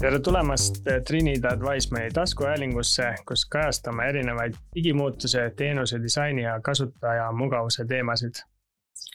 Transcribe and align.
tere 0.00 0.18
tulemast 0.18 0.74
Trinidad 1.06 1.60
Wisemani 1.60 2.10
taskuhäälingusse, 2.14 3.14
kus 3.26 3.44
kajastame 3.50 4.08
erinevaid 4.08 4.54
digimuutuse, 4.74 5.52
teenuse 5.56 6.02
disaini 6.02 6.42
ja 6.42 6.60
kasutaja 6.60 7.32
mugavuse 7.32 7.84
teemasid. 7.84 8.34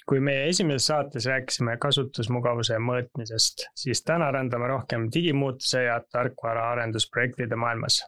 kui 0.05 0.19
meie 0.19 0.47
esimeses 0.49 0.85
saates 0.87 1.25
rääkisime 1.25 1.77
kasutusmugavuse 1.77 2.75
mõõtmisest, 2.75 3.63
siis 3.75 4.03
täna 4.03 4.31
rändame 4.31 4.67
rohkem 4.67 5.07
digimuutuse 5.13 5.83
ja 5.83 6.01
tarkvara 6.11 6.71
arendusprojektide 6.71 7.55
maailmas. 7.55 8.01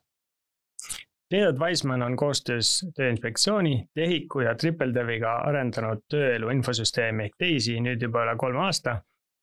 Trinidad 1.29 1.59
Wiseman 1.59 2.01
on 2.01 2.15
koostöös 2.15 2.85
Tööinspektsiooni, 2.95 3.87
TEHIK-u 3.93 4.39
ja 4.39 4.55
TripleDeviga 4.55 5.37
arendanud 5.47 6.03
tööelu 6.11 6.49
infosüsteemi 6.49 7.29
teisi 7.37 7.79
nüüd 7.79 8.01
juba 8.01 8.27
üle 8.27 8.35
kolme 8.37 8.65
aasta 8.67 8.99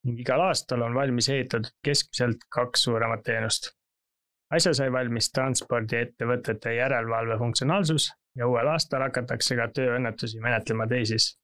ning 0.06 0.20
igal 0.20 0.40
aastal 0.48 0.82
on 0.82 0.94
valmis 0.94 1.28
ehitatud 1.28 1.70
keskmiselt 1.84 2.44
kaks 2.48 2.84
suuremat 2.88 3.22
teenust. 3.28 3.70
asja 4.50 4.74
sai 4.74 4.92
valmis 4.92 5.30
transpordiettevõtete 5.32 6.74
järelevalve 6.76 7.38
funktsionaalsus 7.38 8.10
ja 8.36 8.46
uuel 8.46 8.68
aastal 8.68 9.04
hakatakse 9.06 9.56
ka 9.56 9.68
tööõnnetusi 9.78 10.40
menetlema 10.40 10.86
teisis. 10.86 11.38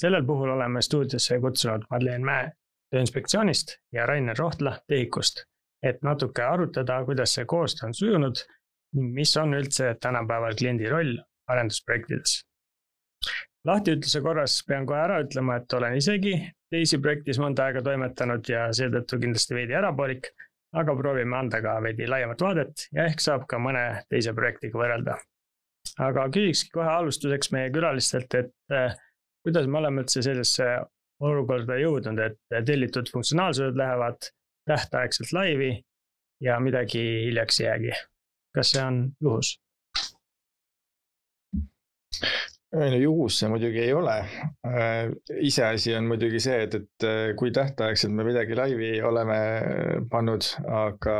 sellel 0.00 0.26
puhul 0.26 0.50
oleme 0.56 0.82
stuudiosse 0.82 1.40
kutsunud 1.40 1.86
Madlen 1.90 2.24
Mäe 2.24 2.52
Tööinspektsioonist 2.94 3.78
ja 3.92 4.06
Rainer 4.06 4.36
Rohtla 4.38 4.78
TEHIK-ust, 4.88 5.42
et 5.82 6.02
natuke 6.02 6.42
arutada, 6.42 7.04
kuidas 7.04 7.34
see 7.34 7.44
koostöö 7.44 7.88
on 7.88 7.94
sujunud 7.94 8.42
ning 8.94 9.14
mis 9.14 9.36
on 9.36 9.54
üldse 9.54 9.96
tänapäeval 10.00 10.54
kliendi 10.58 10.88
roll 10.88 11.16
arendusprojektides 11.46 12.38
lahtiütluse 13.66 14.22
korras 14.22 14.60
pean 14.68 14.86
kohe 14.86 14.98
ära 15.02 15.20
ütlema, 15.24 15.58
et 15.60 15.72
olen 15.78 15.96
isegi 15.98 16.34
teisi 16.72 16.98
projektis 17.02 17.38
mõnda 17.42 17.66
aega 17.66 17.82
toimetanud 17.86 18.48
ja 18.50 18.66
seetõttu 18.74 19.20
kindlasti 19.22 19.56
veidiärapoolik. 19.60 20.32
aga 20.76 20.92
proovime 20.96 21.36
anda 21.38 21.60
ka 21.62 21.78
veidi 21.80 22.08
laiemat 22.10 22.42
vaadet 22.42 22.82
ja 22.92 23.06
ehk 23.08 23.22
saab 23.22 23.46
ka 23.48 23.56
mõne 23.62 24.02
teise 24.10 24.34
projektiga 24.34 24.78
võrrelda. 24.78 25.16
aga 25.98 26.26
küsikski 26.34 26.70
kohe 26.74 26.90
alustuseks 26.90 27.52
meie 27.52 27.70
külalistelt, 27.70 28.34
et 28.34 28.52
eh, 28.72 28.96
kuidas 29.44 29.66
me 29.66 29.78
oleme 29.78 30.02
üldse 30.02 30.22
sellisesse 30.22 30.66
olukorda 31.20 31.78
jõudnud, 31.80 32.18
et 32.18 32.66
tellitud 32.66 33.08
funktsionaalsused 33.12 33.76
lähevad 33.76 34.30
tähtaegselt 34.66 35.32
laivi 35.32 35.70
ja 36.40 36.58
midagi 36.60 37.04
hiljaks 37.28 37.60
ei 37.60 37.66
jäägi. 37.66 37.92
kas 38.54 38.70
see 38.70 38.82
on 38.82 39.00
juhus? 39.20 39.60
no 42.22 42.55
juhus 42.74 43.38
see 43.40 43.48
muidugi 43.48 43.80
ei 43.80 43.92
ole. 43.94 44.14
Äh, 44.66 45.10
iseasi 45.40 45.94
on 45.94 46.08
muidugi 46.10 46.40
see, 46.42 46.62
et, 46.66 46.74
et 46.74 47.06
äh, 47.06 47.34
kui 47.38 47.52
tähtaegselt 47.54 48.12
me 48.12 48.24
midagi 48.26 48.56
laivi 48.58 48.90
oleme 49.02 49.38
pannud, 50.10 50.48
aga, 50.66 51.18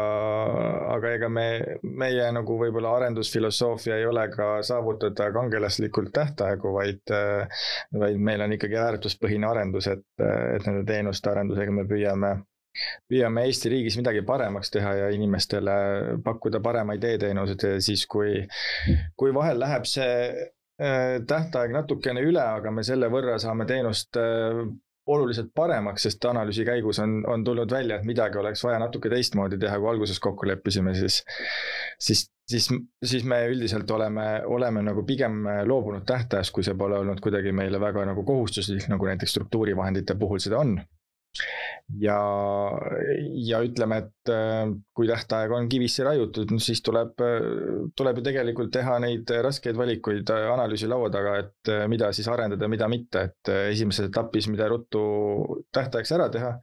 aga 0.97 1.13
ega 1.15 1.29
me, 1.29 1.47
meie 1.83 2.27
nagu 2.35 2.59
võib-olla 2.59 2.97
arendusfilosoofia 2.99 4.01
ei 4.01 4.09
ole 4.11 4.27
ka 4.35 4.57
saavutada 4.67 5.31
kangelaslikult 5.35 6.13
tähtaegu, 6.17 6.75
vaid, 6.75 7.05
äh, 7.15 7.63
vaid 7.95 8.19
meil 8.19 8.43
on 8.43 8.57
ikkagi 8.57 8.81
väärtuspõhine 8.81 9.49
arendus, 9.49 9.89
et, 9.93 10.05
et 10.19 10.67
nende 10.67 10.85
teenuste 10.89 11.31
arendusega 11.31 11.73
me 11.73 11.87
püüame 11.89 12.37
püüame 13.09 13.47
Eesti 13.49 13.71
riigis 13.73 13.95
midagi 13.97 14.21
paremaks 14.27 14.69
teha 14.75 14.91
ja 14.99 15.07
inimestele 15.15 15.77
pakkuda 16.27 16.61
paremaid 16.61 17.07
e-teenuseid 17.09 17.81
siis, 17.81 18.03
kui, 18.05 18.43
kui 19.17 19.33
vahel 19.33 19.63
läheb 19.63 19.89
see 19.89 20.11
Äh, 20.29 20.56
tähtaeg 20.77 21.73
natukene 21.73 22.21
üle, 22.21 22.43
aga 22.43 22.71
me 22.71 22.83
selle 22.85 23.09
võrra 23.09 23.39
saame 23.41 23.65
teenust 23.69 24.19
äh, 24.21 24.59
oluliselt 25.07 25.53
paremaks, 25.55 26.03
sest 26.09 26.25
analüüsi 26.29 26.67
käigus 26.67 26.99
on, 27.03 27.21
on 27.31 27.45
tulnud 27.45 27.71
välja, 27.71 27.97
et 27.97 28.09
midagi 28.09 28.39
oleks 28.41 28.65
vaja 28.67 28.81
natuke 28.83 29.11
teistmoodi 29.13 29.59
teha, 29.63 29.79
kui 29.81 29.91
alguses 29.93 30.21
kokku 30.21 30.49
leppisime, 30.51 30.95
siis, 30.99 31.21
siis, 32.03 32.27
siis, 32.51 32.69
siis 33.05 33.25
me 33.25 33.39
üldiselt 33.53 33.91
oleme, 33.91 34.27
oleme 34.59 34.83
nagu 34.83 35.07
pigem 35.07 35.47
loobunud 35.71 36.05
tähtajast, 36.09 36.53
kui 36.53 36.67
see 36.67 36.75
pole 36.79 36.99
olnud 36.99 37.23
kuidagi 37.23 37.55
meile 37.55 37.81
väga 37.81 38.05
nagu 38.11 38.27
kohustuslik, 38.27 38.89
nagu 38.93 39.09
näiteks 39.09 39.37
struktuurivahendite 39.39 40.19
puhul 40.19 40.43
seda 40.43 40.61
on 40.65 40.77
ja, 42.01 42.19
ja 43.47 43.61
ütleme, 43.65 43.99
et 44.03 44.33
äh, 44.33 44.71
kui 44.97 45.09
tähtaeg 45.09 45.53
on 45.55 45.69
kivisse 45.71 46.05
raiutud, 46.07 46.51
no 46.55 46.59
siis 46.63 46.83
tuleb, 46.87 47.15
tuleb 47.99 48.21
ju 48.21 48.25
tegelikult 48.27 48.73
teha 48.75 48.99
neid 49.03 49.31
raskeid 49.47 49.79
valikuid 49.79 50.33
äh, 50.35 50.49
analüüsi 50.55 50.91
laua 50.91 51.11
taga, 51.15 51.37
et 51.45 51.73
äh, 51.73 51.87
mida 51.93 52.11
siis 52.17 52.29
arendada, 52.33 52.69
mida 52.73 52.89
mitte, 52.93 53.29
et 53.31 53.53
esimeses 53.71 54.11
etapis, 54.11 54.51
mida 54.53 54.69
ruttu 54.73 55.07
tähtaegs 55.75 56.13
ära 56.19 56.29
teha. 56.33 56.57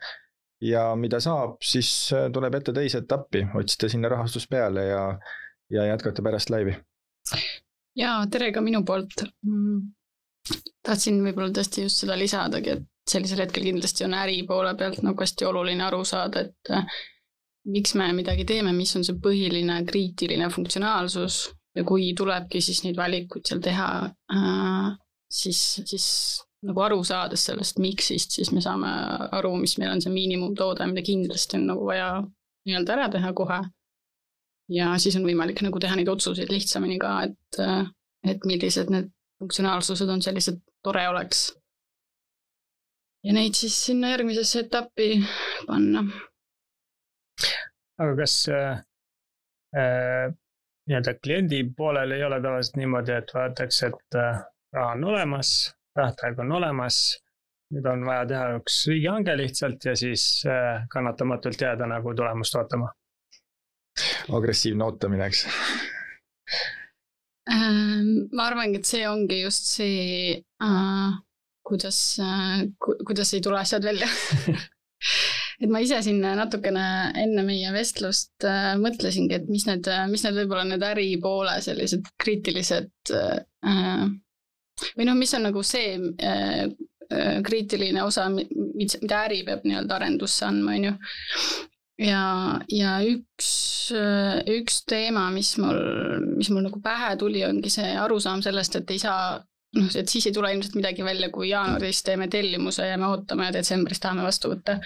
ja 0.63 0.83
mida 0.95 1.19
saab, 1.19 1.57
siis 1.59 1.87
tuleb 2.33 2.53
ette 2.55 2.71
teise 2.71 3.01
etappi, 3.03 3.41
otsida 3.59 3.89
sinna 3.91 4.07
rahastus 4.13 4.45
peale 4.47 4.85
ja, 4.87 5.01
ja 5.69 5.89
jätkata 5.89 6.23
pärast 6.23 6.53
laivi. 6.53 6.77
ja 7.99 8.21
tere 8.31 8.53
ka 8.55 8.61
minu 8.61 8.85
poolt 8.87 9.25
mm 9.43 9.91
tahtsin 10.83 11.21
võib-olla 11.23 11.53
tõesti 11.55 11.85
just 11.85 12.03
seda 12.03 12.17
lisadagi, 12.19 12.75
et 12.75 12.87
sellisel 13.09 13.43
hetkel 13.43 13.65
kindlasti 13.67 14.05
on 14.07 14.15
äri 14.17 14.43
poole 14.47 14.75
pealt 14.79 15.01
nagu 15.03 15.19
hästi 15.19 15.47
oluline 15.49 15.83
aru 15.85 16.03
saada, 16.07 16.45
et 16.47 16.71
äh, 16.71 16.85
miks 17.73 17.95
me 17.99 18.09
midagi 18.15 18.45
teeme, 18.47 18.73
mis 18.75 18.95
on 18.97 19.05
see 19.07 19.19
põhiline 19.23 19.81
kriitiline 19.87 20.49
funktsionaalsus 20.51 21.43
ja 21.75 21.83
kui 21.87 22.11
tulebki 22.17 22.61
siis 22.61 22.83
neid 22.85 22.97
valikuid 22.99 23.47
seal 23.49 23.61
teha, 23.63 23.89
äh, 24.35 24.89
siis, 25.31 25.61
siis 25.89 26.07
nagu 26.63 26.83
aru 26.85 27.01
saades 27.07 27.43
sellest 27.49 27.79
miks'ist, 27.83 28.37
siis 28.37 28.51
me 28.55 28.63
saame 28.63 28.91
aru, 29.35 29.55
mis 29.59 29.75
meil 29.81 29.95
on 29.95 30.03
see 30.03 30.13
miinimumtoode, 30.13 30.87
mida 30.91 31.03
kindlasti 31.05 31.59
on 31.59 31.67
nagu 31.73 31.87
vaja 31.87 32.11
nii-öelda 32.67 32.95
ära 32.97 33.09
teha 33.11 33.33
kohe. 33.35 33.63
ja 34.71 34.93
siis 34.97 35.17
on 35.19 35.25
võimalik 35.27 35.59
nagu 35.61 35.79
teha 35.79 35.97
neid 35.99 36.07
otsuseid 36.07 36.51
lihtsamini 36.51 36.95
ka, 37.01 37.17
et, 37.27 37.59
äh, 37.59 37.83
et 38.31 38.47
millised 38.47 38.91
need 38.93 39.11
funktsionaalsused 39.41 40.07
on 40.09 40.21
sellised, 40.23 40.61
tore 40.83 41.03
oleks 41.09 41.49
ja 43.23 43.33
neid 43.33 43.55
siis 43.57 43.75
sinna 43.85 44.13
järgmisesse 44.13 44.65
etappi 44.65 45.09
panna. 45.67 46.03
aga 48.03 48.15
kas 48.19 48.37
äh, 48.51 48.81
äh, 49.77 50.33
nii-öelda 50.87 51.13
kliendi 51.23 51.63
poolel 51.77 52.11
ei 52.11 52.23
ole 52.23 52.41
tavaliselt 52.41 52.79
niimoodi, 52.81 53.15
et 53.15 53.31
vaadatakse, 53.35 53.87
et 53.87 54.19
äh, 54.19 54.41
raha 54.75 54.97
on 54.97 55.03
olemas, 55.13 55.53
tähtaeg 55.95 56.39
on 56.43 56.51
olemas, 56.59 56.99
nüüd 57.73 57.87
on 57.89 58.05
vaja 58.05 58.25
teha 58.33 58.49
üks 58.59 58.81
riigihange 58.89 59.37
lihtsalt 59.39 59.85
ja 59.85 59.95
siis 59.95 60.25
äh, 60.49 60.83
kannatamatult 60.89 61.61
jääda 61.61 61.87
nagu 61.89 62.15
tulemust 62.15 62.59
ootama? 62.59 62.91
agressiivne 64.33 64.83
ootamine, 64.83 65.27
eks 65.29 65.45
ähm, 67.53 68.25
ma 68.33 68.47
arvangi, 68.49 68.81
et 68.81 68.89
see 68.89 69.03
ongi 69.07 69.43
just 69.43 69.69
see 69.69 70.41
äh, 70.63 71.13
kuidas 71.63 71.97
ku,, 72.79 72.97
kuidas 73.07 73.33
ei 73.33 73.41
tule 73.43 73.59
asjad 73.61 73.85
välja 73.87 74.09
et 75.61 75.71
ma 75.71 75.81
ise 75.83 75.99
siin 76.05 76.21
natukene 76.23 76.85
enne 77.23 77.43
meie 77.47 77.71
vestlust 77.75 78.45
äh, 78.47 78.73
mõtlesingi, 78.79 79.37
et 79.37 79.49
mis 79.51 79.65
need, 79.69 79.87
mis 80.11 80.23
need 80.25 80.37
võib-olla 80.41 80.65
need 80.67 80.85
äripoole 80.87 81.57
sellised 81.63 82.07
kriitilised 82.21 83.13
äh, 83.15 84.07
või 84.97 85.07
noh, 85.07 85.19
mis 85.19 85.35
on 85.37 85.47
nagu 85.49 85.63
see 85.67 85.99
äh, 86.23 86.65
kriitiline 87.45 88.01
osa, 88.03 88.25
mida 88.31 89.19
äri 89.27 89.43
peab 89.45 89.67
nii-öelda 89.67 89.99
arendusse 89.99 90.47
andma, 90.47 90.73
on 90.79 90.87
ju. 90.87 90.93
ja, 92.07 92.23
ja 92.73 92.93
üks, 93.05 93.51
üks 94.49 94.79
teema, 94.89 95.27
mis 95.35 95.51
mul, 95.61 95.77
mis 96.39 96.49
mul 96.49 96.65
nagu 96.65 96.81
pähe 96.81 97.11
tuli, 97.21 97.43
ongi 97.45 97.69
see 97.69 97.91
arusaam 98.01 98.41
sellest, 98.41 98.79
et 98.79 98.95
ei 98.95 99.03
saa 99.03 99.35
noh, 99.77 99.89
et 99.99 100.11
siis 100.11 100.27
ei 100.29 100.35
tule 100.35 100.51
ilmselt 100.53 100.77
midagi 100.77 101.05
välja, 101.05 101.29
kui 101.33 101.49
jaanuaris 101.49 102.03
teeme 102.05 102.29
tellimuse 102.31 102.87
ja 102.87 102.99
me 103.01 103.09
ootame 103.09 103.49
ja 103.49 103.57
detsembris 103.57 104.01
tahame 104.03 104.25
vastu 104.25 104.53
võtta. 104.53 104.79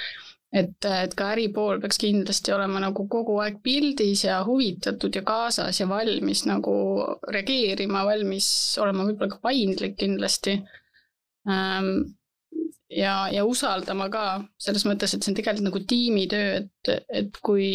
et, 0.55 0.85
et 1.03 1.13
ka 1.19 1.31
äripool 1.35 1.81
peaks 1.83 1.99
kindlasti 1.99 2.53
olema 2.55 2.79
nagu 2.79 3.03
kogu 3.11 3.35
aeg 3.43 3.59
pildis 3.63 4.23
ja 4.23 4.39
huvitatud 4.47 5.15
ja 5.15 5.23
kaasas 5.27 5.81
ja 5.81 5.89
valmis 5.89 6.45
nagu 6.47 6.75
reageerima, 7.27 8.05
valmis 8.07 8.47
olema 8.79 9.09
võib-olla 9.09 9.33
ka 9.33 9.41
paindlik 9.43 9.97
kindlasti 9.99 10.55
ähm, 11.51 11.91
ja, 12.89 13.27
ja 13.33 13.43
usaldama 13.45 14.07
ka 14.13 14.23
selles 14.61 14.87
mõttes, 14.87 15.13
et 15.13 15.23
see 15.23 15.33
on 15.33 15.39
tegelikult 15.41 15.67
nagu 15.67 15.83
tiimitöö, 15.91 16.61
et, 16.61 16.93
et 17.11 17.43
kui, 17.43 17.67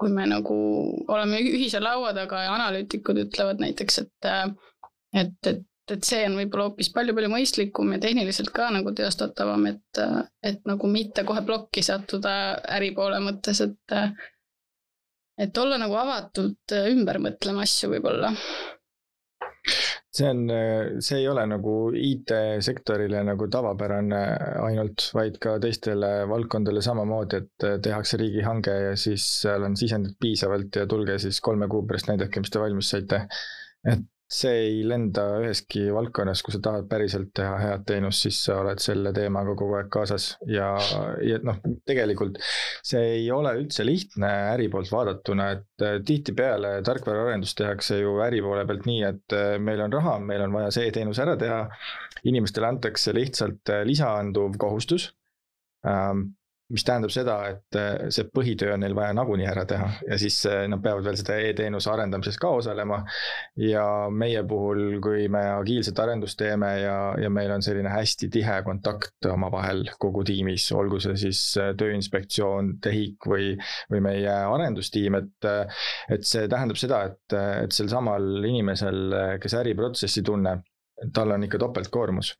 kui 0.00 0.10
me 0.16 0.24
nagu 0.32 0.56
oleme 1.12 1.44
ühise 1.44 1.82
laua 1.84 2.14
taga 2.16 2.46
ja 2.46 2.56
analüütikud 2.56 3.20
ütlevad 3.26 3.60
näiteks, 3.60 4.00
et 4.06 4.32
et, 5.14 5.36
et 5.46 5.62
et 5.92 6.06
see 6.06 6.22
on 6.28 6.36
võib-olla 6.38 6.68
hoopis 6.70 6.88
palju-palju 6.94 7.30
mõistlikum 7.32 7.90
ja 7.94 8.00
tehniliselt 8.00 8.52
ka 8.54 8.70
nagu 8.72 8.92
teostatavam, 8.96 9.66
et, 9.68 10.04
et 10.42 10.62
nagu 10.68 10.88
mitte 10.90 11.26
kohe 11.28 11.42
plokki 11.44 11.84
sattuda 11.84 12.36
äripoole 12.78 13.20
mõttes, 13.24 13.60
et 13.64 13.98
et 15.40 15.58
olla 15.58 15.80
nagu 15.82 15.96
avatult 15.98 16.76
ümber 16.92 17.18
mõtlema 17.22 17.64
asju 17.66 17.90
võib-olla. 17.90 18.30
see 20.14 20.28
on, 20.30 20.44
see 21.02 21.18
ei 21.18 21.28
ole 21.28 21.42
nagu 21.50 21.74
IT-sektorile 21.98 23.24
nagu 23.26 23.48
tavapärane 23.50 24.22
ainult, 24.62 25.08
vaid 25.16 25.40
ka 25.42 25.56
teistele 25.60 26.12
valdkondadele 26.30 26.84
samamoodi, 26.86 27.42
et 27.42 27.68
tehakse 27.82 28.20
riigihange 28.20 28.78
ja 28.88 28.96
siis 28.96 29.26
seal 29.42 29.66
on 29.66 29.76
sisendit 29.76 30.14
piisavalt 30.20 30.80
ja 30.80 30.86
tulge 30.86 31.18
siis 31.18 31.40
kolme 31.44 31.68
kuu 31.68 31.82
pärast 31.88 32.12
näidake, 32.12 32.44
mis 32.44 32.54
te 32.54 32.62
valmis 32.62 32.94
saite. 32.94 33.24
et 33.90 34.06
see 34.30 34.52
ei 34.66 34.76
lenda 34.88 35.24
üheski 35.42 35.84
valdkonnas, 35.92 36.40
kui 36.44 36.54
sa 36.54 36.60
tahad 36.64 36.86
päriselt 36.88 37.30
teha 37.36 37.54
head 37.60 37.84
teenust, 37.88 38.24
siis 38.24 38.38
sa 38.46 38.56
oled 38.62 38.80
selle 38.82 39.12
teemaga 39.16 39.52
kogu 39.58 39.76
aeg 39.78 39.90
kaasas 39.92 40.30
ja, 40.48 40.70
ja 41.24 41.40
noh, 41.44 41.58
tegelikult 41.86 42.40
see 42.84 43.02
ei 43.18 43.26
ole 43.34 43.52
üldse 43.60 43.84
lihtne 43.86 44.30
äri 44.54 44.70
poolt 44.72 44.90
vaadatuna, 44.92 45.50
et 45.58 45.84
äh, 45.84 45.98
tihtipeale 46.06 46.78
tarkvaraarendust 46.86 47.58
tehakse 47.60 48.00
ju 48.00 48.16
äri 48.24 48.40
poole 48.44 48.64
pealt 48.68 48.88
nii, 48.88 49.02
et 49.10 49.36
äh, 49.36 49.56
meil 49.60 49.84
on 49.84 49.92
raha, 49.92 50.16
meil 50.24 50.46
on 50.46 50.56
vaja 50.56 50.72
see 50.78 50.94
teenus 50.94 51.20
ära 51.22 51.36
teha. 51.40 51.64
inimestele 52.24 52.66
antakse 52.70 53.12
lihtsalt 53.12 53.68
äh, 53.68 53.82
lisaanduv 53.84 54.56
kohustus 54.58 55.10
ähm, 55.84 56.30
mis 56.72 56.84
tähendab 56.84 57.12
seda, 57.12 57.34
et 57.52 57.76
äh, 57.76 58.06
see 58.14 58.24
põhitöö 58.32 58.72
on 58.74 58.80
neil 58.80 58.94
vaja 58.96 59.12
nagunii 59.16 59.46
ära 59.50 59.66
teha 59.68 59.88
ja 60.08 60.16
siis 60.20 60.38
äh, 60.48 60.62
nad 60.70 60.80
peavad 60.84 61.04
veel 61.04 61.18
seda 61.20 61.36
e-teenuse 61.44 61.90
arendamises 61.92 62.38
ka 62.40 62.54
osalema. 62.56 63.02
ja 63.60 63.84
meie 64.10 64.42
puhul, 64.48 64.98
kui 65.04 65.28
me 65.32 65.42
agiilset 65.58 65.98
arendust 66.00 66.38
teeme 66.40 66.70
ja, 66.80 66.96
ja 67.20 67.30
meil 67.30 67.52
on 67.52 67.62
selline 67.62 67.92
hästi 67.92 68.30
tihe 68.32 68.56
kontakt 68.64 69.28
omavahel 69.28 69.84
kogu 70.00 70.24
tiimis, 70.24 70.70
olgu 70.72 71.00
see 71.04 71.18
siis 71.26 71.42
äh, 71.60 71.74
Tööinspektsioon, 71.78 72.78
TEHIK 72.84 73.28
või, 73.28 73.52
või 73.92 74.04
meie 74.08 74.32
arendustiim, 74.32 75.20
et. 75.20 75.32
et 76.14 76.24
see 76.24 76.48
tähendab 76.48 76.78
seda, 76.80 77.00
et, 77.10 77.34
et 77.64 77.74
sel 77.74 77.88
samal 77.90 78.44
inimesel, 78.46 79.14
kes 79.42 79.56
äriprotsessi 79.58 80.22
tunneb, 80.24 80.62
tal 81.14 81.34
on 81.34 81.44
ikka 81.44 81.60
topeltkoormus 81.60 82.32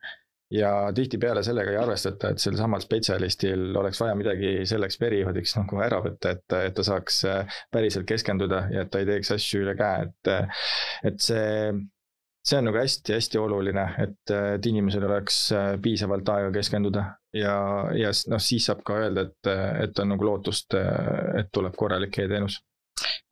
ja 0.51 0.93
tihtipeale 0.95 1.43
sellega 1.43 1.73
ei 1.73 1.79
arvestata, 1.81 2.31
et 2.31 2.43
sel 2.43 2.57
samal 2.59 2.83
spetsialistil 2.85 3.73
oleks 3.81 4.01
vaja 4.01 4.15
midagi 4.19 4.53
selleks 4.69 4.99
perioodiks 5.01 5.57
nagu 5.59 5.81
ära 5.85 6.01
võtta, 6.05 6.35
et, 6.37 6.45
et 6.69 6.77
ta 6.77 6.85
saaks 6.87 7.23
äh, 7.31 7.59
päriselt 7.73 8.07
keskenduda 8.09 8.67
ja 8.75 8.85
et 8.85 8.93
ta 8.93 9.01
ei 9.01 9.09
teeks 9.09 9.35
asju 9.39 9.65
üle 9.65 9.77
käe, 9.79 10.09
et. 10.09 10.33
et 11.11 11.21
see, 11.23 11.73
see 12.45 12.59
on 12.61 12.69
nagu 12.69 12.77
hästi-hästi 12.77 13.41
oluline, 13.41 13.87
et, 14.05 14.35
et 14.35 14.67
inimesel 14.69 15.07
oleks 15.09 15.41
äh, 15.57 15.71
piisavalt 15.83 16.29
aega 16.29 16.53
keskenduda 16.59 17.07
ja, 17.33 17.57
ja 17.97 18.13
noh, 18.31 18.43
siis 18.43 18.69
saab 18.69 18.85
ka 18.85 19.01
öelda, 19.01 19.27
et, 19.31 19.51
et 19.87 20.05
on 20.05 20.13
nagu 20.13 20.29
lootust, 20.29 20.77
et 21.41 21.49
tuleb 21.55 21.77
korralik 21.79 22.21
e-teenus. 22.21 22.61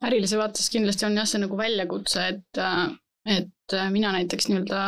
ärilise 0.03 0.41
vaates 0.41 0.65
kindlasti 0.73 1.05
on 1.07 1.21
jah, 1.21 1.29
see 1.29 1.43
nagu 1.45 1.57
väljakutse, 1.61 2.25
et, 2.33 2.63
et 3.37 3.77
mina 3.93 4.11
näiteks 4.17 4.49
nii-öelda 4.49 4.81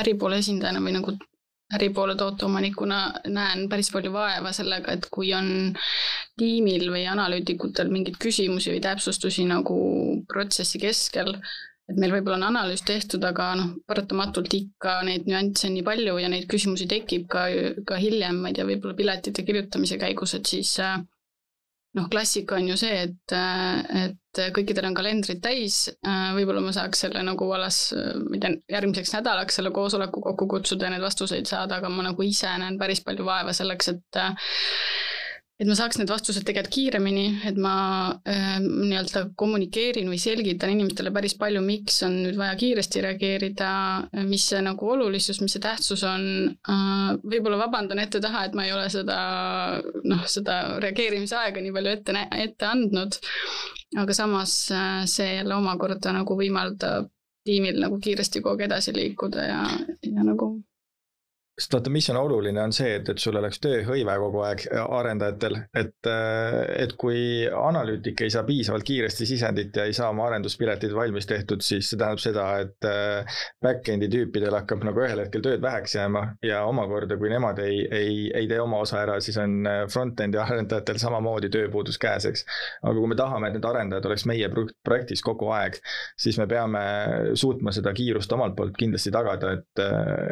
äripoole 0.00 0.40
esindajana 0.42 0.80
või 0.82 0.96
nagu 0.96 1.16
äripoole 1.72 2.14
tooteomanikuna 2.20 2.98
näen 3.32 3.68
päris 3.72 3.90
palju 3.92 4.12
vaeva 4.12 4.52
sellega, 4.52 4.92
et 4.92 5.06
kui 5.12 5.32
on 5.34 5.72
tiimil 6.38 6.88
või 6.92 7.06
analüütikutel 7.08 7.92
mingeid 7.92 8.18
küsimusi 8.20 8.74
või 8.74 8.82
täpsustusi 8.84 9.46
nagu 9.48 9.76
protsessi 10.28 10.80
keskel, 10.82 11.32
et 11.88 11.98
meil 11.98 12.12
võib-olla 12.14 12.38
on 12.40 12.48
analüüs 12.50 12.84
tehtud, 12.88 13.24
aga 13.24 13.52
noh, 13.58 13.72
paratamatult 13.88 14.52
ikka 14.56 14.98
neid 15.08 15.26
nüansse 15.28 15.68
on 15.68 15.76
nii 15.78 15.86
palju 15.86 16.18
ja 16.20 16.28
neid 16.32 16.46
küsimusi 16.50 16.88
tekib 16.90 17.26
ka, 17.32 17.46
ka 17.88 17.98
hiljem, 18.00 18.42
ma 18.42 18.52
ei 18.52 18.58
tea, 18.58 18.68
võib-olla 18.68 18.98
piletite 18.98 19.44
kirjutamise 19.48 19.98
käigus, 20.00 20.36
et 20.38 20.52
siis 20.52 20.76
äh, 20.84 21.00
noh, 21.98 22.08
klassika 22.12 22.56
on 22.56 22.68
ju 22.70 22.76
see, 22.80 23.02
et, 23.06 23.34
et 24.02 24.40
kõikidel 24.56 24.88
on 24.88 24.96
kalendrid 24.96 25.42
täis, 25.44 25.84
võib-olla 26.36 26.62
ma 26.64 26.72
saaks 26.74 27.04
selle 27.04 27.20
nagu 27.26 27.48
alles, 27.52 27.82
ma 28.22 28.36
ei 28.38 28.42
tea, 28.42 28.54
järgmiseks 28.76 29.12
nädalaks 29.18 29.58
selle 29.60 29.72
koosoleku 29.76 30.22
kokku 30.24 30.48
kutsuda 30.54 30.88
ja 30.88 30.94
neid 30.94 31.04
vastuseid 31.04 31.50
saada, 31.50 31.80
aga 31.80 31.92
ma 31.92 32.06
nagu 32.08 32.24
ise 32.24 32.48
näen 32.62 32.78
päris 32.80 33.04
palju 33.04 33.26
vaeva 33.28 33.52
selleks, 33.56 33.92
et 33.92 34.22
et 35.62 35.68
ma 35.70 35.76
saaks 35.78 36.00
need 36.00 36.10
vastused 36.10 36.42
tegelikult 36.42 36.74
kiiremini, 36.74 37.24
et 37.46 37.58
ma 37.60 37.74
äh, 38.26 38.56
nii-öelda 38.62 39.20
kommunikeerin 39.38 40.08
või 40.10 40.18
selgitan 40.18 40.72
inimestele 40.74 41.12
päris 41.14 41.36
palju, 41.38 41.62
miks 41.62 42.00
on 42.06 42.16
nüüd 42.24 42.38
vaja 42.40 42.56
kiiresti 42.58 43.04
reageerida, 43.04 43.68
mis 44.26 44.48
see 44.50 44.62
nagu 44.64 44.90
olulisus, 44.96 45.38
mis 45.44 45.54
see 45.54 45.62
tähtsus 45.62 46.02
on 46.08 46.26
äh,. 46.50 47.12
võib-olla 47.22 47.60
vabandan 47.62 48.02
ette-taha, 48.02 48.48
et 48.48 48.58
ma 48.58 48.66
ei 48.66 48.74
ole 48.74 48.88
seda 48.90 49.20
noh, 50.02 50.26
seda 50.26 50.58
reageerimise 50.82 51.38
aega 51.38 51.62
nii 51.62 51.76
palju 51.78 51.94
ette, 51.94 52.26
ette 52.48 52.68
andnud. 52.72 53.20
aga 54.02 54.18
samas 54.18 54.56
äh, 54.74 55.04
see 55.06 55.36
jälle 55.36 55.54
omakorda 55.54 56.16
nagu 56.16 56.38
võimaldab 56.38 57.10
tiimil 57.46 57.78
nagu 57.82 58.02
kiiresti 58.02 58.42
kogu 58.42 58.56
aeg 58.56 58.68
edasi 58.68 58.94
liikuda 58.96 59.46
ja, 59.46 59.62
ja 60.06 60.26
nagu 60.26 60.56
sest 61.52 61.74
vaata, 61.74 61.90
mis 61.92 62.06
on 62.08 62.16
oluline, 62.16 62.60
on 62.62 62.72
see, 62.72 62.94
et, 62.96 63.08
et 63.12 63.20
sul 63.20 63.36
oleks 63.36 63.60
tööhõive 63.60 64.14
kogu 64.22 64.40
aeg 64.46 64.62
arendajatel, 64.82 65.58
et, 65.76 66.08
et 66.80 66.94
kui 67.00 67.44
analüütik 67.44 68.22
ei 68.24 68.32
saa 68.32 68.46
piisavalt 68.48 68.86
kiiresti 68.88 69.26
sisendit 69.28 69.76
ja 69.76 69.84
ei 69.84 69.92
saa 69.96 70.08
oma 70.14 70.30
arenduspiletid 70.30 70.94
valmis 70.96 71.28
tehtud, 71.28 71.60
siis 71.64 71.90
see 71.90 72.00
tähendab 72.00 72.22
seda, 72.24 72.46
et 72.64 72.88
back-end'i 73.62 74.08
tüüpidel 74.12 74.56
hakkab 74.56 74.86
nagu 74.88 75.04
ühel 75.04 75.20
hetkel 75.20 75.44
tööd 75.44 75.60
väheks 75.64 75.98
jääma 75.98 76.24
ja 76.46 76.62
omakorda, 76.70 77.18
kui 77.20 77.28
nemad 77.32 77.60
ei, 77.60 77.82
ei, 78.00 78.16
ei 78.32 78.48
tee 78.48 78.62
oma 78.62 78.80
osa 78.86 79.02
ära, 79.02 79.18
siis 79.20 79.36
on 79.42 79.68
front-end'i 79.92 80.40
arendajatel 80.40 81.02
samamoodi 81.04 81.52
tööpuudus 81.52 82.00
käes, 82.00 82.30
eks. 82.32 82.46
aga 82.80 82.96
kui 82.96 83.12
me 83.12 83.20
tahame, 83.20 83.52
et 83.52 83.58
need 83.58 83.68
arendajad 83.68 84.08
oleks 84.08 84.24
meie 84.32 84.48
projektis 84.56 85.20
kogu 85.20 85.52
aeg, 85.52 85.76
siis 86.16 86.40
me 86.40 86.48
peame 86.48 86.82
suutma 87.36 87.76
seda 87.76 87.92
kiirust 87.92 88.32
omalt 88.32 88.56
poolt 88.56 88.80
kindlasti 88.80 89.12
tagada, 89.12 89.52
et, 89.58 89.86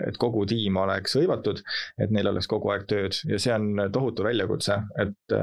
et 0.09 0.21
kogu 0.21 0.49
tiim 0.49 0.81
oleks 0.81 1.10
oleks 1.11 1.19
hõivatud, 1.19 1.63
et 1.99 2.13
neil 2.15 2.31
oleks 2.31 2.49
kogu 2.51 2.71
aeg 2.73 2.87
tööd 2.91 3.17
ja 3.29 3.39
see 3.43 3.53
on 3.55 3.83
tohutu 3.93 4.25
väljakutse, 4.27 4.77
et, 5.03 5.35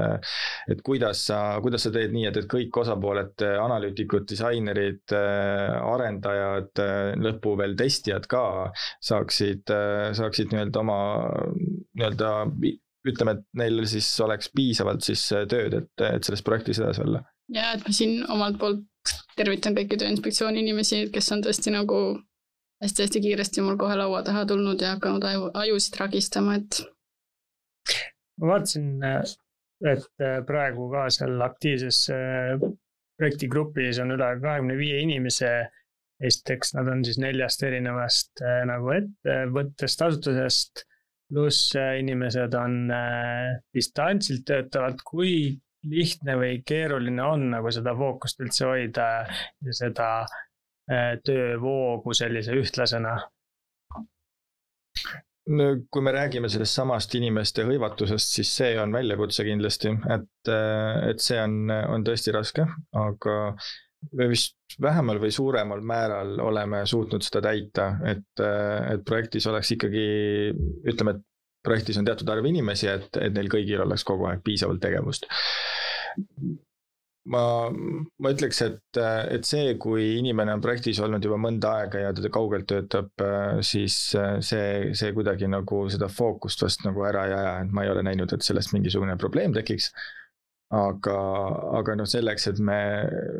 et 0.72 0.82
kuidas 0.86 1.24
sa, 1.28 1.60
kuidas 1.62 1.84
sa 1.86 1.92
teed 1.94 2.14
nii, 2.14 2.26
et, 2.30 2.40
et 2.42 2.48
kõik 2.50 2.76
osapooled, 2.82 3.44
analüütikud, 3.44 4.26
disainerid, 4.28 5.14
arendajad, 5.14 6.84
lõppu 7.20 7.56
veel 7.60 7.76
testijad 7.78 8.28
ka 8.30 8.44
saaksid, 9.04 9.68
saaksid 10.18 10.52
nii-öelda 10.52 10.84
oma 10.84 11.00
nii-öelda 11.98 12.34
ütleme, 13.08 13.38
et 13.38 13.44
neil 13.58 13.84
siis 13.88 14.08
oleks 14.24 14.50
piisavalt 14.54 15.04
siis 15.06 15.22
tööd, 15.50 15.76
et, 15.78 15.92
et 16.04 16.24
selles 16.24 16.44
projektis 16.44 16.80
edasi 16.82 17.04
olla. 17.04 17.22
ja 17.54 17.72
et 17.76 17.84
ma 17.86 17.94
siin 17.94 18.22
omalt 18.28 18.58
poolt 18.60 18.86
tervitan 19.38 19.76
kõiki 19.76 19.96
Tööinspektsiooni 20.00 20.60
inimesi, 20.64 21.06
kes 21.12 21.32
on 21.32 21.44
tõesti 21.46 21.72
nagu 21.72 22.00
hästi-hästi 22.82 23.20
kiiresti 23.20 23.64
mul 23.64 23.76
kohe 23.80 23.96
laua 23.98 24.22
taha 24.22 24.44
tulnud 24.46 24.80
ja 24.82 24.94
hakanud 24.96 25.24
aju, 25.24 25.50
ajusid 25.54 26.00
ragistama, 26.00 26.58
et. 26.60 26.82
ma 28.40 28.52
vaatasin, 28.52 28.90
et 29.92 30.26
praegu 30.46 30.90
ka 30.92 31.06
seal 31.14 31.42
aktiivses 31.46 32.04
äh, 32.14 32.68
projektigrupis 33.18 34.00
on 34.02 34.14
üle 34.16 34.30
kahekümne 34.42 34.78
viie 34.78 35.02
inimese. 35.06 35.52
esiteks, 36.18 36.72
nad 36.74 36.88
on 36.90 37.04
siis 37.06 37.20
neljast 37.22 37.60
erinevast 37.62 38.40
äh, 38.42 38.64
nagu 38.66 38.90
ettevõttest, 38.90 40.00
asutusest. 40.02 40.84
pluss 41.30 41.76
äh, 41.76 41.98
inimesed 42.00 42.54
on 42.58 42.90
distantsilt 43.76 44.46
töötavad, 44.48 44.98
kui 45.04 45.60
lihtne 45.86 46.34
või 46.40 46.62
keeruline 46.66 47.22
on 47.22 47.50
nagu 47.52 47.70
seda 47.70 47.94
fookust 47.94 48.40
üldse 48.42 48.66
hoida 48.66 49.06
ja 49.28 49.76
seda 49.76 50.08
Äh, 50.26 50.47
töövoogu 51.24 52.14
sellise 52.16 52.54
ühtlasena? 52.56 53.18
kui 55.90 56.02
me 56.04 56.12
räägime 56.12 56.48
sellest 56.52 56.76
samast 56.76 57.14
inimeste 57.16 57.64
hõivatusest, 57.64 58.34
siis 58.36 58.50
see 58.60 58.74
on 58.80 58.92
väljakutse 58.92 59.46
kindlasti, 59.46 59.94
et, 60.12 60.50
äh, 60.52 61.08
et 61.08 61.24
see 61.24 61.38
on, 61.40 61.70
on 61.72 62.04
tõesti 62.04 62.34
raske, 62.36 62.66
aga 62.92 63.36
me 64.18 64.28
vist 64.30 64.76
vähemal 64.82 65.20
või 65.22 65.32
suuremal 65.34 65.80
määral 65.80 66.36
oleme 66.44 66.82
suutnud 66.86 67.24
seda 67.24 67.42
täita, 67.48 67.88
et, 68.12 68.44
äh, 68.44 68.92
et 68.92 69.08
projektis 69.08 69.48
oleks 69.48 69.72
ikkagi, 69.78 70.06
ütleme, 70.92 71.16
et 71.16 71.24
projektis 71.64 71.96
on 72.00 72.04
teatud 72.04 72.28
arv 72.28 72.52
inimesi, 72.52 72.90
et, 72.92 73.08
et 73.16 73.32
neil 73.32 73.48
kõigil 73.52 73.80
oleks 73.86 74.04
kogu 74.04 74.28
aeg 74.28 74.44
piisavalt 74.44 74.84
tegevust 74.84 75.26
ma, 77.32 77.42
ma 77.70 78.32
ütleks, 78.32 78.60
et, 78.64 79.00
et 79.34 79.46
see, 79.48 79.74
kui 79.80 80.04
inimene 80.18 80.54
on 80.56 80.62
projektis 80.64 81.00
olnud 81.04 81.24
juba 81.24 81.38
mõnda 81.40 81.74
aega 81.82 82.04
ja 82.06 82.12
teda 82.16 82.30
kaugelt 82.34 82.68
töötab, 82.70 83.10
siis 83.66 83.96
see, 84.14 84.94
see 84.98 85.12
kuidagi 85.16 85.50
nagu 85.50 85.82
seda 85.92 86.10
fookust 86.12 86.64
vast 86.64 86.86
nagu 86.86 87.04
ära 87.08 87.26
ei 87.28 87.36
aja, 87.36 87.52
et 87.64 87.74
ma 87.74 87.84
ei 87.84 87.92
ole 87.92 88.04
näinud, 88.06 88.32
et 88.34 88.46
sellest 88.46 88.74
mingisugune 88.76 89.18
probleem 89.20 89.56
tekiks. 89.56 89.92
aga, 90.68 91.14
aga 91.78 91.94
noh, 91.96 92.04
selleks, 92.08 92.44
et 92.50 92.58
me 92.60 92.80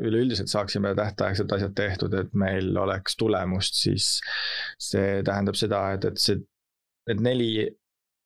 üleüldiselt 0.01 0.49
saaksime 0.49 0.95
tähtaegselt 0.97 1.53
asjad 1.53 1.75
tehtud, 1.77 2.15
et 2.17 2.31
meil 2.33 2.71
oleks 2.81 3.19
tulemust, 3.21 3.77
siis 3.83 4.15
see 4.81 5.21
tähendab 5.27 5.59
seda, 5.61 5.83
et, 5.97 6.07
et 6.09 6.23
see, 6.23 6.41
need 7.11 7.21
neli 7.25 7.51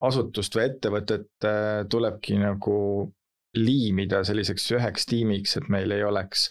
asutust 0.03 0.55
või 0.55 0.69
ettevõtet 0.69 1.51
tulebki 1.91 2.39
nagu 2.43 2.77
liimida 3.59 4.23
selliseks 4.25 4.71
üheks 4.77 5.09
tiimiks, 5.11 5.57
et 5.59 5.69
meil 5.73 5.93
ei 5.93 6.05
oleks 6.05 6.49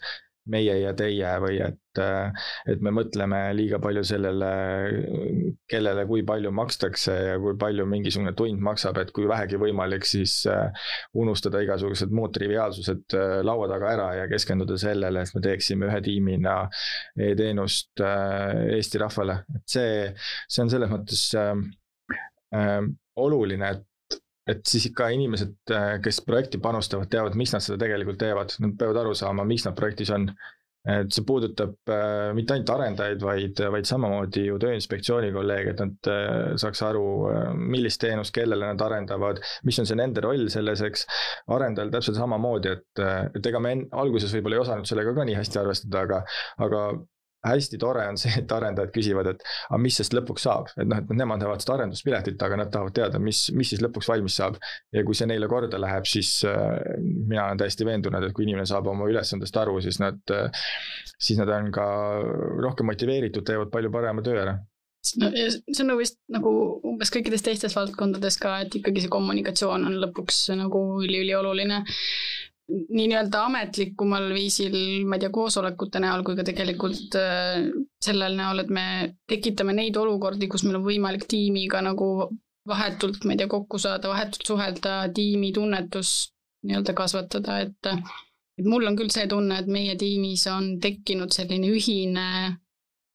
meie 0.49 0.73
ja 0.81 0.91
teie 0.97 1.31
või 1.41 1.59
et, 1.61 1.99
et 2.01 2.81
me 2.81 2.91
mõtleme 2.95 3.39
liiga 3.53 3.77
palju 3.81 4.01
sellele, 4.07 4.49
kellele 5.69 6.05
kui 6.09 6.23
palju 6.27 6.51
makstakse 6.55 7.13
ja 7.27 7.35
kui 7.41 7.53
palju 7.61 7.85
mingisugune 7.89 8.33
tund 8.37 8.63
maksab, 8.65 8.97
et 9.01 9.11
kui 9.13 9.27
vähegi 9.29 9.59
võimalik, 9.61 10.07
siis 10.09 10.39
unustada 11.13 11.61
igasugused 11.61 12.13
muud 12.15 12.33
triviaalsused 12.37 13.17
laua 13.45 13.69
taga 13.71 13.91
ära 13.93 14.07
ja 14.21 14.25
keskenduda 14.31 14.79
sellele, 14.81 15.21
et 15.21 15.37
me 15.37 15.43
teeksime 15.45 15.91
ühe 15.91 16.01
tiimina 16.05 16.57
e-teenust 17.29 18.01
Eesti 18.01 19.03
rahvale, 19.03 19.43
et 19.59 19.77
see, 19.77 19.93
see 20.49 20.65
on 20.65 20.73
selles 20.73 20.91
mõttes 20.91 21.27
äh, 21.37 22.81
oluline, 23.21 23.75
et 23.75 23.87
et 24.51 24.63
siis 24.67 24.87
ikka 24.91 25.11
inimesed, 25.15 25.57
äh, 25.73 25.91
kes 26.03 26.21
projekti 26.27 26.61
panustavad, 26.63 27.09
teavad, 27.11 27.37
miks 27.39 27.53
nad 27.55 27.63
seda 27.65 27.79
tegelikult 27.81 28.19
teevad, 28.21 28.55
nad 28.63 28.75
peavad 28.79 29.03
aru 29.03 29.13
saama, 29.17 29.47
miks 29.47 29.67
nad 29.67 29.77
projektis 29.77 30.13
on. 30.17 30.31
et 30.81 31.13
see 31.13 31.21
puudutab 31.21 31.91
äh, 31.93 32.31
mitte 32.33 32.55
ainult 32.55 32.71
arendajaid, 32.73 33.19
vaid, 33.21 33.59
vaid 33.75 33.85
samamoodi 33.85 34.47
ju 34.47 34.55
Tööinspektsiooni 34.63 35.27
kolleege, 35.35 35.75
et 35.75 35.83
nad 35.83 36.09
äh, 36.09 36.55
saaks 36.57 36.81
aru, 36.87 37.03
millist 37.53 38.01
teenust, 38.01 38.33
kellele 38.33 38.65
nad 38.65 38.81
arendavad, 38.81 39.43
mis 39.69 39.77
on 39.77 39.85
see 39.85 39.99
nende 39.99 40.23
roll 40.25 40.49
selles, 40.49 40.81
eks. 40.87 41.05
arendajal 41.53 41.93
täpselt 41.93 42.17
samamoodi, 42.17 42.73
et, 42.73 43.03
et 43.37 43.51
ega 43.51 43.61
me 43.61 43.75
alguses 43.93 44.33
võib-olla 44.33 44.57
ei 44.57 44.63
osanud 44.63 44.89
sellega 44.89 45.13
ka 45.13 45.27
nii 45.29 45.37
hästi 45.37 45.61
arvestada, 45.61 46.01
aga, 46.07 46.23
aga 46.65 46.81
hästi 47.47 47.79
tore 47.81 48.05
on 48.09 48.19
see, 48.21 48.33
et 48.41 48.51
arendajad 48.53 48.93
küsivad, 48.95 49.31
et 49.33 49.43
aga 49.69 49.79
mis 49.81 49.97
sest 49.97 50.15
lõpuks 50.15 50.45
saab, 50.47 50.71
et 50.75 50.87
noh, 50.87 51.01
et 51.01 51.13
nemad 51.17 51.41
näevad 51.41 51.63
seda 51.63 51.77
arenduspiletit, 51.79 52.41
aga 52.45 52.59
nad 52.61 52.71
tahavad 52.73 52.95
teada, 52.97 53.21
mis, 53.23 53.43
mis 53.57 53.73
siis 53.73 53.83
lõpuks 53.83 54.09
valmis 54.11 54.37
saab. 54.41 54.59
ja 54.93 55.03
kui 55.07 55.17
see 55.17 55.29
neile 55.29 55.49
korda 55.51 55.79
läheb, 55.81 56.07
siis 56.09 56.33
äh, 56.47 56.77
mina 57.01 57.47
olen 57.47 57.61
täiesti 57.61 57.87
veendunud, 57.87 58.27
et 58.27 58.35
kui 58.35 58.45
inimene 58.47 58.67
saab 58.69 58.89
oma 58.91 59.09
ülesandest 59.09 59.57
aru, 59.57 59.79
siis 59.81 60.01
nad 60.03 60.19
äh,, 60.35 60.65
siis 61.21 61.39
nad 61.41 61.49
on 61.53 61.71
ka 61.73 61.85
rohkem 62.61 62.89
motiveeritud, 62.91 63.45
teevad 63.47 63.73
palju 63.73 63.93
parema 63.93 64.23
töö 64.25 64.41
ära. 64.43 64.59
No 65.17 65.31
ja 65.33 65.47
see 65.49 65.81
on 65.81 65.87
nagu 65.89 66.01
vist 66.03 66.19
nagu 66.29 66.51
umbes 66.85 67.09
kõikides 67.13 67.41
teistes 67.41 67.73
valdkondades 67.73 68.37
ka, 68.41 68.59
et 68.61 68.75
ikkagi 68.77 69.01
see 69.01 69.13
kommunikatsioon 69.13 69.87
on 69.89 69.97
lõpuks 70.03 70.43
nagu 70.59 70.81
üliülioluline 71.01 71.81
nii-öelda 72.71 73.45
ametlikumal 73.47 74.29
viisil, 74.35 74.75
ma 75.07 75.17
ei 75.17 75.25
tea, 75.25 75.31
koosolekute 75.33 76.01
näol 76.03 76.23
kui 76.27 76.37
ka 76.37 76.45
tegelikult 76.47 77.17
äh, 77.19 77.67
sellel 78.03 78.37
näol, 78.37 78.63
et 78.63 78.71
me 78.73 78.85
tekitame 79.29 79.75
neid 79.77 79.97
olukordi, 79.99 80.49
kus 80.51 80.63
meil 80.67 80.79
on 80.79 80.87
võimalik 80.87 81.27
tiimiga 81.31 81.81
nagu 81.85 82.29
vahetult, 82.67 83.25
ma 83.25 83.35
ei 83.35 83.41
tea, 83.41 83.49
kokku 83.51 83.79
saada, 83.81 84.11
vahetult 84.11 84.45
suhelda, 84.47 84.97
tiimitunnetust 85.15 86.35
nii-öelda 86.67 86.93
kasvatada, 86.97 87.61
et 87.65 87.93
et 88.59 88.67
mul 88.67 88.85
on 88.85 88.97
küll 88.99 89.09
see 89.09 89.25
tunne, 89.29 89.61
et 89.61 89.69
meie 89.71 89.95
tiimis 89.97 90.43
on 90.51 90.75
tekkinud 90.83 91.33
selline 91.33 91.71
ühine, 91.71 92.27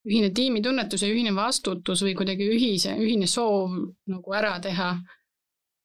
ühine 0.08 0.32
tiimitunnetus 0.34 1.04
ja 1.04 1.10
ühine 1.12 1.34
vastutus 1.36 2.02
või 2.02 2.16
kuidagi 2.18 2.48
ühise, 2.50 2.96
ühine 2.98 3.28
soov 3.30 3.76
nagu 4.10 4.34
ära 4.34 4.56
teha. 4.64 4.96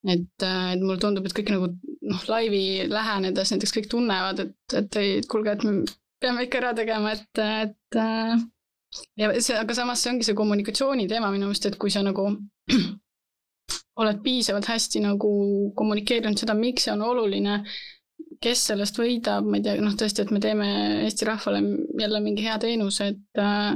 et, 0.02 0.42
et 0.42 0.80
mulle 0.82 0.98
tundub, 0.98 1.26
et 1.28 1.34
kõik 1.36 1.52
nagu 1.54 1.68
noh, 2.08 2.24
laivi 2.28 2.88
lähenedes 2.90 3.52
näiteks 3.54 3.76
kõik 3.76 3.90
tunnevad, 3.92 4.42
et, 4.46 4.78
et 4.78 4.98
ei, 5.00 5.20
kuulge, 5.30 5.56
et 5.56 5.66
me 5.66 5.82
peame 6.22 6.46
ikka 6.46 6.60
ära 6.62 6.72
tegema, 6.78 7.14
et, 7.16 7.42
et 7.42 7.98
äh, 7.98 8.34
ja 9.18 9.30
see, 9.38 9.56
aga 9.58 9.76
samas 9.76 10.02
see 10.02 10.12
ongi 10.12 10.26
see 10.28 10.38
kommunikatsiooni 10.38 11.08
teema 11.10 11.30
minu 11.32 11.48
meelest, 11.48 11.70
et 11.70 11.78
kui 11.80 11.92
sa 11.94 12.04
nagu 12.06 12.28
oled 14.02 14.22
piisavalt 14.24 14.68
hästi 14.70 15.02
nagu 15.04 15.32
kommunikeerinud 15.78 16.40
seda, 16.40 16.56
miks 16.58 16.88
see 16.88 16.94
on 16.94 17.04
oluline, 17.06 17.60
kes 18.42 18.66
sellest 18.72 18.98
võidab, 18.98 19.46
ma 19.46 19.58
ei 19.58 19.66
tea, 19.66 19.78
noh 19.82 19.94
tõesti, 19.98 20.24
et 20.24 20.32
me 20.34 20.40
teeme 20.42 20.68
Eesti 21.04 21.28
rahvale 21.28 21.62
jälle 22.00 22.20
mingi 22.24 22.46
hea 22.46 22.58
teenuse, 22.62 23.12
et 23.14 23.42
äh, 23.42 23.74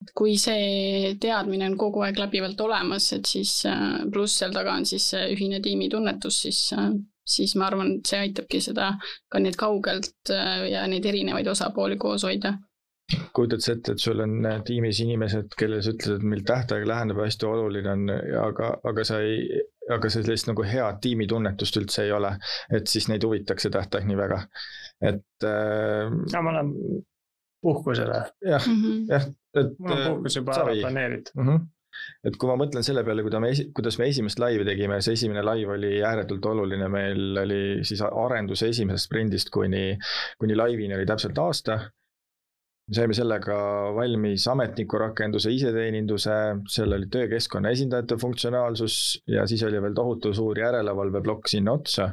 et 0.00 0.14
kui 0.16 0.38
see 0.40 1.12
teadmine 1.20 1.66
on 1.68 1.74
kogu 1.80 2.00
aeg 2.06 2.16
läbivalt 2.16 2.60
olemas, 2.64 3.10
et 3.12 3.28
siis 3.28 3.58
äh, 3.68 4.00
pluss 4.12 4.38
seal 4.40 4.54
taga 4.54 4.72
on 4.78 4.86
siis 4.88 5.10
see 5.12 5.26
ühine 5.34 5.60
tiimitunnetus, 5.60 6.38
siis 6.46 6.60
siis 7.30 7.54
ma 7.58 7.68
arvan, 7.70 7.96
et 7.98 8.10
see 8.10 8.20
aitabki 8.26 8.60
seda 8.64 8.92
ka 9.30 9.42
nii 9.42 9.56
kaugelt 9.58 10.34
äh, 10.34 10.66
ja 10.72 10.86
neid 10.90 11.06
erinevaid 11.06 11.48
osapooli 11.52 11.98
koos 12.00 12.26
hoida 12.28 12.56
kujutad 13.34 13.62
sa 13.64 13.74
ette, 13.74 13.94
et 13.96 14.02
sul 14.02 14.22
on 14.22 14.36
äh, 14.46 14.60
tiimis 14.66 15.00
inimesed, 15.02 15.54
kellele 15.58 15.82
sa 15.82 15.94
ütled, 15.94 16.20
et 16.20 16.26
meil 16.32 16.44
tähtaeg 16.46 16.86
läheneb, 16.86 17.18
hästi 17.24 17.48
oluline 17.48 17.90
on, 17.90 18.12
aga, 18.44 18.68
aga 18.86 19.06
sa 19.06 19.18
ei, 19.24 19.62
aga 19.90 20.10
sellist 20.12 20.46
nagu 20.50 20.66
head 20.66 21.00
tiimitunnetust 21.02 21.80
üldse 21.80 22.04
ei 22.06 22.14
ole, 22.14 22.36
et 22.76 22.86
siis 22.90 23.08
neid 23.10 23.26
huvitaks 23.26 23.66
see 23.66 23.74
tähtaeg 23.74 24.06
nii 24.06 24.20
väga, 24.20 24.44
et 25.12 25.48
äh,. 25.48 26.14
ja 26.32 26.44
ma 26.44 26.54
olen 26.54 26.72
puhkusele. 27.62 28.22
jah 28.46 28.66
mm, 28.68 28.82
-hmm. 28.82 29.02
jah, 29.10 29.28
et. 29.54 29.76
mul 29.78 29.96
on 29.96 30.06
puhkus 30.06 30.36
juba 30.36 30.56
ära 30.62 30.78
planeeritud 30.80 31.34
mm. 31.34 31.48
-hmm 31.48 31.68
et 32.26 32.36
kui 32.40 32.50
ma 32.50 32.56
mõtlen 32.60 32.84
selle 32.86 33.04
peale, 33.06 33.24
kuida 33.26 33.40
me, 33.42 33.52
kuidas 33.76 33.98
me 34.00 34.08
esimest 34.10 34.40
laivi 34.42 34.66
tegime, 34.68 35.00
see 35.04 35.16
esimene 35.18 35.44
laiv 35.46 35.72
oli 35.76 35.98
ääretult 36.06 36.46
oluline, 36.52 36.88
meil 36.92 37.40
oli 37.44 37.62
siis 37.86 38.02
arenduse 38.06 38.70
esimesest 38.72 39.08
sprindist 39.08 39.50
kuni, 39.54 39.94
kuni 40.40 40.58
laivini 40.58 40.96
oli 40.98 41.08
täpselt 41.08 41.38
aasta. 41.38 41.80
me 42.90 42.96
saime 42.96 43.14
sellega 43.14 43.56
valmis 43.94 44.46
ametniku 44.50 44.98
rakenduse, 44.98 45.52
iseteeninduse, 45.54 46.38
seal 46.68 46.96
oli 46.96 47.06
töökeskkonna 47.06 47.70
esindajate 47.70 48.16
funktsionaalsus 48.18 48.96
ja 49.30 49.46
siis 49.46 49.62
oli 49.62 49.82
veel 49.82 49.94
tohutu 49.94 50.34
suur 50.34 50.58
järelevalveplokk 50.58 51.46
sinna 51.48 51.76
otsa 51.78 52.10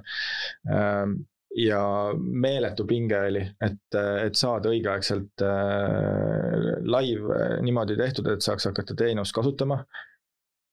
ja 1.58 1.82
meeletu 2.18 2.86
pinge 2.88 3.20
oli, 3.30 3.44
et, 3.66 3.98
et 3.98 4.38
saada 4.38 4.70
õigeaegselt 4.74 5.46
äh, 5.46 6.74
live 6.86 7.44
niimoodi 7.66 7.98
tehtud, 8.00 8.30
et 8.34 8.46
saaks 8.46 8.70
hakata 8.70 8.98
teenust 8.98 9.36
kasutama. 9.36 9.82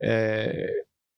E 0.05 0.17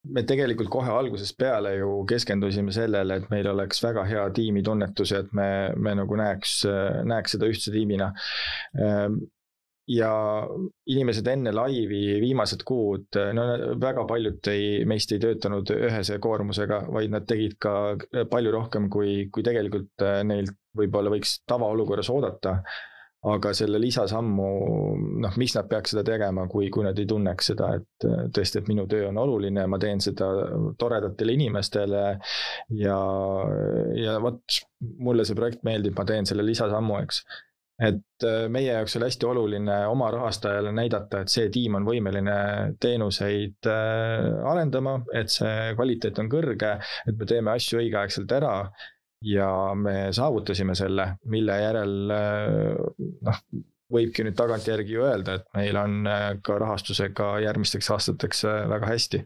me 0.07 0.23
tegelikult 0.23 0.69
kohe 0.71 0.93
algusest 0.95 1.35
peale 1.39 1.73
ju 1.81 2.05
keskendusime 2.07 2.71
sellele, 2.75 3.17
et 3.19 3.31
meil 3.33 3.49
oleks 3.51 3.81
väga 3.83 4.05
hea 4.07 4.27
tiimitunnetus 4.37 5.11
ja 5.11 5.23
et 5.25 5.33
me, 5.35 5.49
me 5.83 5.97
nagu 5.99 6.19
näeks, 6.21 6.61
näeks 7.11 7.35
seda 7.35 7.49
ühtse 7.51 7.73
tiimina 7.75 8.13
ja 9.87 10.11
inimesed 10.91 11.29
enne 11.31 11.53
laivi 11.55 12.19
viimased 12.23 12.65
kuud, 12.67 13.19
no 13.37 13.47
väga 13.83 14.07
paljud 14.09 14.51
ei, 14.51 14.83
meist 14.89 15.15
ei 15.15 15.23
töötanud 15.23 15.71
ühese 15.77 16.19
koormusega, 16.23 16.83
vaid 16.93 17.15
nad 17.15 17.29
tegid 17.29 17.57
ka 17.63 17.95
palju 18.31 18.55
rohkem, 18.55 18.91
kui, 18.91 19.29
kui 19.31 19.47
tegelikult 19.47 20.07
äh, 20.07 20.21
neilt 20.27 20.57
võib-olla 20.77 21.15
võiks 21.15 21.41
tavaolukorras 21.49 22.13
oodata. 22.13 22.61
aga 23.27 23.51
selle 23.57 23.79
lisasammu, 23.83 24.49
noh, 25.25 25.39
miks 25.41 25.57
nad 25.57 25.67
peaks 25.67 25.91
seda 25.91 26.05
tegema, 26.07 26.45
kui, 26.47 26.69
kui 26.71 26.85
nad 26.85 26.99
ei 27.01 27.09
tunneks 27.11 27.49
seda, 27.51 27.73
et 27.79 28.07
äh, 28.07 28.27
tõesti, 28.35 28.61
et 28.61 28.69
minu 28.71 28.85
töö 28.91 29.09
on 29.09 29.19
oluline, 29.19 29.65
ma 29.67 29.81
teen 29.83 30.03
seda 30.05 30.29
toredatele 30.79 31.35
inimestele 31.35 32.05
ja, 32.83 32.99
ja 33.99 34.19
vot, 34.23 34.61
mulle 35.03 35.27
see 35.27 35.39
projekt 35.39 35.67
meeldib, 35.67 35.97
ma 35.99 36.07
teen 36.07 36.29
selle 36.29 36.47
lisasammu, 36.47 37.01
eks 37.03 37.25
et 37.77 38.25
äh, 38.25 38.47
meie 38.53 38.71
jaoks 38.71 38.97
oli 38.97 39.11
hästi 39.11 39.29
oluline 39.29 39.77
oma 39.91 40.09
rahastajale 40.15 40.73
näidata, 40.73 41.23
et 41.23 41.33
see 41.33 41.51
tiim 41.53 41.77
on 41.77 41.87
võimeline 41.89 42.37
teenuseid 42.81 43.69
äh, 43.69 44.29
arendama, 44.49 44.99
et 45.13 45.33
see 45.33 45.73
kvaliteet 45.77 46.21
on 46.23 46.31
kõrge, 46.33 46.77
et 46.81 47.17
me 47.19 47.29
teeme 47.29 47.53
asju 47.53 47.83
õigeaegselt 47.83 48.33
ära 48.39 48.57
ja 49.27 49.51
me 49.77 50.13
saavutasime 50.17 50.77
selle, 50.79 51.11
mille 51.33 51.61
järel 51.61 52.17
äh, 52.17 53.13
noh, 53.29 53.43
võibki 53.93 54.25
nüüd 54.25 54.39
tagantjärgi 54.39 54.97
ju 54.97 55.05
öelda, 55.07 55.37
et 55.39 55.47
meil 55.55 55.77
on 55.79 56.09
ka 56.43 56.57
rahastusega 56.59 57.37
järgmisteks 57.45 57.91
aastateks 57.95 58.41
väga 58.73 58.89
hästi. 58.91 59.21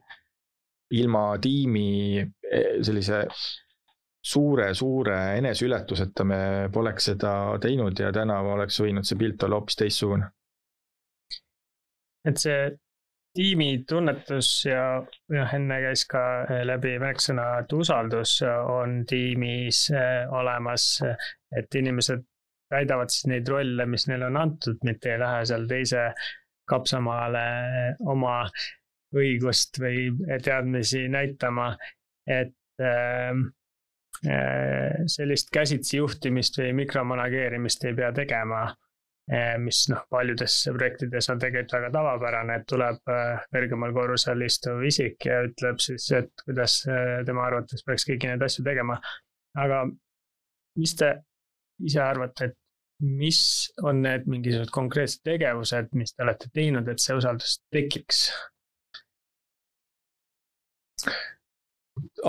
ilma 0.90 1.38
tiimi 1.40 2.26
sellise 2.83 3.23
suure-suure 4.23 5.17
eneseületuseta 5.39 6.25
me 6.29 6.43
poleks 6.73 7.11
seda 7.12 7.33
teinud 7.61 7.99
ja 7.99 8.12
täna 8.12 8.41
oleks 8.55 8.81
võinud 8.83 9.09
see 9.09 9.19
pilt 9.21 9.43
olla 9.47 9.61
hoopis 9.61 9.81
teistsugune. 9.81 10.29
et 12.29 12.37
see 12.37 12.71
tiimitunnetus 13.39 14.49
ja 14.67 14.83
jah, 15.33 15.55
enne 15.57 15.79
käis 15.87 16.03
ka 16.11 16.25
eh, 16.43 16.65
läbi 16.69 16.99
märksõna, 17.00 17.47
et 17.62 17.73
usaldus 17.73 18.35
on 18.45 19.05
tiimis 19.09 19.87
eh, 19.95 20.27
olemas, 20.37 20.89
et 21.57 21.81
inimesed 21.81 22.27
täidavad 22.71 23.11
siis 23.11 23.31
neid 23.31 23.49
rolle, 23.49 23.87
mis 23.87 24.05
neile 24.11 24.29
on 24.29 24.37
antud, 24.37 24.83
mitte 24.85 25.15
ei 25.15 25.23
lähe 25.23 25.47
seal 25.49 25.65
teise 25.71 26.11
kapsamaale 26.71 27.47
oma 28.07 28.43
õigust 29.17 29.81
või 29.83 30.11
teadmisi 30.45 31.07
näitama, 31.11 31.73
et 32.27 32.53
äh, 32.53 32.61
Äh, 32.81 33.35
sellist 34.21 35.49
käsitsi 35.53 35.97
juhtimist 35.97 36.59
või 36.61 36.75
mikromanageerimist 36.83 37.85
ei 37.89 37.95
pea 37.97 38.11
tegema. 38.12 38.67
Äh, 39.31 39.55
mis 39.62 39.85
noh, 39.93 40.00
paljudes 40.11 40.55
projektides 40.75 41.29
on 41.31 41.39
tegelikult 41.39 41.77
väga 41.77 41.91
tavapärane, 41.95 42.57
et 42.59 42.65
tuleb 42.69 43.12
äh, 43.15 43.45
kõrgemal 43.55 43.93
korrusel 43.95 44.43
istuv 44.43 44.83
isik 44.89 45.29
ja 45.29 45.45
ütleb 45.47 45.79
siis, 45.81 46.09
et 46.17 46.45
kuidas 46.45 46.81
tema 47.29 47.45
arvates 47.47 47.85
peaks 47.87 48.09
kõiki 48.09 48.27
neid 48.27 48.43
asju 48.43 48.65
tegema. 48.67 48.99
aga 49.55 49.85
mis 50.81 50.95
te 50.99 51.12
ise 51.87 52.03
arvate, 52.03 52.50
et 52.50 52.59
mis 53.00 53.41
on 53.83 54.03
need 54.05 54.27
mingisugused 54.29 54.73
konkreetsed 54.75 55.23
tegevused, 55.25 55.93
mis 55.97 56.12
te 56.15 56.25
olete 56.27 56.50
teinud, 56.55 56.89
et 56.91 57.00
see 57.00 57.17
usaldus 57.17 57.61
tekiks? 57.73 58.27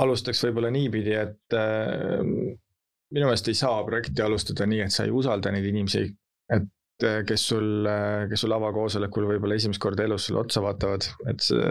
Alustaks 0.01 0.43
võib-olla 0.45 0.71
niipidi, 0.73 1.15
et 1.17 1.55
äh, 1.57 2.19
minu 3.11 3.27
meelest 3.27 3.49
ei 3.51 3.57
saa 3.57 3.81
projekti 3.87 4.23
alustada 4.23 4.67
nii, 4.69 4.85
et 4.85 4.95
sa 4.95 5.05
ei 5.07 5.13
usalda 5.15 5.51
neid 5.53 5.67
inimesi, 5.67 6.03
et 6.55 7.07
äh, 7.07 7.21
kes 7.27 7.47
sul, 7.53 7.87
äh, 7.89 8.27
kes 8.31 8.45
sul 8.45 8.55
avakoosolekul 8.55 9.27
võib-olla 9.33 9.57
esimest 9.59 9.81
korda 9.83 10.07
elus 10.07 10.29
sulle 10.29 10.43
otsa 10.43 10.63
vaatavad, 10.63 11.09
et 11.31 11.43
see, 11.45 11.67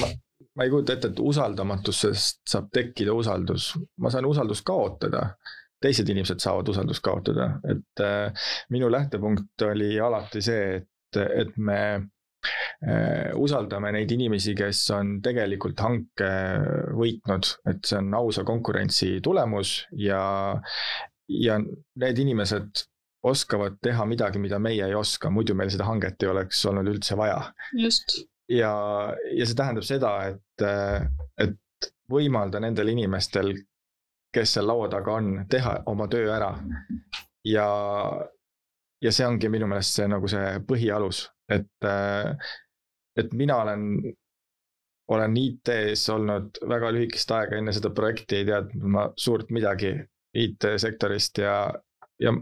ma, 0.00 0.10
ma 0.56 0.66
ei 0.66 0.72
kujuta 0.72 0.96
ette, 0.96 1.12
et 1.12 1.22
usaldamatusest 1.22 2.42
saab 2.48 2.72
tekkida 2.74 3.14
usaldus, 3.16 3.74
ma 4.02 4.12
saan 4.12 4.28
usaldust 4.28 4.66
kaotada. 4.66 5.30
Teised 5.82 6.08
inimesed 6.08 6.40
saavad 6.40 6.70
usaldust 6.72 7.02
kaotada, 7.04 7.50
et 7.68 8.00
äh, 8.02 8.46
minu 8.72 8.88
lähtepunkt 8.90 9.66
oli 9.68 9.92
alati 10.00 10.40
see, 10.42 10.78
et, 10.80 11.18
et 11.20 11.52
me 11.60 11.80
usaldame 13.42 13.90
neid 13.96 14.12
inimesi, 14.14 14.54
kes 14.54 14.84
on 14.94 15.16
tegelikult 15.24 15.80
hanke 15.82 16.28
võitnud, 16.94 17.48
et 17.70 17.80
see 17.88 17.98
on 17.98 18.12
ausa 18.14 18.44
konkurentsi 18.46 19.16
tulemus 19.24 19.80
ja, 19.98 20.20
ja 21.26 21.56
need 21.58 22.20
inimesed 22.22 22.86
oskavad 23.26 23.78
teha 23.82 24.04
midagi, 24.06 24.38
mida 24.38 24.58
meie 24.62 24.86
ei 24.86 24.94
oska, 24.94 25.30
muidu 25.30 25.54
meil 25.58 25.70
seda 25.72 25.86
hanget 25.88 26.22
ei 26.22 26.30
oleks 26.30 26.62
olnud 26.70 26.90
üldse 26.92 27.16
vaja. 27.18 27.40
just. 27.74 28.20
ja, 28.48 28.72
ja 29.34 29.46
see 29.46 29.58
tähendab 29.58 29.86
seda, 29.86 30.12
et, 30.30 30.66
et 31.42 31.90
võimalda 32.10 32.60
nendel 32.62 32.92
inimestel, 32.94 33.54
kes 34.34 34.56
seal 34.56 34.68
laua 34.70 34.88
taga 34.92 35.16
on, 35.18 35.32
teha 35.50 35.80
oma 35.90 36.06
töö 36.12 36.30
ära. 36.36 36.52
ja, 37.46 37.66
ja 39.02 39.12
see 39.12 39.26
ongi 39.26 39.50
minu 39.52 39.68
meelest 39.70 39.98
see 39.98 40.06
nagu 40.12 40.30
see 40.30 40.60
põhialus, 40.68 41.26
et, 41.50 41.88
et 43.16 43.32
mina 43.32 43.56
olen, 43.62 43.86
olen 45.14 45.36
IT-s 45.40 46.10
olnud 46.14 46.60
väga 46.68 46.92
lühikest 46.96 47.32
aega 47.36 47.58
enne 47.60 47.74
seda 47.76 47.90
projekti, 47.94 48.40
ei 48.40 48.48
teadnud 48.50 48.92
ma 48.96 49.08
suurt 49.16 49.50
midagi 49.54 49.94
IT-sektorist 50.36 51.42
ja, 51.44 51.56
ja 52.20 52.32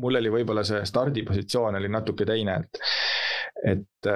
mul 0.00 0.20
oli 0.20 0.32
võib-olla 0.32 0.64
see 0.66 0.82
stardipositsioon 0.88 1.78
oli 1.78 1.90
natuke 1.92 2.26
teine, 2.26 2.56
et, 2.64 2.80
et 3.74 4.14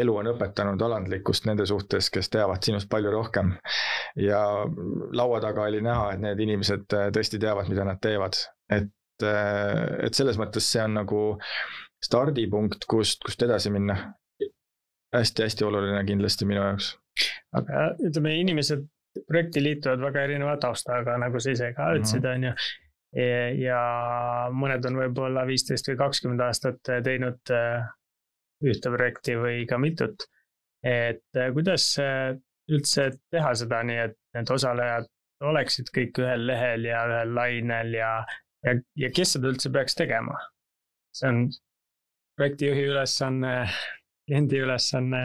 elu 0.00 0.16
on 0.20 0.30
õpetanud 0.32 0.82
alandlikkust 0.82 1.46
nende 1.48 1.66
suhtes, 1.68 2.10
kes 2.12 2.30
teavad 2.32 2.64
sinust 2.64 2.88
palju 2.92 3.12
rohkem. 3.12 3.54
ja 4.16 4.40
laua 5.12 5.40
taga 5.44 5.66
oli 5.68 5.82
näha, 5.84 6.12
et 6.14 6.22
need 6.24 6.40
inimesed 6.40 6.94
äh, 6.96 7.08
tõesti 7.12 7.40
teavad, 7.40 7.68
mida 7.68 7.84
nad 7.84 8.00
teevad, 8.00 8.38
et, 8.72 9.24
äh, 9.24 9.82
et 10.06 10.16
selles 10.16 10.38
mõttes 10.40 10.70
see 10.72 10.80
on 10.80 10.96
nagu 10.96 11.20
stardipunkt, 12.04 12.86
kust, 12.88 13.20
kust 13.26 13.42
edasi 13.44 13.72
minna. 13.74 13.98
Hästi-hästi 15.14 15.64
oluline 15.64 16.02
kindlasti 16.08 16.48
minu 16.48 16.62
jaoks. 16.62 16.94
aga 17.56 17.86
ütleme, 18.04 18.34
inimesed 18.40 18.84
projekti 19.28 19.62
liituvad 19.62 20.02
väga 20.02 20.26
erineva 20.26 20.56
taustaga, 20.60 21.16
nagu 21.18 21.40
sa 21.40 21.54
ise 21.54 21.70
ka 21.76 21.92
ütlesid, 21.96 22.24
mhm. 22.24 22.34
on 22.34 22.50
ju 22.50 22.56
ja 23.16 23.80
mõned 24.52 24.84
on 24.88 24.98
võib-olla 25.00 25.46
viisteist 25.48 25.88
või 25.88 25.98
kakskümmend 26.00 26.42
aastat 26.44 26.80
teinud 27.04 27.52
äh, 27.54 27.86
ühte 28.66 28.92
projekti 28.92 29.36
või 29.40 29.66
ka 29.68 29.78
mitut. 29.78 30.26
et 30.84 31.36
äh, 31.36 31.52
kuidas 31.52 31.98
äh, 31.98 32.36
üldse 32.68 33.10
teha 33.30 33.54
seda 33.54 33.82
nii, 33.82 33.98
et 34.08 34.16
need 34.34 34.50
osalejad 34.50 35.08
oleksid 35.40 35.90
kõik 35.94 36.18
ühel 36.20 36.46
lehel 36.46 36.84
ja 36.84 37.04
ühel 37.08 37.34
lainel 37.34 37.94
ja, 37.94 38.10
ja, 38.64 38.74
ja 38.96 39.10
kes 39.10 39.36
seda 39.36 39.48
üldse 39.52 39.72
peaks 39.72 39.94
tegema? 39.94 40.36
see 41.16 41.28
on 41.30 41.46
projektijuhi 42.36 42.82
ülesanne, 42.90 43.54
kliendi 44.26 44.60
ülesanne 44.62 45.22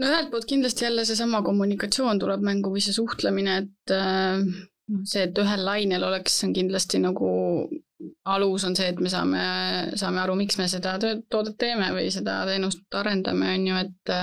no 0.00 0.08
ühelt 0.10 0.30
poolt 0.32 0.48
kindlasti 0.48 0.86
jälle 0.86 1.04
seesama 1.08 1.42
kommunikatsioon 1.46 2.20
tuleb 2.20 2.44
mängu 2.44 2.72
või 2.74 2.84
see 2.84 2.96
suhtlemine, 2.96 3.58
et 3.64 3.94
äh, 3.94 4.44
noh, 4.92 5.02
see, 5.08 5.26
et 5.26 5.42
ühel 5.42 5.64
lainel 5.66 6.06
oleks, 6.08 6.38
on 6.46 6.54
kindlasti 6.56 7.00
nagu 7.02 7.30
alus 8.28 8.64
on 8.68 8.76
see, 8.76 8.90
et 8.92 9.00
me 9.00 9.10
saame, 9.12 9.42
saame 9.96 10.20
aru, 10.22 10.36
miks 10.38 10.58
me 10.60 10.68
seda 10.70 10.96
toodet 11.00 11.56
teeme 11.60 11.90
või 11.96 12.10
seda 12.12 12.42
teenust 12.48 12.98
arendame, 12.98 13.52
on 13.56 13.68
ju, 13.70 13.82
et, 13.86 14.14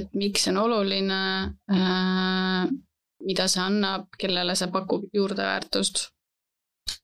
et 0.00 0.14
miks 0.18 0.46
see 0.46 0.54
on 0.54 0.62
oluline, 0.64 1.20
mida 3.30 3.46
see 3.52 3.62
annab, 3.62 4.08
kellele 4.18 4.56
see 4.58 4.72
pakub 4.74 5.06
juurdeväärtust. 5.14 6.08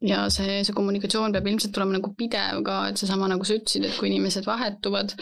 ja 0.02 0.24
see, 0.33 0.62
see 0.66 0.74
kommunikatsioon 0.74 1.35
peab 1.37 1.46
ilmselt 1.46 1.76
olema 1.79 2.00
nagu 2.00 2.11
pidev 2.18 2.64
ka, 2.66 2.81
et 2.90 2.98
seesama, 2.98 3.29
nagu 3.31 3.46
sa 3.46 3.55
ütlesid, 3.55 3.87
et 3.87 4.00
kui 4.00 4.11
inimesed 4.11 4.48
vahetuvad, 4.48 5.14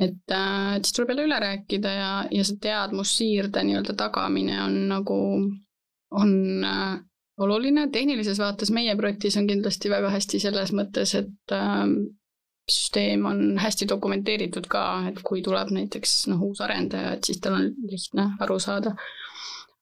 et, 0.00 0.32
et 0.32 0.84
siis 0.84 0.96
tuleb 0.96 1.12
jälle 1.12 1.26
üle 1.28 1.40
rääkida 1.42 1.96
ja, 1.96 2.12
ja 2.30 2.44
see 2.46 2.60
teadmussiirde 2.62 3.64
nii-öelda 3.66 3.96
tagamine 3.98 4.62
on 4.64 4.78
nagu, 4.90 5.18
on 6.10 6.32
oluline, 7.40 7.88
tehnilises 7.92 8.38
vaates 8.40 8.72
meie 8.74 8.96
projektis 8.96 9.36
on 9.40 9.48
kindlasti 9.48 9.90
väga 9.92 10.10
hästi 10.12 10.40
selles 10.42 10.72
mõttes, 10.76 11.14
et 11.18 11.54
äh, 11.56 11.84
süsteem 12.70 13.24
on 13.26 13.58
hästi 13.58 13.88
dokumenteeritud 13.88 14.68
ka, 14.70 14.84
et 15.10 15.22
kui 15.26 15.42
tuleb 15.42 15.72
näiteks 15.74 16.28
noh, 16.30 16.42
uus 16.50 16.60
arendaja, 16.64 17.16
et 17.16 17.26
siis 17.26 17.40
tal 17.42 17.58
on 17.58 17.70
lihtne 17.90 18.30
aru 18.40 18.58
saada. 18.62 18.94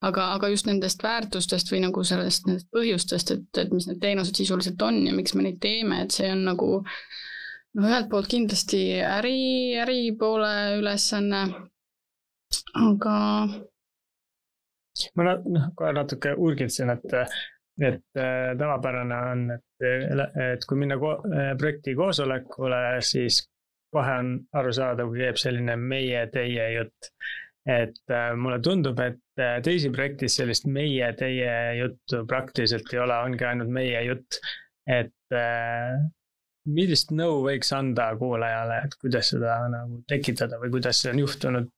aga, 0.01 0.29
aga 0.37 0.49
just 0.49 0.69
nendest 0.69 1.03
väärtustest 1.03 1.73
või 1.73 1.81
nagu 1.83 2.05
sellest, 2.07 2.47
nendest 2.47 2.69
põhjustest, 2.71 3.33
et, 3.35 3.49
et 3.59 3.73
mis 3.75 3.89
need 3.89 3.99
teenused 3.99 4.37
sisuliselt 4.39 4.83
on 4.87 5.01
ja 5.07 5.15
miks 5.15 5.35
me 5.35 5.43
neid 5.43 5.59
teeme, 5.61 6.05
et 6.05 6.15
see 6.15 6.29
on 6.31 6.45
nagu 6.47 6.69
noh, 7.79 7.88
ühelt 7.88 8.11
poolt 8.11 8.31
kindlasti 8.31 8.83
äri, 9.07 9.38
äri 9.83 10.01
poole 10.19 10.53
ülesanne, 10.79 11.43
aga 12.83 13.17
ma 15.14 15.27
noh, 15.38 15.69
kohe 15.79 15.93
natuke 15.95 16.35
urgitsen, 16.35 16.91
et, 16.97 17.14
et 17.79 18.19
äh, 18.19 18.55
tavapärane 18.59 19.19
on, 19.33 19.45
et, 19.55 19.88
et 20.49 20.67
kui 20.67 20.81
minna 20.81 20.99
ko 21.01 21.14
äh, 21.29 21.53
projekti 21.61 21.95
koosolekule, 21.99 22.81
siis 23.07 23.45
kohe 23.95 24.17
on 24.23 24.33
arusaadav, 24.59 25.12
kui 25.12 25.23
käib 25.25 25.38
selline 25.41 25.79
meie-teie 25.81 26.73
jutt. 26.77 27.12
et 27.69 28.14
äh, 28.17 28.31
mulle 28.33 28.62
tundub, 28.64 28.99
et 29.05 29.43
teisi 29.62 29.91
projektis 29.93 30.38
sellist 30.38 30.64
meie-teie 30.73 31.77
juttu 31.77 32.23
praktiliselt 32.27 32.95
ei 32.95 33.03
ole, 33.05 33.19
ongi 33.29 33.45
ainult 33.45 33.71
meie 33.71 34.01
jutt. 34.07 34.41
et 34.88 35.37
millist 36.69 37.13
nõu 37.17 37.43
võiks 37.47 37.73
anda 37.77 38.11
kuulajale, 38.21 38.83
et 38.87 38.97
kuidas 39.01 39.33
seda 39.35 39.59
nagu 39.73 40.03
tekitada 40.09 40.61
või 40.61 40.73
kuidas 40.77 41.03
see 41.03 41.13
on 41.15 41.23
juhtunud 41.25 41.71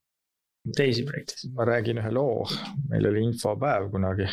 teisi 0.77 1.05
projekte? 1.09 1.51
ma 1.57 1.67
räägin 1.69 2.03
ühe 2.03 2.15
loo, 2.15 2.47
meil 2.91 3.11
oli 3.11 3.27
infopäev 3.31 3.91
kunagi 3.95 4.29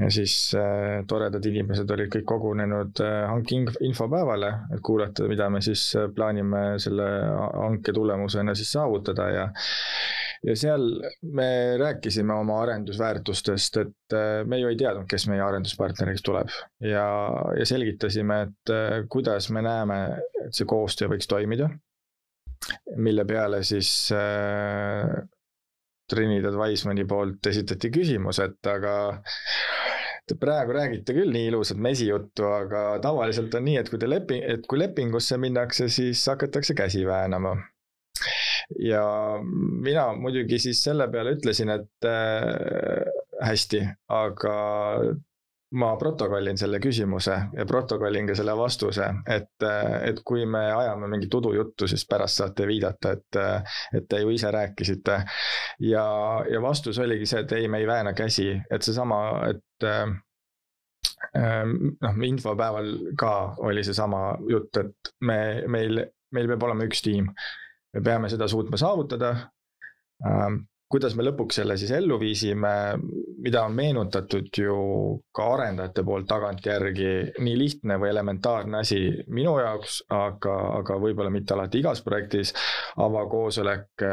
ja 0.00 0.10
siis 0.10 0.34
äh, 0.58 1.04
toredad 1.06 1.44
inimesed 1.46 1.90
olid 1.94 2.10
kõik 2.10 2.26
kogunenud 2.26 3.02
äh, 3.04 3.20
hanke 3.30 3.60
infopäevale, 3.86 4.50
et 4.74 4.82
kuulata, 4.82 5.28
mida 5.30 5.46
me 5.52 5.62
siis 5.62 5.86
äh, 5.98 6.08
plaanime 6.14 6.64
selle 6.82 7.06
hanke 7.54 7.94
tulemusena 7.94 8.56
siis 8.58 8.72
saavutada 8.74 9.28
ja 9.30 9.48
ja 10.44 10.56
seal 10.58 10.84
me 11.36 11.48
rääkisime 11.80 12.34
oma 12.36 12.60
arendusväärtustest, 12.62 13.80
et 13.80 14.16
äh, 14.16 14.42
me 14.48 14.60
ju 14.60 14.68
ei 14.72 14.76
teadnud, 14.80 15.08
kes 15.10 15.28
meie 15.30 15.42
arenduspartneriks 15.44 16.24
tuleb 16.26 16.52
ja, 16.84 17.06
ja 17.58 17.66
selgitasime, 17.68 18.42
et 18.48 18.74
äh, 18.74 19.00
kuidas 19.10 19.50
me 19.54 19.64
näeme, 19.64 20.00
et 20.44 20.52
see 20.56 20.68
koostöö 20.68 21.12
võiks 21.14 21.30
toimida 21.30 21.70
mille 22.96 23.24
peale 23.28 23.62
siis 23.64 23.90
äh, 24.12 25.10
Trinidad 26.10 26.56
Wisemani 26.60 27.04
poolt 27.08 27.46
esitati 27.46 27.90
küsimus, 27.92 28.40
et 28.44 28.68
aga 28.68 28.94
te 30.28 30.36
praegu 30.40 30.76
räägite 30.76 31.16
küll 31.16 31.32
nii 31.32 31.50
ilusat 31.50 31.80
mesijuttu, 31.80 32.46
aga 32.48 32.84
tavaliselt 33.04 33.54
on 33.56 33.66
nii, 33.68 33.78
et 33.80 33.90
kui 33.92 34.00
te 34.00 34.08
leping, 34.08 34.44
et 34.54 34.66
kui 34.68 34.80
lepingusse 34.80 35.38
minnakse, 35.40 35.88
siis 35.92 36.24
hakatakse 36.28 36.76
käsi 36.76 37.04
väänama. 37.08 37.56
Ja 38.78 39.04
mina 39.84 40.08
muidugi 40.16 40.58
siis 40.58 40.82
selle 40.84 41.08
peale 41.12 41.36
ütlesin, 41.36 41.70
et 41.74 42.08
äh, 42.08 43.04
hästi, 43.44 43.82
aga 44.08 44.56
ma 45.74 45.96
protokollin 45.98 46.58
selle 46.58 46.78
küsimuse 46.82 47.36
ja 47.56 47.64
protokollin 47.66 48.28
ka 48.28 48.36
selle 48.38 48.54
vastuse, 48.56 49.06
et, 49.30 49.66
et 50.06 50.20
kui 50.26 50.44
me 50.46 50.62
ajame 50.70 51.08
mingit 51.10 51.34
udujuttu, 51.34 51.88
siis 51.90 52.04
pärast 52.10 52.38
saate 52.40 52.66
viidata, 52.70 53.14
et, 53.16 53.40
et 53.98 54.06
te 54.08 54.20
ju 54.22 54.30
ise 54.34 54.52
rääkisite. 54.54 55.18
ja, 55.88 56.04
ja 56.50 56.62
vastus 56.62 56.98
oligi 57.02 57.26
see, 57.26 57.42
et 57.42 57.56
ei, 57.58 57.68
me 57.68 57.82
ei 57.82 57.88
vääna 57.90 58.14
käsi, 58.14 58.52
et 58.70 58.86
seesama, 58.86 59.18
et 59.50 59.88
noh, 61.34 62.22
infopäeval 62.28 62.94
ka 63.18 63.34
oli 63.66 63.84
seesama 63.84 64.36
jutt, 64.50 64.78
et 64.78 65.14
me, 65.26 65.38
meil, 65.68 66.04
meil 66.34 66.50
peab 66.52 66.68
olema 66.68 66.86
üks 66.86 67.02
tiim. 67.02 67.30
Me 67.94 68.04
peame 68.04 68.30
seda 68.32 68.48
suutma 68.50 68.80
saavutada. 68.80 69.34
Kuidas 70.94 71.14
me 71.16 71.24
lõpuks 71.24 71.56
selle 71.58 71.74
siis 71.80 71.90
ellu 71.96 72.18
viisime, 72.20 72.70
mida 73.42 73.62
on 73.66 73.72
meenutatud 73.74 74.46
ju 74.60 74.74
ka 75.34 75.46
arendajate 75.56 76.04
poolt 76.06 76.28
tagantjärgi, 76.30 77.08
nii 77.42 77.54
lihtne 77.58 77.96
või 77.98 78.10
elementaarne 78.12 78.78
asi 78.84 79.00
minu 79.34 79.56
jaoks, 79.58 79.96
aga, 80.14 80.54
aga 80.82 80.98
võib-olla 81.02 81.32
mitte 81.34 81.56
alati 81.56 81.80
igas 81.82 82.04
projektis. 82.04 82.52
avakoosolek, 83.00 84.04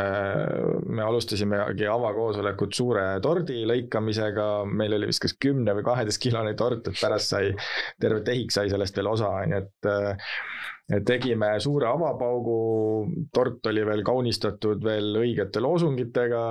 me 0.89 1.03
alustasimegi 1.05 1.85
avakoosolekut 1.91 2.73
suure 2.73 3.05
tordi 3.21 3.61
lõikamisega, 3.67 4.47
meil 4.65 4.97
oli 4.97 5.11
vist 5.11 5.21
kas 5.27 5.37
kümne 5.37 5.75
või 5.77 5.85
kaheteistkilone 5.85 6.55
tort, 6.57 6.87
et 6.87 6.97
pärast 6.97 7.35
sai, 7.35 7.51
terve 8.01 8.23
tehik 8.25 8.51
sai 8.51 8.71
sellest 8.73 8.97
veel 8.97 9.11
osa, 9.11 9.29
on 9.43 9.53
ju, 9.53 9.61
et 9.61 9.91
tegime 11.05 11.53
suure 11.63 11.87
avapaugu, 11.87 12.57
tort 13.33 13.65
oli 13.71 13.83
veel 13.87 14.03
kaunistatud 14.05 14.83
veel 14.83 15.15
õigete 15.21 15.63
loosungitega, 15.63 16.43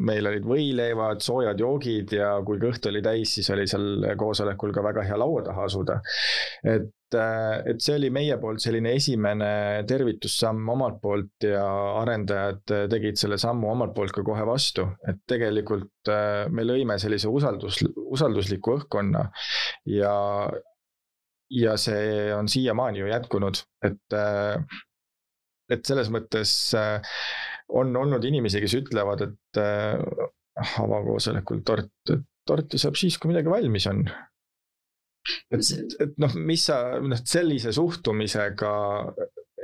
meil 0.00 0.30
olid 0.30 0.48
võileivad, 0.48 1.22
soojad 1.24 1.60
joogid 1.60 2.16
ja 2.16 2.34
kui 2.46 2.60
kõht 2.62 2.88
oli 2.88 3.02
täis, 3.04 3.36
siis 3.36 3.50
oli 3.52 3.68
seal 3.68 4.08
koosolekul 4.20 4.72
ka 4.74 4.84
väga 4.88 5.04
hea 5.08 5.20
laua 5.20 5.44
taha 5.44 5.68
asuda. 5.68 6.00
et, 6.64 6.90
et 7.14 7.84
see 7.84 7.94
oli 7.98 8.10
meie 8.10 8.38
poolt 8.40 8.64
selline 8.64 8.94
esimene 8.96 9.84
tervitussamm 9.86 10.68
omalt 10.74 11.00
poolt 11.02 11.46
ja 11.46 11.64
arendajad 12.00 12.64
tegid 12.90 13.20
selle 13.20 13.38
sammu 13.38 13.68
omalt 13.70 13.94
poolt 13.94 14.16
ka 14.16 14.24
kohe 14.26 14.46
vastu, 14.48 14.88
et 15.06 15.20
tegelikult 15.28 16.12
me 16.50 16.64
lõime 16.64 16.96
sellise 16.98 17.28
usaldus, 17.28 17.84
usaldusliku 18.16 18.78
õhkkonna 18.78 19.28
ja 19.92 20.14
ja 21.50 21.76
see 21.80 22.32
on 22.34 22.48
siiamaani 22.48 23.02
ju 23.02 23.10
jätkunud, 23.10 23.60
et, 23.84 24.16
äh, 24.16 24.78
et 25.72 25.84
selles 25.86 26.10
mõttes 26.12 26.52
äh, 26.78 27.16
on 27.68 27.94
olnud 27.96 28.24
inimesi, 28.24 28.62
kes 28.64 28.76
ütlevad, 28.80 29.26
et 29.28 29.60
äh, 29.60 29.98
avakoosolekul 30.82 31.64
tort, 31.66 32.14
torti 32.46 32.80
saab 32.80 32.98
siis, 33.00 33.18
kui 33.18 33.32
midagi 33.32 33.52
valmis 33.52 33.88
on. 33.90 34.04
et, 35.50 35.70
et 36.00 36.18
noh, 36.20 36.34
mis 36.36 36.66
sa, 36.68 36.80
noh, 37.02 37.20
sellise 37.24 37.72
suhtumisega 37.74 38.74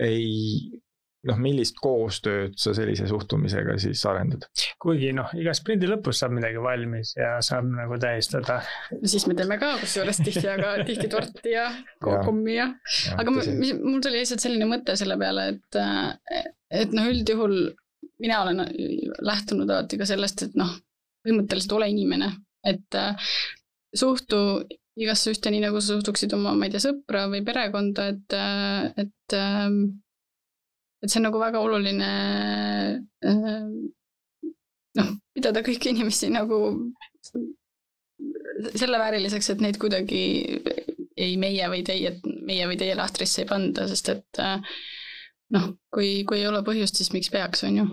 ei 0.00 0.80
noh, 1.28 1.36
millist 1.40 1.76
koostööd 1.82 2.56
sa 2.60 2.72
sellise 2.76 3.08
suhtumisega 3.10 3.76
siis 3.82 4.02
arendad? 4.08 4.46
kuigi 4.80 5.12
noh, 5.16 5.28
iga 5.36 5.52
sprindi 5.56 5.88
lõpus 5.90 6.22
saab 6.22 6.34
midagi 6.36 6.62
valmis 6.62 7.12
ja 7.18 7.34
saab 7.44 7.68
nagu 7.74 7.98
tähistada. 8.00 8.60
siis 9.04 9.26
me 9.28 9.36
teeme 9.38 9.58
ka 9.60 9.74
kusjuures 9.82 10.22
tihti, 10.22 10.46
aga 10.48 10.74
tihti 10.88 11.10
torti 11.12 11.54
ja 11.54 11.68
kommi 12.00 12.56
ja, 12.56 12.70
ja, 12.72 13.20
aga 13.20 13.36
ma, 13.36 13.44
mis, 13.60 13.74
mul 13.76 14.00
tuli 14.04 14.22
lihtsalt 14.22 14.44
selline 14.44 14.68
mõte 14.70 14.96
selle 15.00 15.18
peale, 15.20 15.50
et, 15.54 15.80
et 16.82 16.96
noh, 16.96 17.12
üldjuhul 17.12 17.56
mina 18.20 18.42
olen 18.44 18.64
lähtunud 19.24 19.68
alati 19.68 20.00
ka 20.00 20.08
sellest, 20.08 20.48
et 20.48 20.60
noh, 20.60 20.72
põhimõtteliselt 21.24 21.72
ole 21.76 21.88
inimene, 21.92 22.32
et 22.68 23.00
suhtu 23.96 24.38
igasse 25.00 25.32
ühte 25.32 25.52
nii, 25.52 25.62
nagu 25.64 25.80
sa 25.80 25.94
suhtuksid 25.94 26.32
oma, 26.36 26.52
ma 26.56 26.68
ei 26.68 26.74
tea, 26.74 26.82
sõpra 26.84 27.26
või 27.32 27.40
perekonda, 27.46 28.10
et, 28.12 28.36
et 29.00 29.36
et 31.00 31.08
see 31.08 31.20
on 31.20 31.28
nagu 31.28 31.40
väga 31.40 31.60
oluline 31.64 32.10
äh, 33.24 33.66
noh, 34.98 35.10
pidada 35.34 35.62
kõiki 35.66 35.92
inimesi 35.94 36.30
nagu 36.32 36.60
selle 38.76 39.00
vääriliseks, 39.00 39.50
et 39.54 39.62
neid 39.64 39.78
kuidagi 39.80 40.22
ei 41.20 41.36
meie 41.40 41.68
või 41.72 41.82
teie, 41.86 42.16
meie 42.46 42.66
või 42.68 42.78
teie 42.80 42.96
lahtrisse 42.98 43.44
ei 43.44 43.48
panda, 43.48 43.86
sest 43.88 44.12
et 44.12 44.40
äh, 44.42 44.78
noh, 45.56 45.70
kui, 45.94 46.24
kui 46.28 46.40
ei 46.40 46.48
ole 46.48 46.62
põhjust, 46.66 47.00
siis 47.00 47.12
miks 47.16 47.30
peaks, 47.32 47.64
on 47.68 47.80
ju 47.80 47.86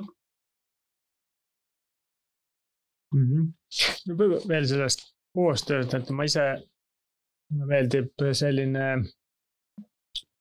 mm. 3.16 3.28
-hmm. 3.28 4.50
veel 4.50 4.68
sellest 4.68 5.08
koostööst, 5.38 5.94
et 5.94 6.10
ma 6.10 6.26
ise, 6.28 6.46
mulle 7.54 7.70
meeldib 7.72 8.28
selline 8.34 8.88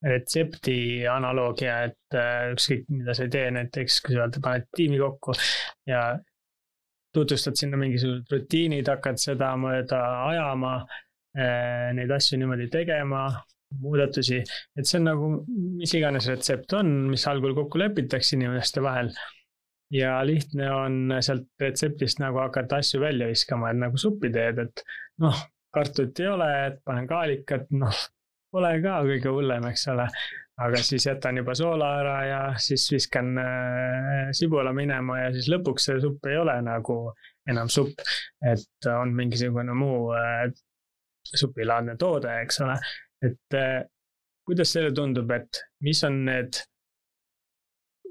retsepti 0.07 0.79
analoogia, 1.11 1.81
et 1.89 2.17
äh, 2.17 2.53
ükskõik, 2.55 2.87
mida 2.93 3.15
sa 3.17 3.27
ei 3.27 3.33
tee, 3.33 3.51
näiteks 3.55 4.01
kui 4.05 4.17
sa 4.17 4.29
paned 4.43 4.69
tiimi 4.77 5.01
kokku 5.03 5.35
ja 5.89 6.03
tutvustad 7.17 7.57
sinna 7.59 7.81
mingisugused 7.81 8.33
rutiinid, 8.33 8.89
hakkad 8.93 9.21
sedamööda 9.21 10.01
ajama, 10.29 10.77
äh, 11.39 11.91
neid 11.97 12.13
asju 12.17 12.39
niimoodi 12.41 12.69
tegema, 12.73 13.29
muudatusi, 13.83 14.43
et 14.79 14.87
see 14.89 15.01
on 15.01 15.09
nagu 15.11 15.31
mis 15.81 15.95
iganes 15.99 16.29
retsept 16.31 16.77
on, 16.79 16.93
mis 17.11 17.27
algul 17.29 17.57
kokku 17.57 17.81
lepitakse 17.83 18.37
inimeste 18.39 18.85
vahel. 18.85 19.11
ja 19.95 20.17
lihtne 20.27 20.67
on 20.75 21.13
sealt 21.23 21.45
retseptist 21.63 22.19
nagu 22.19 22.41
hakata 22.43 22.81
asju 22.83 22.99
välja 23.01 23.29
viskama, 23.31 23.71
et 23.71 23.79
nagu 23.79 23.99
suppi 24.03 24.33
teed, 24.35 24.59
et 24.59 24.83
noh, 25.23 25.43
kartulit 25.75 26.19
ei 26.21 26.27
ole, 26.27 26.49
et 26.67 26.81
panen 26.85 27.07
kaalikat, 27.07 27.69
noh 27.71 28.01
pole 28.53 28.73
ka 28.83 28.99
kõige 29.07 29.33
hullem, 29.33 29.71
eks 29.71 29.89
ole. 29.95 30.09
aga 30.57 30.79
siis 30.81 31.05
jätan 31.05 31.37
juba 31.37 31.53
soola 31.55 31.89
ära 32.01 32.15
ja 32.25 32.39
siis 32.57 32.87
viskan 32.93 33.35
äh, 33.39 34.29
sibula 34.33 34.73
minema 34.73 35.19
ja 35.21 35.33
siis 35.35 35.51
lõpuks 35.53 35.91
see 35.91 35.99
supp 36.01 36.25
ei 36.31 36.39
ole 36.41 36.55
nagu 36.65 36.97
enam 37.51 37.69
supp. 37.69 38.01
et 38.53 38.89
on 38.93 39.13
mingisugune 39.15 39.75
muu 39.77 40.15
äh, 40.17 40.47
supilaadne 41.35 41.97
toode, 41.97 42.33
eks 42.47 42.61
ole. 42.65 42.79
et 43.23 43.59
äh, 43.59 43.83
kuidas 44.47 44.73
teile 44.73 44.95
tundub, 44.95 45.31
et 45.35 45.63
mis 45.85 46.03
on 46.07 46.25
need 46.29 46.63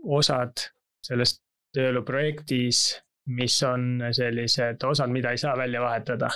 osad 0.06 0.68
sellest 1.06 1.42
tööeluprojektis, 1.76 2.86
mis 3.36 3.58
on 3.68 4.06
sellised 4.16 4.84
osad, 4.86 5.12
mida 5.12 5.34
ei 5.34 5.42
saa 5.42 5.58
välja 5.58 5.82
vahetada? 5.82 6.30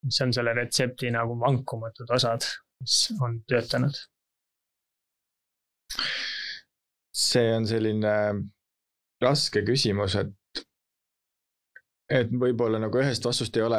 mis 0.00 0.16
on 0.24 0.30
selle 0.32 0.54
retsepti 0.56 1.10
nagu 1.12 1.34
vankumatud 1.40 2.08
osad? 2.16 2.46
Mis 2.80 2.96
on 3.20 3.42
töötanud? 3.48 3.96
see 7.20 7.50
on 7.52 7.66
selline 7.68 8.12
raske 9.20 9.62
küsimus, 9.66 10.14
et 10.16 10.30
et 12.10 12.30
võib-olla 12.34 12.80
nagu 12.82 12.98
ühest 12.98 13.24
vastust 13.26 13.54
ei 13.58 13.62
ole, 13.62 13.78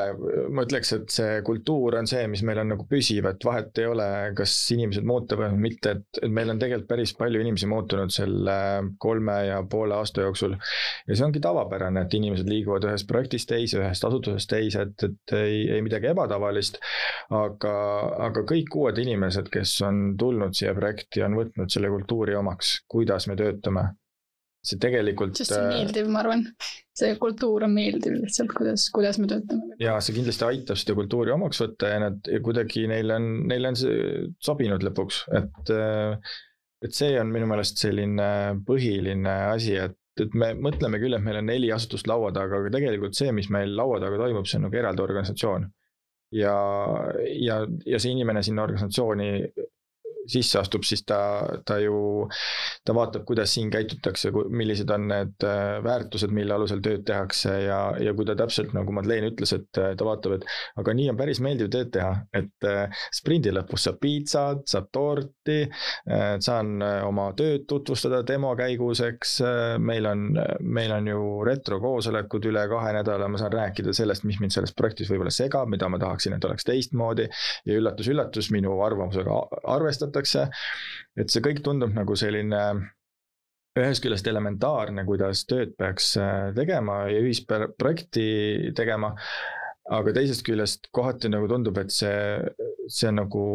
ma 0.55 0.63
ütleks, 0.63 0.93
et 0.95 1.11
see 1.11 1.39
kultuur 1.45 1.97
on 1.99 2.07
see, 2.07 2.23
mis 2.31 2.43
meil 2.47 2.61
on 2.63 2.71
nagu 2.73 2.85
püsiv, 2.89 3.27
et 3.27 3.43
vahet 3.43 3.81
ei 3.83 3.89
ole, 3.91 4.07
kas 4.37 4.53
inimesed 4.75 5.07
muutuvad 5.07 5.51
või 5.55 5.65
mitte, 5.67 5.95
et, 5.97 6.21
et 6.23 6.31
meil 6.31 6.53
on 6.53 6.61
tegelikult 6.61 6.89
päris 6.93 7.13
palju 7.19 7.43
inimesi 7.43 7.67
muutunud 7.71 8.13
selle 8.15 8.55
kolme 9.03 9.37
ja 9.49 9.59
poole 9.67 9.97
aasta 9.97 10.23
jooksul. 10.25 10.55
ja 11.07 11.17
see 11.17 11.27
ongi 11.27 11.43
tavapärane, 11.43 12.05
et 12.05 12.17
inimesed 12.17 12.49
liiguvad 12.49 12.87
ühest 12.87 13.09
projektist 13.11 13.51
teise, 13.51 13.81
ühest 13.81 14.07
asutusest 14.07 14.51
teise, 14.51 14.87
et, 14.87 15.07
et 15.09 15.35
ei, 15.37 15.65
ei 15.75 15.83
midagi 15.83 16.11
ebatavalist. 16.13 16.79
aga, 17.35 17.75
aga 18.29 18.45
kõik 18.47 18.79
uued 18.79 19.03
inimesed, 19.03 19.51
kes 19.51 19.75
on 19.87 20.03
tulnud 20.19 20.55
siia 20.55 20.75
projekti, 20.77 21.25
on 21.27 21.35
võtnud 21.39 21.73
selle 21.73 21.91
kultuuri 21.91 22.39
omaks, 22.39 22.79
kuidas 22.91 23.27
me 23.27 23.35
töötame 23.39 23.89
see 24.61 24.79
tegelikult. 24.81 25.37
sest 25.37 25.53
see 25.53 25.59
on 25.61 25.71
äh, 25.71 25.79
meeldiv, 25.79 26.11
ma 26.13 26.21
arvan. 26.21 26.45
see 27.01 27.15
kultuur 27.21 27.65
on 27.65 27.73
meeldiv 27.73 28.13
lihtsalt, 28.19 28.53
kuidas, 28.57 28.87
kuidas 28.93 29.17
me 29.21 29.29
töötame. 29.31 29.77
ja 29.81 29.97
see 30.03 30.15
kindlasti 30.17 30.47
aitab 30.47 30.79
seda 30.79 30.97
kultuuri 30.99 31.33
omaks 31.33 31.63
võtta 31.63 31.89
ja 31.93 32.03
nad 32.05 32.29
ja 32.29 32.41
kuidagi 32.45 32.85
neil 32.91 33.15
on, 33.15 33.27
neile 33.49 33.73
on 33.73 33.81
see 33.81 34.23
sobinud 34.43 34.85
lõpuks, 34.87 35.25
et. 35.41 35.75
Äh, 35.75 36.39
et 36.81 36.95
see 36.97 37.13
on 37.21 37.29
minu 37.29 37.45
meelest 37.45 37.77
selline 37.77 38.27
põhiline 38.65 39.33
asi, 39.51 39.75
et, 39.77 39.93
et 40.17 40.33
me 40.33 40.47
mõtleme 40.57 40.97
küll, 40.97 41.13
et 41.13 41.21
meil 41.21 41.37
on 41.37 41.45
neli 41.51 41.67
asutust 41.69 42.09
laua 42.09 42.31
taga, 42.33 42.57
aga 42.57 42.71
tegelikult 42.73 43.13
see, 43.13 43.29
mis 43.37 43.51
meil 43.53 43.75
laua 43.77 43.99
taga 44.01 44.17
toimub, 44.17 44.47
see 44.49 44.57
on 44.57 44.65
nagu 44.65 44.79
eraldi 44.79 45.03
organisatsioon. 45.05 45.67
ja, 46.33 46.55
ja, 47.37 47.59
ja 47.85 47.99
see 48.01 48.15
inimene 48.15 48.41
sinna 48.41 48.65
organisatsiooni 48.65 49.29
sisse 50.29 50.59
astub, 50.59 50.85
siis 50.85 51.03
ta, 51.07 51.19
ta 51.65 51.77
ju, 51.81 52.27
ta 52.85 52.93
vaatab, 52.95 53.25
kuidas 53.27 53.53
siin 53.55 53.71
käitutakse, 53.73 54.31
millised 54.53 54.89
on 54.93 55.07
need 55.11 55.45
äh, 55.47 55.79
väärtused, 55.83 56.33
mille 56.35 56.55
alusel 56.55 56.81
tööd 56.85 57.03
tehakse 57.07 57.55
ja, 57.65 57.79
ja 58.01 58.13
kui 58.17 58.27
ta 58.27 58.35
täpselt 58.39 58.75
nagu 58.77 58.93
Madeleine 58.95 59.31
ütles, 59.31 59.53
et 59.57 59.81
äh, 59.81 59.93
ta 59.97 60.07
vaatab, 60.07 60.37
et 60.37 60.45
aga 60.81 60.95
nii 60.97 61.09
on 61.11 61.19
päris 61.19 61.41
meeldiv 61.43 61.71
tööd 61.73 61.91
teha, 61.95 62.13
et 62.37 62.69
äh, 62.69 63.03
sprindi 63.13 63.53
lõpus 63.53 63.87
saab 63.87 63.99
piitsat, 64.01 64.63
saab 64.69 64.89
torti, 64.93 65.59
saan 66.43 66.81
oma 67.05 67.27
tööd 67.37 67.63
tutvustada 67.69 68.21
demo 68.27 68.51
käigus, 68.57 69.01
eks, 69.05 69.33
meil 69.83 70.05
on, 70.09 70.23
meil 70.63 70.93
on 70.95 71.09
ju 71.09 71.21
retrokoosolekud 71.47 72.47
üle 72.49 72.63
kahe 72.71 72.93
nädala, 72.95 73.29
ma 73.31 73.39
saan 73.41 73.53
rääkida 73.55 73.93
sellest, 73.95 74.25
mis 74.27 74.39
mind 74.41 74.53
selles 74.55 74.73
projektis 74.77 75.11
võib-olla 75.11 75.33
segab, 75.33 75.69
mida 75.71 75.89
ma 75.91 75.99
tahaksin, 76.01 76.35
et 76.37 76.47
oleks 76.47 76.67
teistmoodi. 76.67 77.27
Ja 77.67 77.77
üllatus-üllatus, 77.77 78.51
minu 78.53 78.77
arvamusega 78.85 79.37
arvestatakse 79.75 80.10
kasutatakse. 80.11 80.49
et 81.19 81.29
see 81.29 81.43
kõik 81.43 81.63
tundub 81.63 81.93
nagu 81.93 82.15
selline 82.15 82.61
ühest 83.79 84.03
küljest 84.03 84.27
elementaarne, 84.27 85.05
kuidas 85.07 85.45
tööd 85.47 85.75
peaks 85.77 86.17
äh, 86.19 86.51
tegema 86.55 87.05
ja 87.11 87.19
ühisprojekti 87.23 88.71
tegema. 88.75 89.15
aga 89.91 90.13
teisest 90.13 90.45
küljest 90.45 90.87
kohati 90.91 91.27
nagu 91.29 91.47
tundub, 91.49 91.77
et 91.77 91.91
see, 91.91 92.39
see 92.87 93.09
on 93.09 93.17
nagu, 93.19 93.45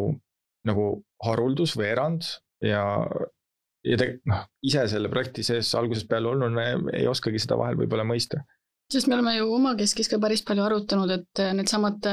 nagu 0.67 0.87
haruldus 1.25 1.77
või 1.79 1.87
erand 1.93 2.27
ja 2.61 2.83
ja 3.87 3.97
te 3.97 4.09
noh, 4.27 4.43
ise 4.67 4.83
selle 4.91 5.09
projekti 5.09 5.45
sees 5.47 5.71
algusest 5.79 6.09
peale 6.11 6.29
olnuna 6.29 6.73
ei 6.93 7.07
oskagi 7.07 7.39
seda 7.39 7.57
vahel 7.57 7.79
võib-olla 7.79 8.05
mõista. 8.05 8.43
Sest 8.93 9.09
me 9.09 9.17
oleme 9.17 9.37
ju 9.37 9.49
omakeskis 9.55 10.09
ka 10.13 10.19
päris 10.23 10.45
palju 10.47 10.65
arutanud, 10.65 11.11
et 11.11 11.43
needsamad 11.59 12.07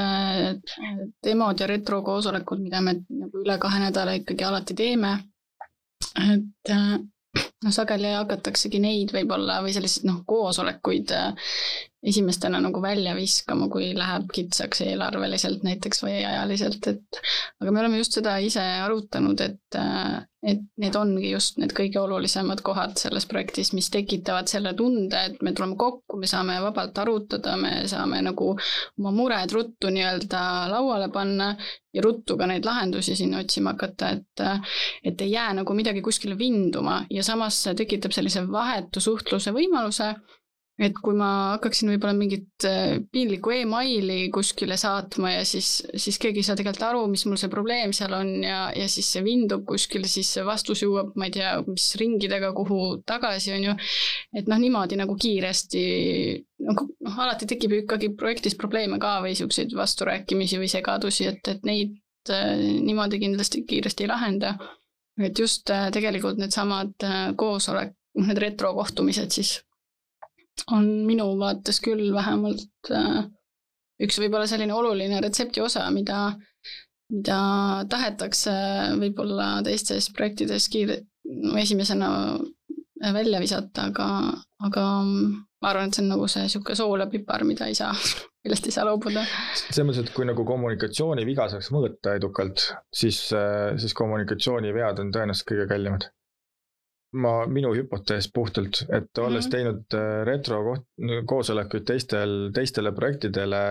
demod 1.24 1.62
ja 1.62 1.68
retrokoosolekud, 1.70 2.64
mida 2.66 2.82
me 2.82 2.98
nagu 3.08 3.44
üle 3.44 3.58
kahe 3.62 3.82
nädala 3.84 4.16
ikkagi 4.20 4.48
alati 4.48 4.78
teeme, 4.78 5.14
et 6.34 6.74
noh, 6.74 7.74
sageli 7.74 8.14
hakataksegi 8.18 8.82
neid 8.84 9.14
võib-olla 9.16 9.62
või 9.66 9.74
selliseid 9.76 10.08
noh, 10.10 10.22
koosolekuid 10.30 11.14
esimestena 12.04 12.60
nagu 12.62 12.82
välja 12.84 13.16
viskama, 13.16 13.70
kui 13.72 13.94
läheb 13.96 14.28
kitsaks 14.34 14.84
eelarveliselt 14.88 15.64
näiteks 15.64 16.04
või 16.04 16.18
ajaliselt, 16.20 16.88
et 16.92 17.22
aga 17.62 17.72
me 17.72 17.80
oleme 17.84 18.02
just 18.02 18.18
seda 18.18 18.36
ise 18.44 18.64
arutanud, 18.84 19.40
et, 19.40 19.78
et 20.44 20.66
need 20.84 20.98
ongi 21.00 21.32
just 21.32 21.62
need 21.62 21.72
kõige 21.78 22.02
olulisemad 22.02 22.60
kohad 22.66 22.98
selles 23.00 23.28
projektis, 23.30 23.72
mis 23.78 23.88
tekitavad 23.94 24.52
selle 24.52 24.76
tunde, 24.76 25.22
et 25.30 25.40
me 25.42 25.56
tuleme 25.56 25.80
kokku, 25.80 26.20
me 26.20 26.28
saame 26.28 26.60
vabalt 26.66 27.00
arutada, 27.06 27.56
me 27.62 27.74
saame 27.88 28.20
nagu 28.28 28.52
oma 28.58 29.16
mured 29.16 29.56
ruttu 29.56 29.94
nii-öelda 29.94 30.44
lauale 30.76 31.08
panna 31.14 31.54
ja 31.94 32.04
ruttu 32.04 32.36
ka 32.38 32.50
neid 32.50 32.68
lahendusi 32.68 33.16
sinna 33.16 33.40
otsima 33.46 33.78
hakata, 33.78 34.12
et 34.18 34.46
et 35.04 35.22
ei 35.22 35.32
jää 35.32 35.54
nagu 35.62 35.74
midagi 35.78 36.02
kuskile 36.02 36.36
vinduma. 36.38 37.04
Ja 37.10 37.24
samas 37.24 37.64
tekitab 37.78 38.12
sellise 38.12 38.44
vahetu 38.52 39.00
suhtluse 39.00 39.54
võimaluse 39.56 40.14
et 40.82 40.96
kui 40.98 41.14
ma 41.14 41.28
hakkaksin 41.54 41.92
võib-olla 41.92 42.16
mingit 42.18 42.66
äh, 42.66 42.96
piinlikku 43.14 43.52
emaili 43.54 44.32
kuskile 44.34 44.74
saatma 44.80 45.36
ja 45.36 45.44
siis, 45.46 45.68
siis 45.94 46.18
keegi 46.22 46.42
ei 46.42 46.48
saa 46.48 46.58
tegelikult 46.58 46.86
aru, 46.88 47.04
mis 47.12 47.26
mul 47.30 47.38
see 47.38 47.52
probleem 47.52 47.92
seal 47.94 48.16
on 48.18 48.32
ja, 48.42 48.64
ja 48.74 48.88
siis 48.90 49.12
see 49.14 49.22
vindub 49.26 49.68
kuskile, 49.70 50.10
siis 50.10 50.32
see 50.34 50.46
vastus 50.48 50.82
jõuab, 50.82 51.12
ma 51.20 51.28
ei 51.30 51.36
tea, 51.36 51.52
mis 51.68 51.86
ringidega 52.02 52.50
kuhu 52.58 52.80
tagasi, 53.06 53.52
on 53.54 53.68
ju. 53.68 53.76
et 54.42 54.50
noh, 54.50 54.62
niimoodi 54.64 54.98
nagu 54.98 55.14
kiiresti, 55.20 55.84
noh, 56.66 56.82
noh, 57.06 57.20
alati 57.22 57.50
tekib 57.52 57.76
ju 57.76 57.84
ikkagi 57.84 58.10
projektis 58.18 58.58
probleeme 58.58 58.98
ka 59.02 59.20
või 59.26 59.36
siukseid 59.38 59.76
vasturääkimisi 59.78 60.58
või 60.62 60.72
segadusi, 60.74 61.28
et, 61.30 61.52
et 61.54 61.68
neid 61.70 62.34
äh, 62.34 62.56
niimoodi 62.58 63.22
kindlasti 63.22 63.62
kiiresti 63.70 64.08
ei 64.08 64.10
lahenda. 64.10 64.56
et 65.22 65.38
just 65.38 65.70
äh, 65.70 65.92
tegelikult 65.94 66.42
needsamad 66.42 66.98
koosolek, 67.38 67.94
noh, 68.18 68.26
need 68.32 68.42
retrokohtumised 68.42 69.38
siis 69.38 69.54
on 70.72 70.90
minu 71.08 71.28
vaates 71.40 71.80
küll 71.84 72.12
vähemalt 72.16 72.92
äh, 72.94 73.24
üks 74.04 74.20
võib-olla 74.22 74.48
selline 74.50 74.76
oluline 74.76 75.22
retsepti 75.24 75.62
osa, 75.64 75.86
mida, 75.96 76.34
mida 77.12 77.40
tahetakse 77.90 78.54
võib-olla 79.02 79.56
teistes 79.66 80.10
projektides 80.16 80.70
kiire-, 80.74 81.04
no 81.24 81.58
esimesena 81.62 82.10
välja 83.14 83.42
visata, 83.44 83.90
aga, 83.90 84.08
aga 84.64 84.84
ma 85.04 85.72
arvan, 85.72 85.90
et 85.90 85.98
see 85.98 86.04
on 86.06 86.14
nagu 86.14 86.28
see 86.32 86.46
niisugune 86.46 86.78
sool 86.80 87.04
ja 87.04 87.10
pipar, 87.12 87.44
mida 87.48 87.68
ei 87.68 87.76
saa, 87.78 87.92
millest 88.46 88.70
ei 88.70 88.76
saa 88.76 88.88
loobuda. 88.88 89.26
selles 89.60 89.88
mõttes, 89.88 90.04
et 90.06 90.16
kui 90.16 90.28
nagu 90.30 90.46
kommunikatsiooniviga 90.48 91.50
saaks 91.52 91.72
mõõta 91.76 92.16
edukalt, 92.20 92.70
siis, 92.96 93.26
äh, 93.36 93.74
siis 93.82 93.96
kommunikatsioonivead 93.98 95.04
on 95.04 95.12
tõenäoliselt 95.16 95.50
kõige 95.52 95.70
kallimad 95.72 96.12
ma, 97.14 97.34
minu 97.50 97.74
hüpotees 97.76 98.30
puhtalt, 98.34 98.84
et 98.90 99.18
olles 99.18 99.46
mm 99.46 99.48
-hmm. 99.48 99.52
teinud 99.52 99.98
äh, 99.98 100.26
retro 100.26 100.78
koosolekuid 101.26 101.86
teistel, 101.86 102.34
teistele 102.54 102.92
projektidele, 102.92 103.62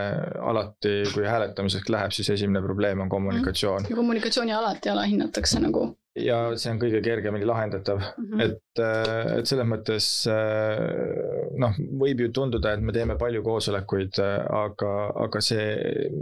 alati 0.40 1.02
kui 1.14 1.26
hääletamiseks 1.26 1.88
läheb, 1.88 2.12
siis 2.12 2.30
esimene 2.30 2.62
probleem 2.62 3.00
on 3.00 3.08
kommunikatsioon 3.08 3.82
mm. 3.82 3.86
-hmm. 3.86 3.90
ja 3.90 3.96
kommunikatsiooni 3.96 4.52
alati 4.52 4.88
alahinnatakse 4.88 5.60
nagu. 5.60 5.96
ja 6.16 6.38
see 6.60 6.68
on 6.72 6.78
kõige 6.80 7.00
kergemini 7.00 7.46
lahendatav 7.48 7.98
mm, 7.98 8.24
-hmm. 8.24 8.40
et, 8.44 8.78
äh, 8.78 9.38
et 9.38 9.46
selles 9.46 9.66
mõttes 9.66 10.08
äh, 10.28 11.56
noh, 11.56 11.78
võib 12.02 12.20
ju 12.20 12.28
tunduda, 12.32 12.72
et 12.72 12.80
me 12.80 12.92
teeme 12.92 13.16
palju 13.16 13.42
koosolekuid, 13.42 14.20
aga, 14.50 14.92
aga 15.24 15.40
see 15.40 15.64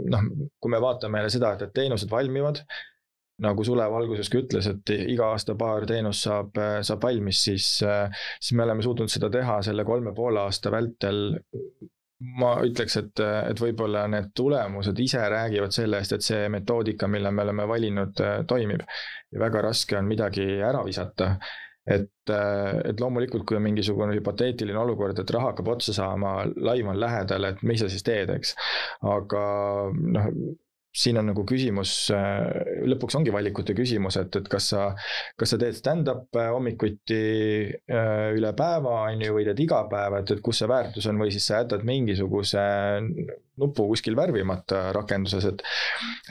noh, 0.09 0.23
kui 0.59 0.71
me 0.71 0.81
vaatame 0.81 1.17
jälle 1.17 1.29
seda, 1.29 1.53
et, 1.53 1.61
et 1.61 1.73
teenused 1.73 2.09
valmivad 2.11 2.63
nagu 3.41 3.63
Sulev 3.65 3.95
alguses 3.97 4.29
ka 4.31 4.41
ütles, 4.41 4.67
et 4.69 4.93
iga 4.95 5.31
aasta 5.33 5.55
paar 5.59 5.87
teenust 5.89 6.27
saab, 6.27 6.59
saab 6.85 7.07
valmis, 7.07 7.41
siis, 7.47 7.69
siis 7.81 8.57
me 8.57 8.67
oleme 8.67 8.85
suutnud 8.85 9.11
seda 9.11 9.31
teha 9.33 9.61
selle 9.65 9.85
kolme 9.87 10.13
poole 10.17 10.43
aasta 10.45 10.73
vältel. 10.73 11.25
ma 12.37 12.51
ütleks, 12.61 12.95
et, 12.99 13.19
et 13.49 13.57
võib-olla 13.57 14.03
need 14.13 14.27
tulemused 14.37 14.99
ise 15.01 15.23
räägivad 15.33 15.73
sellest, 15.73 16.13
et 16.13 16.21
see 16.21 16.49
metoodika, 16.53 17.07
mille 17.09 17.31
me 17.33 17.41
oleme 17.47 17.65
valinud, 17.67 18.21
toimib. 18.47 18.83
ja 19.31 19.41
väga 19.41 19.63
raske 19.65 19.97
on 19.97 20.05
midagi 20.05 20.45
ära 20.61 20.83
visata 20.85 21.31
et, 21.89 22.33
et 22.85 22.99
loomulikult, 23.01 23.45
kui 23.47 23.57
on 23.57 23.65
mingisugune 23.65 24.15
hüpoteetiline 24.17 24.77
olukord, 24.77 25.17
et 25.19 25.33
raha 25.33 25.51
hakkab 25.51 25.71
otsa 25.75 25.95
saama, 25.97 26.35
laiv 26.61 26.91
on 26.91 26.99
lähedal, 27.01 27.49
et 27.49 27.63
mis 27.65 27.81
sa 27.81 27.89
siis 27.91 28.05
teed, 28.05 28.29
eks. 28.35 28.53
aga 29.13 29.45
noh, 29.97 30.29
siin 30.91 31.19
on 31.21 31.29
nagu 31.31 31.43
küsimus, 31.47 31.93
äh, 32.15 32.41
lõpuks 32.91 33.15
ongi 33.19 33.31
valikute 33.33 33.75
küsimus, 33.77 34.17
et, 34.19 34.35
et 34.35 34.47
kas 34.51 34.71
sa, 34.73 34.89
kas 35.39 35.53
sa 35.53 35.59
teed 35.61 35.77
stand-up 35.77 36.35
äh, 36.35 36.49
hommikuti 36.51 37.21
äh, 37.71 38.25
üle 38.35 38.51
päeva, 38.57 38.97
on 39.07 39.23
ju, 39.23 39.35
või 39.37 39.45
teed 39.47 39.61
iga 39.63 39.85
päev, 39.91 40.19
et, 40.19 40.35
et 40.35 40.43
kus 40.43 40.59
see 40.61 40.71
väärtus 40.71 41.07
on 41.07 41.21
või 41.21 41.31
siis 41.31 41.47
sa 41.47 41.61
jätad 41.61 41.85
mingisuguse 41.87 42.65
nupu 43.61 43.85
kuskil 43.91 44.17
värvimata 44.19 44.89
rakenduses, 44.95 45.47
et 45.47 45.63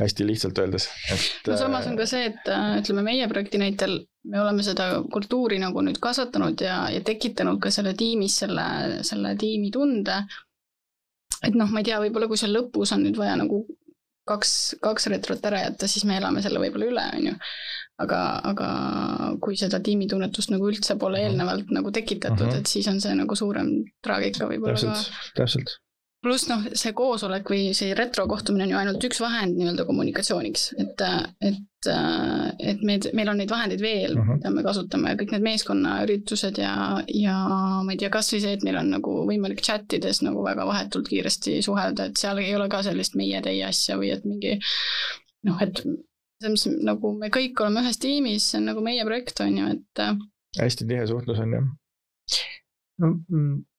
hästi 0.00 0.28
lihtsalt 0.28 0.60
öeldes, 0.60 0.90
et. 1.14 1.48
no 1.48 1.56
samas 1.60 1.88
on 1.88 1.96
ka 1.96 2.08
see, 2.10 2.28
et 2.28 2.52
ütleme 2.82 3.06
meie 3.06 3.28
projekti 3.32 3.60
näitel 3.62 3.96
me 4.28 4.42
oleme 4.42 4.64
seda 4.66 4.90
kultuuri 5.12 5.60
nagu 5.62 5.80
nüüd 5.84 5.96
kasvatanud 6.02 6.60
ja, 6.60 6.82
ja 6.92 7.00
tekitanud 7.06 7.62
ka 7.62 7.72
selle 7.72 7.94
tiimis 7.96 8.42
selle, 8.42 8.66
selle 9.08 9.32
tiimitunde 9.40 10.20
et 11.46 11.56
noh, 11.56 11.70
ma 11.72 11.80
ei 11.80 11.86
tea, 11.88 12.00
võib-olla 12.02 12.28
kui 12.28 12.40
seal 12.40 12.52
lõpus 12.52 12.92
on 12.96 13.06
nüüd 13.06 13.16
vaja 13.16 13.36
nagu 13.40 13.62
kaks, 14.30 14.54
kaks 14.84 15.10
retrot 15.12 15.44
ära 15.50 15.64
jätta, 15.66 15.90
siis 15.90 16.06
me 16.08 16.16
elame 16.20 16.42
selle 16.44 16.62
võib-olla 16.62 16.88
üle, 16.92 17.06
on 17.18 17.28
ju. 17.30 17.36
aga, 18.00 18.22
aga 18.48 18.70
kui 19.44 19.58
seda 19.60 19.82
tiimitunnetust 19.84 20.54
nagu 20.54 20.70
üldse 20.70 20.96
pole 21.00 21.20
mhm. 21.20 21.28
eelnevalt 21.28 21.74
nagu 21.76 21.92
tekitatud 21.92 22.46
uh, 22.46 22.54
-huh. 22.54 22.62
et 22.62 22.66
siis 22.70 22.88
on 22.88 23.00
see 23.02 23.14
nagu 23.18 23.36
suurem 23.36 23.72
traagika 24.04 24.48
võib-olla 24.48 24.78
ka. 24.80 24.96
täpselt, 24.96 25.32
täpselt 25.36 25.78
pluss 26.20 26.48
noh, 26.50 26.64
see 26.76 26.92
koosolek 26.96 27.48
või 27.48 27.70
see 27.76 27.94
retrokohtumine 27.96 28.66
on 28.66 28.74
ju 28.74 28.78
ainult 28.80 29.04
üks 29.08 29.20
vahend 29.22 29.56
nii-öelda 29.56 29.86
kommunikatsiooniks, 29.88 30.66
et, 30.82 31.02
et, 31.48 31.88
et 32.60 32.84
meid, 32.84 33.08
meil 33.16 33.32
on 33.32 33.40
neid 33.40 33.52
vahendeid 33.52 33.80
veel 33.80 34.18
uh, 34.18 34.26
-huh. 34.26 34.36
mida 34.36 34.52
me 34.52 34.64
kasutame, 34.66 35.14
kõik 35.20 35.32
need 35.34 35.46
meeskonnaüritused 35.48 36.60
ja, 36.60 36.74
ja 37.16 37.38
ma 37.86 37.96
ei 37.96 38.02
tea, 38.02 38.12
kasvõi 38.12 38.42
see, 38.44 38.52
et 38.58 38.66
meil 38.68 38.76
on 38.82 38.92
nagu 38.98 39.16
võimalik 39.30 39.64
chat 39.64 39.96
ides 39.96 40.20
nagu 40.26 40.44
väga 40.44 40.68
vahetult 40.68 41.08
kiiresti 41.08 41.62
suhelda, 41.64 42.10
et 42.10 42.20
seal 42.20 42.42
ei 42.44 42.54
ole 42.56 42.68
ka 42.68 42.82
sellist 42.84 43.16
meie-teie 43.16 43.64
asja 43.70 43.96
või 44.00 44.12
et 44.12 44.28
mingi 44.28 44.58
noh, 45.48 45.60
et 45.64 45.80
selles 45.80 46.66
mõttes 46.66 46.84
nagu 46.84 47.16
me 47.16 47.32
kõik 47.32 47.64
oleme 47.64 47.84
ühes 47.84 48.00
tiimis, 48.00 48.52
see 48.52 48.60
on 48.60 48.72
nagu 48.74 48.84
meie 48.84 49.04
projekt, 49.08 49.40
on 49.40 49.56
ju, 49.56 49.74
et. 49.76 50.06
hästi 50.60 50.88
tihe 50.88 51.06
suhtlus 51.08 51.40
on 51.40 51.56
jah 51.56 51.68
no 53.00 53.14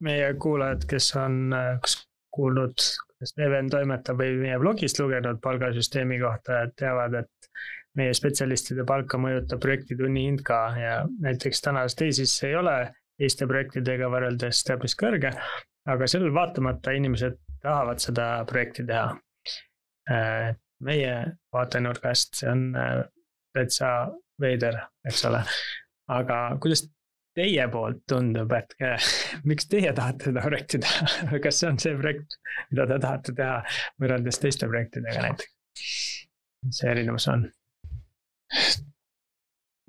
meie 0.02 0.34
kuulajad, 0.42 0.88
kes 0.90 1.14
on, 1.22 1.54
kas 1.84 2.02
kuulnud, 2.32 2.74
kuidas 3.12 3.36
Neven 3.38 3.70
toimetab 3.70 4.20
või 4.20 4.38
meie 4.42 4.60
blogist 4.62 5.00
lugenud 5.00 5.42
palgasüsteemi 5.44 6.20
kohta, 6.22 6.64
et 6.66 6.76
teavad, 6.80 7.20
et 7.24 7.52
meie 8.00 8.14
spetsialistide 8.16 8.86
palka 8.88 9.20
mõjutab 9.20 9.62
projektitunni 9.64 10.26
hind 10.30 10.44
ka 10.48 10.62
ja 10.80 10.96
näiteks 11.24 11.62
tänases 11.66 11.98
teisis 12.00 12.36
ei 12.48 12.56
ole 12.56 12.76
teiste 13.20 13.48
projektidega 13.48 14.10
võrreldes 14.10 14.64
teabis 14.66 14.96
kõrge, 14.98 15.34
aga 15.92 16.08
sellele 16.10 16.34
vaatamata 16.34 16.96
inimesed 16.98 17.38
tahavad 17.62 18.02
seda 18.02 18.28
projekti 18.50 18.86
teha. 18.88 19.12
Äh, 20.12 20.54
meie 20.82 21.14
vaatenurgast 21.54 22.40
see 22.40 22.50
on 22.50 22.72
äh, 22.76 23.04
täitsa 23.54 23.92
veider, 24.42 24.80
eks 25.06 25.26
ole. 25.30 25.44
aga 26.12 26.38
kuidas 26.64 26.88
teie 27.42 27.68
poolt 27.74 28.04
tundub, 28.10 28.54
et 28.58 28.76
miks 29.50 29.70
teie 29.72 29.94
tahate 29.98 30.30
seda 30.30 30.46
projekti 30.46 30.82
teha 30.84 31.40
kas 31.46 31.62
see 31.62 31.72
on 31.72 31.82
see 31.82 31.98
projekt, 31.98 32.38
mida 32.74 32.88
te 32.92 33.00
tahate 33.08 33.36
teha 33.38 33.58
võrreldes 34.02 34.42
teiste 34.44 34.70
projektidega 34.70 35.26
näiteks? 35.28 35.58
mis 36.68 36.82
see 36.82 36.92
erinevus 36.94 37.28
on? 37.32 37.48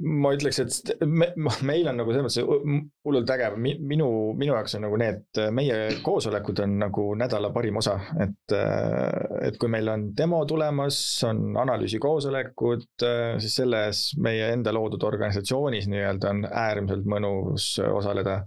Ma 0.02 0.32
ütleks, 0.34 0.58
et 0.62 1.02
me, 1.06 1.28
meil 1.66 1.88
on 1.90 1.98
nagu 2.00 2.12
selles 2.14 2.36
mõttes 2.38 2.82
hullult 3.06 3.32
äge, 3.34 3.48
minu, 3.60 4.08
minu 4.38 4.54
jaoks 4.56 4.76
on 4.78 4.84
nagu 4.86 4.98
need, 5.00 5.40
meie 5.54 5.78
koosolekud 6.04 6.62
on 6.64 6.76
nagu 6.82 7.06
nädala 7.18 7.52
parim 7.54 7.78
osa, 7.82 7.98
et. 8.22 8.56
et 9.42 9.58
kui 9.60 9.70
meil 9.72 9.88
on 9.92 10.08
demo 10.16 10.42
tulemas, 10.48 10.96
on 11.28 11.56
analüüsikoosolekud, 11.62 12.86
siis 13.42 13.58
selles 13.60 14.02
meie 14.22 14.50
enda 14.56 14.74
loodud 14.74 15.02
organisatsioonis 15.06 15.88
nii-öelda 15.92 16.32
on 16.32 16.46
äärmiselt 16.48 17.06
mõnus 17.08 17.74
osaleda. 17.86 18.40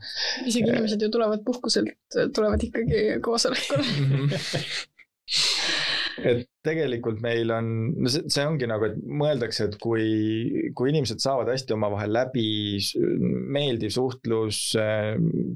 isegi 0.45 0.71
inimesed 0.71 1.01
ju 1.05 1.11
tulevad 1.13 1.45
puhkuselt, 1.45 1.95
tulevad 2.35 2.63
ikkagi 2.67 3.21
koosolekule 3.25 3.83
et 6.23 6.45
tegelikult 6.65 7.19
meil 7.23 7.51
on, 7.53 7.71
no 8.01 8.11
see, 8.11 8.25
see 8.31 8.45
ongi 8.47 8.67
nagu, 8.69 8.87
et 8.89 8.95
mõeldakse, 9.05 9.67
et 9.69 9.77
kui, 9.81 10.71
kui 10.77 10.91
inimesed 10.91 11.21
saavad 11.23 11.51
hästi 11.53 11.75
omavahel 11.75 12.13
läbi, 12.15 12.47
meeldiv 13.55 13.93
suhtlus, 13.93 14.61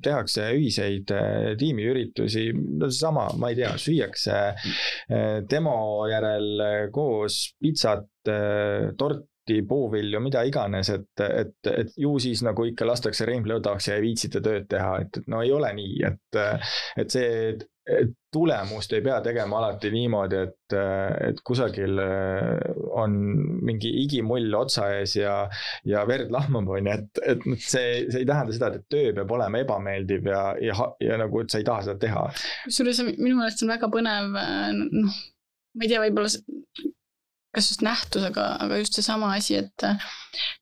tehakse 0.05 0.51
ühiseid 0.57 1.15
äh, 1.15 1.53
tiimiüritusi, 1.59 2.49
no 2.53 2.91
seesama, 2.91 3.29
ma 3.39 3.53
ei 3.53 3.59
tea, 3.61 3.73
süüakse 3.81 4.37
äh, 4.51 5.41
demo 5.49 5.79
järel 6.11 6.89
koos 6.93 7.41
pitsat, 7.59 8.07
torti 8.99 9.29
fruhti, 9.49 9.67
puuvilju, 9.67 10.19
mida 10.21 10.43
iganes, 10.43 10.89
et, 10.89 11.21
et, 11.21 11.55
et 11.67 11.93
ju 11.97 12.17
siis 12.19 12.43
nagu 12.43 12.65
ikka 12.65 12.85
lastakse 12.85 13.25
reim 13.25 13.45
lõdvaks 13.45 13.89
ja 13.89 13.95
ei 13.95 14.01
viitsita 14.01 14.41
tööd 14.41 14.67
teha, 14.69 14.99
et, 15.01 15.17
et 15.17 15.27
no 15.27 15.41
ei 15.41 15.51
ole 15.51 15.71
nii, 15.73 16.03
et, 16.05 16.39
et 16.97 17.09
see 17.09 17.57
tulemust 18.33 18.93
ei 18.93 19.01
pea 19.01 19.17
tegema 19.25 19.57
alati 19.57 19.89
niimoodi, 19.93 20.41
et, 20.45 20.75
et 21.29 21.39
kusagil 21.45 21.97
on 21.99 23.15
mingi 23.65 23.89
igimull 24.03 24.53
otsa 24.59 24.91
ees 24.99 25.15
ja, 25.17 25.33
ja 25.89 26.03
verd 26.09 26.29
lahmab, 26.33 26.69
on 26.69 26.91
ju, 26.91 26.93
et, 26.93 27.23
et 27.33 27.47
see, 27.57 28.05
see 28.11 28.21
ei 28.21 28.29
tähenda 28.29 28.53
seda, 28.55 28.71
et 28.77 28.85
töö 28.91 29.15
peab 29.17 29.33
olema 29.39 29.63
ebameeldiv 29.63 30.29
ja, 30.29 30.43
ja, 30.61 30.91
ja 31.03 31.17
nagu, 31.21 31.41
et 31.41 31.49
sa 31.49 31.61
ei 31.61 31.67
taha 31.67 31.87
seda 31.87 31.97
teha. 32.05 32.27
kusjuures 32.67 33.01
minu 33.09 33.39
meelest 33.39 33.65
on 33.65 33.73
väga 33.73 33.91
põnev, 33.93 34.39
noh, 34.85 35.19
ma 35.73 35.85
ei 35.87 35.91
tea, 35.91 36.03
võib-olla 36.05 36.29
kas 37.55 37.69
just 37.71 37.81
nähtus, 37.85 38.23
aga, 38.27 38.45
aga 38.61 38.77
just 38.77 38.97
seesama 38.97 39.31
asi, 39.35 39.55
et 39.57 39.85
äh, 39.87 39.97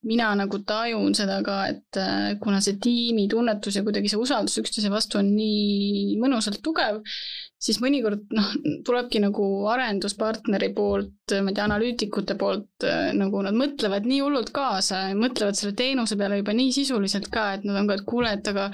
mina 0.07 0.29
nagu 0.39 0.61
tajun 0.67 1.15
seda 1.17 1.41
ka, 1.43 1.57
et 1.73 1.99
äh, 1.99 2.35
kuna 2.43 2.61
see 2.63 2.77
tiimitunnetus 2.83 3.79
ja 3.79 3.83
kuidagi 3.87 4.11
see 4.11 4.21
usaldus 4.21 4.55
üksteise 4.61 4.91
vastu 4.93 5.19
on 5.19 5.33
nii 5.35 6.15
mõnusalt 6.21 6.61
tugev, 6.63 7.01
siis 7.61 7.79
mõnikord 7.81 8.27
noh, 8.37 8.51
tulebki 8.85 9.21
nagu 9.23 9.47
arenduspartneri 9.71 10.69
poolt, 10.77 11.33
ma 11.41 11.51
ei 11.51 11.57
tea, 11.57 11.65
analüütikute 11.65 12.37
poolt 12.39 12.85
äh, 12.85 13.09
nagu 13.17 13.41
nad 13.45 13.57
mõtlevad 13.57 14.05
nii 14.09 14.21
hullult 14.25 14.53
kaasa, 14.55 15.07
mõtlevad 15.17 15.57
selle 15.57 15.73
teenuse 15.77 16.19
peale 16.19 16.41
juba 16.41 16.53
nii 16.57 16.75
sisuliselt 16.75 17.31
ka, 17.33 17.49
et 17.57 17.67
nad 17.67 17.81
on 17.81 17.89
ka, 17.89 17.97
et 17.97 18.07
kuule, 18.07 18.35
et 18.37 18.53
aga 18.53 18.69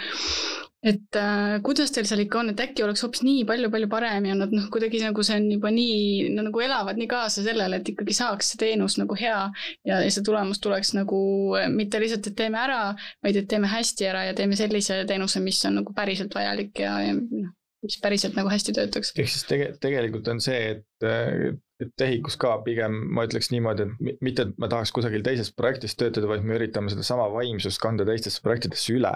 et 0.83 1.15
äh, 1.15 1.61
kuidas 1.63 1.93
teil 1.95 2.07
seal 2.09 2.25
ikka 2.25 2.41
on, 2.41 2.51
et 2.51 2.59
äkki 2.59 2.83
oleks 2.83 3.05
hoopis 3.05 3.23
nii 3.23 3.45
palju-palju 3.47 3.87
parem 3.91 4.27
ja 4.27 4.35
nad 4.35 4.51
noh, 4.51 4.67
kuidagi 4.73 4.99
nagu 4.99 5.23
see 5.23 5.39
on 5.39 5.47
juba 5.53 5.71
nii, 5.71 6.27
nad 6.35 6.49
nagu 6.49 6.63
elavad 6.65 6.99
nii 6.99 7.07
kaasa 7.13 7.45
sellele, 7.45 7.79
et 7.79 7.93
ikkagi 7.93 8.17
saaks 8.19 8.51
see 8.51 8.61
teenus 8.65 8.99
nagu 8.99 9.15
hea 9.15 9.39
ja, 9.87 10.01
ja 10.03 10.11
see 10.11 10.27
tulemus 10.27 10.59
tuleks 10.63 10.91
nagu 10.99 11.23
mitte 11.71 12.03
lihtsalt, 12.03 12.27
et 12.27 12.39
teeme 12.43 12.59
ära, 12.59 12.83
vaid 13.23 13.39
et 13.39 13.47
teeme 13.47 13.71
hästi 13.71 14.11
ära 14.11 14.27
ja 14.27 14.35
teeme 14.35 14.59
sellise 14.59 15.05
teenuse, 15.07 15.39
mis 15.45 15.63
on 15.71 15.79
nagu 15.79 15.95
päriselt 15.95 16.35
vajalik 16.35 16.83
ja, 16.83 16.97
ja 17.07 17.15
noh, 17.15 17.53
mis 17.83 17.99
päriselt 18.01 18.37
nagu 18.39 18.51
hästi 18.51 18.75
töötaks. 18.77 19.13
ehk 19.17 19.29
siis 19.29 19.45
tege-, 19.49 19.73
tegelikult 19.83 20.27
on 20.31 20.41
see, 20.43 20.77
et 20.77 21.61
et 21.83 21.89
TEHIK-us 21.99 22.37
ka 22.39 22.53
pigem 22.63 22.95
ma 23.15 23.25
ütleks 23.27 23.49
niimoodi, 23.51 23.89
et 24.07 24.21
mitte, 24.23 24.45
et 24.47 24.59
ma 24.61 24.69
tahaks 24.71 24.93
kusagil 24.95 25.25
teises 25.25 25.49
projektis 25.51 25.97
töötada, 25.99 26.29
vaid 26.31 26.45
me 26.47 26.55
üritame 26.55 26.93
sedasama 26.93 27.27
vaimsust 27.33 27.81
kanda 27.83 28.05
teistesse 28.07 28.43
projektidesse 28.45 28.95
üle 28.95 29.11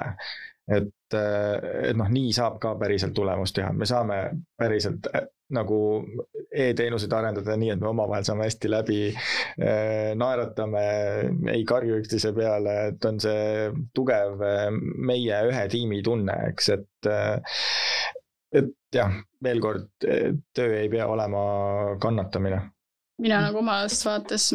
et, 0.67 1.15
et 1.15 1.95
noh, 1.97 2.09
nii 2.11 2.33
saab 2.35 2.59
ka 2.63 2.73
päriselt 2.79 3.15
tulemust 3.15 3.55
teha, 3.57 3.71
me 3.73 3.87
saame 3.87 4.19
päriselt 4.59 5.07
äh, 5.15 5.27
nagu 5.55 5.79
e-teenuseid 6.51 7.13
arendada 7.15 7.55
nii, 7.59 7.71
et 7.75 7.81
me 7.81 7.89
omavahel 7.91 8.25
saame 8.27 8.47
hästi 8.47 8.71
läbi. 8.71 8.99
Äh, 9.63 10.11
naeratame, 10.19 10.83
ei 11.53 11.63
karju 11.67 12.01
üksteise 12.01 12.33
peale, 12.35 12.77
et 12.91 13.07
on 13.07 13.19
see 13.23 13.71
tugev 13.95 14.43
äh, 14.43 14.67
meie 15.11 15.41
ühe 15.51 15.67
tiimi 15.71 16.03
tunne, 16.05 16.35
eks, 16.51 16.73
et. 16.77 17.11
Et 18.51 18.73
jah, 18.93 19.13
veel 19.43 19.59
kord, 19.61 19.89
töö 20.55 20.73
ei 20.79 20.89
pea 20.89 21.07
olema 21.07 21.41
kannatamine. 22.01 22.61
Mina 23.21 23.41
nagu 23.41 23.59
omast 23.63 24.05
vaates 24.05 24.51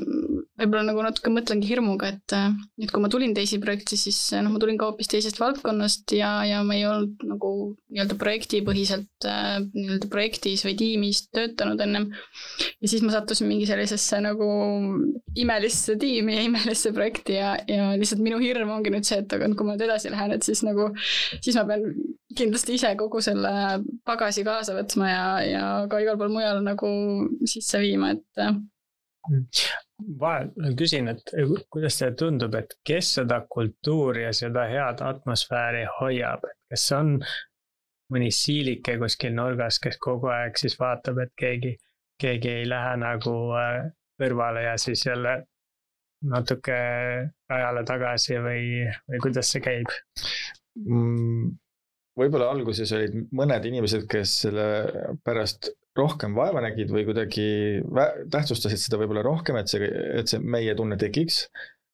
võib-olla 0.61 0.85
nagu 0.89 1.03
natuke 1.05 1.31
mõtlengi 1.33 1.69
hirmuga, 1.69 2.13
et, 2.13 2.35
et 2.83 2.93
kui 2.93 3.03
ma 3.03 3.11
tulin 3.13 3.35
teisi 3.37 3.59
projekti, 3.63 3.99
siis 4.01 4.19
noh, 4.37 4.53
ma 4.55 4.61
tulin 4.63 4.79
ka 4.81 4.89
hoopis 4.91 5.11
teisest 5.11 5.41
valdkonnast 5.41 6.15
ja, 6.17 6.31
ja 6.49 6.63
ma 6.67 6.77
ei 6.77 6.87
olnud 6.89 7.25
nagu 7.29 7.53
nii-öelda 7.93 8.17
projektipõhiselt 8.21 9.29
nii-öelda 9.73 10.11
projektis 10.13 10.65
või 10.67 10.77
tiimis 10.81 11.25
töötanud 11.35 11.81
ennem. 11.85 12.11
ja 12.81 12.91
siis 12.91 13.05
ma 13.05 13.15
sattusin 13.15 13.51
mingi 13.51 13.69
sellisesse 13.69 14.21
nagu 14.25 14.49
imelisse 15.39 15.97
tiimi 16.01 16.37
ja 16.37 16.47
imelisse 16.49 16.93
projekti 16.95 17.39
ja, 17.39 17.55
ja 17.69 17.93
lihtsalt 17.99 18.23
minu 18.25 18.41
hirm 18.43 18.73
ongi 18.75 18.93
nüüd 18.95 19.09
see, 19.09 19.23
et 19.23 19.33
aga 19.33 19.51
kui 19.53 19.67
ma 19.69 19.77
nüüd 19.77 19.87
edasi 19.89 20.13
lähen, 20.13 20.35
et 20.37 20.47
siis 20.47 20.65
nagu, 20.67 20.91
siis 21.41 21.57
ma 21.59 21.67
pean 21.69 21.87
kindlasti 22.37 22.77
ise 22.79 22.93
kogu 23.01 23.21
selle 23.25 23.53
pagasi 24.09 24.45
kaasa 24.47 24.77
võtma 24.77 25.09
ja, 25.11 25.25
ja 25.47 25.65
ka 25.91 26.01
igal 26.03 26.19
pool 26.21 26.33
mujal 26.33 26.63
nagu 26.65 26.93
sisse 27.49 27.81
viima, 27.83 28.15
et 28.17 28.45
vahel 30.21 30.75
küsin, 30.79 31.09
et 31.13 31.33
kuidas 31.71 31.99
teile 31.99 32.17
tundub, 32.19 32.55
et 32.59 32.75
kes 32.87 33.15
seda 33.21 33.43
kultuuri 33.51 34.25
ja 34.27 34.33
seda 34.37 34.67
head 34.71 35.03
atmosfääri 35.07 35.85
hoiab, 36.01 36.47
et 36.49 36.75
kas 36.75 36.89
on 36.99 37.15
mõni 38.13 38.33
siilike 38.35 38.99
kuskil 39.01 39.35
nurgas, 39.37 39.79
kes 39.83 39.99
kogu 40.03 40.31
aeg 40.33 40.59
siis 40.61 40.77
vaatab, 40.81 41.23
et 41.25 41.33
keegi, 41.39 41.77
keegi 42.21 42.51
ei 42.61 42.69
lähe 42.69 42.97
nagu 43.01 43.37
äh, 43.57 43.89
kõrvale 44.21 44.67
ja 44.67 44.77
siis 44.81 45.07
jälle 45.07 45.39
natuke 46.23 46.79
ajale 47.51 47.83
tagasi 47.87 48.39
või, 48.43 48.67
või 49.11 49.23
kuidas 49.25 49.51
see 49.55 49.63
käib 49.65 49.91
mm,? 50.79 51.51
võib-olla 52.19 52.51
alguses 52.53 52.93
olid 52.95 53.17
mõned 53.35 53.65
inimesed, 53.67 54.05
kes 54.11 54.37
selle 54.45 54.67
pärast 55.25 55.73
rohkem 55.99 56.35
vaeva 56.37 56.63
nägid 56.65 56.93
või 56.93 57.05
kuidagi 57.09 57.47
tähtsustasid 58.33 58.81
seda 58.81 59.01
võib-olla 59.01 59.25
rohkem, 59.27 59.59
et 59.61 59.73
see, 59.73 59.89
et 60.19 60.31
see 60.31 60.43
meie 60.43 60.75
tunne 60.79 60.99
tekiks. 61.01 61.47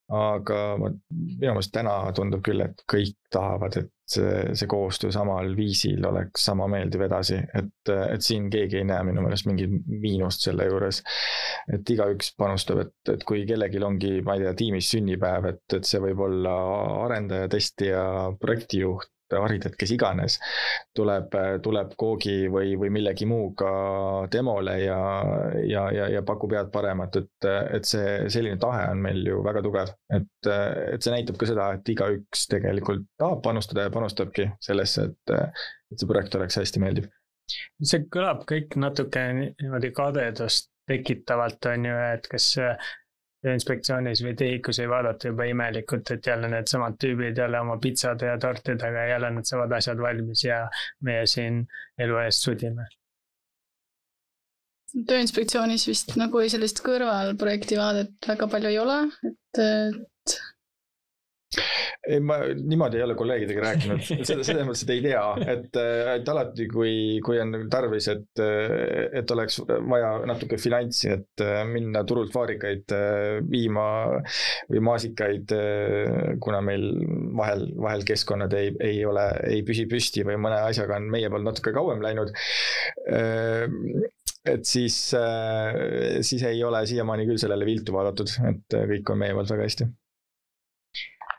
aga 0.08 0.58
ma, 0.80 0.88
minu 1.12 1.50
meelest 1.52 1.72
täna 1.74 1.98
tundub 2.16 2.40
küll, 2.40 2.62
et 2.64 2.78
kõik 2.88 3.12
tahavad, 3.34 3.74
et 3.76 3.90
see, 4.08 4.54
see 4.56 4.68
koostöö 4.70 5.12
samal 5.12 5.50
viisil 5.56 6.06
oleks 6.08 6.46
sama 6.48 6.64
meeldiv 6.72 7.04
edasi, 7.04 7.42
et, 7.60 7.90
et 7.92 8.24
siin 8.24 8.46
keegi 8.48 8.80
ei 8.80 8.86
näe 8.88 9.04
minu 9.04 9.20
meelest 9.26 9.44
mingit 9.50 9.74
miinust 9.84 10.46
selle 10.46 10.64
juures. 10.70 11.02
et 11.74 11.92
igaüks 11.92 12.32
panustab, 12.40 12.80
et, 12.86 12.94
et 13.12 13.28
kui 13.28 13.44
kellelgi 13.50 13.84
ongi, 13.84 14.14
ma 14.24 14.38
ei 14.38 14.46
tea, 14.46 14.54
tiimis 14.62 14.88
sünnipäev, 14.94 15.50
et, 15.52 15.64
et 15.76 15.90
see 15.90 16.00
võib 16.06 16.24
olla 16.24 16.56
arendaja, 17.04 17.52
testija, 17.52 18.02
projektijuht, 18.40 19.12
haridajad, 19.36 19.76
kes 19.78 19.92
iganes, 19.94 20.38
tuleb, 20.96 21.34
tuleb 21.64 21.92
koogi 22.00 22.48
või, 22.52 22.74
või 22.80 22.92
millegi 22.94 23.28
muuga 23.28 23.70
demole 24.32 24.78
ja, 24.82 25.00
ja, 25.68 25.84
ja, 25.94 26.08
ja 26.14 26.22
pakub 26.26 26.54
head 26.56 26.72
paremat, 26.74 27.20
et, 27.20 27.48
et 27.78 27.88
see, 27.88 28.16
selline 28.32 28.60
tahe 28.62 28.86
on 28.92 29.02
meil 29.04 29.22
ju 29.26 29.42
väga 29.44 29.62
tugev. 29.64 29.92
et, 30.14 30.50
et 30.94 31.04
see 31.04 31.14
näitab 31.14 31.40
ka 31.40 31.50
seda, 31.50 31.70
et 31.78 31.92
igaüks 31.94 32.46
tegelikult 32.52 33.06
tahab 33.20 33.42
panustada 33.44 33.86
ja 33.86 33.94
panustabki 33.94 34.48
sellesse, 34.64 35.10
et, 35.10 35.36
et 35.92 36.00
see 36.00 36.10
projekt 36.10 36.38
oleks 36.38 36.60
hästi 36.62 36.82
meeldiv. 36.84 37.10
see 37.82 38.04
kõlab 38.12 38.44
kõik 38.48 38.76
natuke 38.80 39.28
niimoodi 39.42 39.92
kadedust 39.96 40.72
tekitavalt, 40.88 41.60
on 41.68 41.84
ju, 41.84 41.98
et 42.14 42.28
kas 42.32 42.54
Tööinspektsioonis 43.46 44.20
või 44.26 44.34
TEHIK-us 44.38 44.80
ei 44.82 44.88
vaadata 44.90 45.30
juba 45.30 45.44
imelikult, 45.46 46.10
et 46.10 46.26
jälle 46.26 46.48
needsamad 46.50 46.96
tüübid 46.98 47.38
jälle 47.38 47.60
oma 47.62 47.76
pitsade 47.82 48.26
ja 48.26 48.38
tortidega 48.42 49.04
jälle 49.12 49.30
nad 49.36 49.46
saavad 49.46 49.76
asjad 49.78 50.00
valmis 50.02 50.42
ja 50.42 50.64
meie 51.06 51.26
siin 51.30 51.60
elu 52.02 52.18
eest 52.24 52.48
sudime. 52.48 52.88
tööinspektsioonis 55.08 55.86
vist 55.86 56.14
nagu 56.18 56.42
sellist 56.50 56.82
kõrvalprojekti 56.82 57.78
vaadet 57.78 58.28
väga 58.32 58.48
palju 58.50 58.72
ei 58.72 58.78
ole, 58.82 58.98
et 59.30 59.62
ei, 62.08 62.20
ma 62.20 62.38
niimoodi 62.54 62.98
ei 62.98 63.04
ole 63.04 63.14
kolleegidega 63.18 63.62
rääkinud, 63.64 64.02
seda 64.28 64.44
selles 64.46 64.66
mõttes, 64.68 64.84
et 64.84 64.92
ei 64.94 65.02
tea, 65.04 65.22
et, 65.54 65.78
et 66.14 66.30
alati, 66.32 66.66
kui, 66.70 66.92
kui 67.24 67.40
on 67.42 67.54
tarvis, 67.72 68.08
et, 68.12 68.42
et 69.20 69.34
oleks 69.34 69.60
vaja 69.66 70.12
natuke 70.28 70.58
finantsi, 70.60 71.12
et 71.14 71.44
minna 71.70 72.04
turult 72.08 72.34
vaarikaid 72.34 72.96
viima 73.48 73.86
või 74.68 74.84
maasikaid, 74.90 75.56
kuna 76.44 76.62
meil 76.64 76.90
vahel, 77.38 77.68
vahel 77.78 78.04
keskkonnad 78.08 78.56
ei, 78.58 78.74
ei 78.84 79.02
ole, 79.08 79.28
ei 79.48 79.64
püsi 79.66 79.88
püsti 79.90 80.26
või 80.28 80.38
mõne 80.40 80.60
asjaga 80.68 80.98
on 81.00 81.08
meie 81.12 81.30
poolt 81.32 81.48
natuke 81.48 81.74
kauem 81.76 82.04
läinud 82.04 82.32
et 84.48 84.64
siis, 84.64 84.96
siis 86.24 86.44
ei 86.48 86.60
ole 86.64 86.84
siiamaani 86.88 87.26
küll 87.28 87.40
sellele 87.40 87.66
viltu 87.68 87.92
vaadatud, 87.96 88.32
et 88.48 88.78
kõik 88.92 89.12
on 89.12 89.20
meie 89.20 89.36
poolt 89.36 89.52
väga 89.52 89.66
hästi 89.68 89.88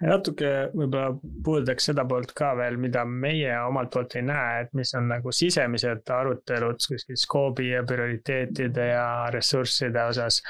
natuke 0.07 0.49
võib-olla 0.73 1.12
puudutaks 1.43 1.89
seda 1.89 2.05
poolt 2.07 2.31
ka 2.38 2.53
veel, 2.59 2.77
mida 2.81 3.03
meie 3.05 3.52
omalt 3.67 3.91
poolt 3.93 4.15
ei 4.19 4.25
näe, 4.27 4.63
et 4.63 4.73
mis 4.77 4.93
on 4.95 5.10
nagu 5.12 5.33
sisemised 5.35 6.13
arutelud 6.15 6.79
kuskil 6.87 7.19
skoobi 7.19 7.71
ja 7.73 7.83
prioriteetide 7.87 8.89
ja 8.93 9.06
ressursside 9.33 10.08
osas. 10.13 10.41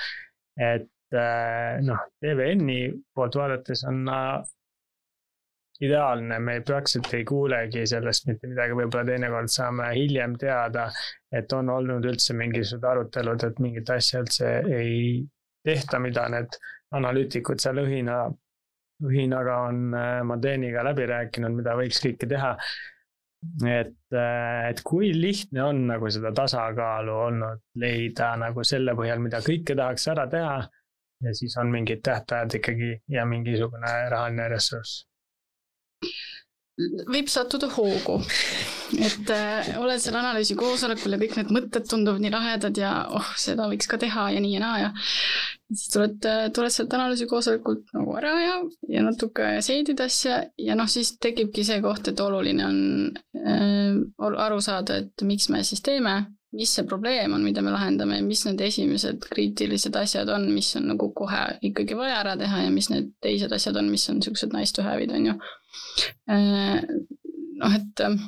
et 0.60 1.16
äh, 1.16 1.80
noh, 1.82 2.06
TVN-i 2.22 2.80
poolt 3.16 3.36
vaadates 3.40 3.86
on 3.90 4.06
ideaalne, 5.80 6.40
me 6.40 6.60
praktiliselt 6.62 7.14
ei 7.14 7.26
kuulegi 7.26 7.86
sellest 7.88 8.28
mitte 8.28 8.50
midagi, 8.52 8.76
võib-olla 8.76 9.06
teinekord 9.08 9.52
saame 9.54 9.88
hiljem 9.96 10.36
teada, 10.40 10.90
et 11.32 11.54
on 11.56 11.72
olnud 11.72 12.06
üldse 12.10 12.36
mingisugused 12.36 12.84
arutelud, 12.84 13.46
et 13.48 13.62
mingit 13.64 13.92
asja 13.96 14.24
üldse 14.26 14.52
ei 14.76 15.00
tehta, 15.66 16.02
mida 16.04 16.28
need 16.34 16.60
analüütikud 17.00 17.64
seal 17.64 17.80
õhina, 17.86 18.26
õhinaga 19.06 19.58
on 19.70 19.84
äh, 19.96 20.22
Madeniga 20.28 20.84
läbi 20.88 21.08
rääkinud, 21.10 21.56
mida 21.56 21.76
võiks 21.80 22.02
kõike 22.04 22.30
teha. 22.30 22.56
et, 23.64 23.96
äh, 24.12 24.70
et 24.70 24.82
kui 24.84 25.14
lihtne 25.16 25.64
on 25.64 25.86
nagu 25.88 26.10
seda 26.12 26.34
tasakaalu 26.36 27.14
olnud 27.28 27.62
leida 27.80 28.34
nagu 28.40 28.66
selle 28.68 28.96
põhjal, 29.00 29.22
mida 29.24 29.40
kõike 29.46 29.78
tahaks 29.80 30.08
ära 30.12 30.28
teha 30.28 30.58
ja 31.24 31.36
siis 31.36 31.56
on 31.60 31.72
mingid 31.72 32.04
tähtajad 32.04 32.60
ikkagi 32.60 32.98
ja 33.12 33.26
mingisugune 33.28 33.94
rahaline 34.12 34.50
ressurss 34.52 35.06
võib 37.10 37.30
sattuda 37.32 37.68
hoogu. 37.74 38.20
et 39.00 39.32
äh, 39.34 39.72
oled 39.78 40.02
seal 40.02 40.16
analüüsi 40.18 40.56
koosolekul 40.58 41.14
ja 41.14 41.20
kõik 41.22 41.36
need 41.38 41.52
mõtted 41.54 41.88
tunduvad 41.90 42.24
nii 42.24 42.32
lahedad 42.34 42.78
ja 42.80 42.94
oh, 43.16 43.34
seda 43.38 43.68
võiks 43.70 43.90
ka 43.90 44.00
teha 44.02 44.30
ja 44.34 44.40
nii 44.44 44.56
ja 44.56 44.62
naa 44.64 44.78
ja 44.82 44.92
siis 45.70 45.94
tuled, 45.94 46.18
äh, 46.26 46.48
tuled 46.56 46.74
sealt 46.74 46.96
analüüsi 46.98 47.28
koosolekult 47.30 47.94
nagu 47.98 48.18
ära 48.18 48.34
ja, 48.42 48.58
ja 48.90 49.06
natuke 49.06 49.52
seedid 49.66 50.02
asja 50.04 50.42
ja 50.58 50.76
noh, 50.80 50.90
siis 50.90 51.16
tekibki 51.22 51.64
see 51.68 51.80
koht, 51.86 52.12
et 52.12 52.26
oluline 52.26 52.66
on 52.66 52.82
äh, 53.38 53.96
aru 54.48 54.60
saada, 54.66 55.00
et 55.04 55.26
miks 55.28 55.50
me 55.54 55.62
siis 55.68 55.86
teeme, 55.86 56.18
mis 56.56 56.72
see 56.74 56.88
probleem 56.90 57.36
on, 57.38 57.46
mida 57.46 57.62
me 57.62 57.72
lahendame 57.76 58.18
ja 58.18 58.26
mis 58.26 58.42
need 58.48 58.62
esimesed 58.66 59.22
kriitilised 59.30 59.96
asjad 59.96 60.30
on, 60.34 60.50
mis 60.56 60.74
on 60.80 60.90
nagu 60.96 61.12
kohe 61.14 61.46
ikkagi 61.70 61.98
vaja 61.98 62.24
ära 62.24 62.36
teha 62.40 62.66
ja 62.66 62.74
mis 62.74 62.90
need 62.90 63.14
teised 63.22 63.54
asjad 63.54 63.78
on, 63.78 63.92
mis 63.94 64.10
on 64.10 64.18
niisugused 64.18 64.56
nice 64.58 64.74
to 64.74 64.86
have'id, 64.86 65.14
on 65.14 65.32
ju 65.32 65.40
Äh, 66.30 66.82
noh, 67.60 67.76
et. 67.76 68.00
Ähm, 68.00 68.20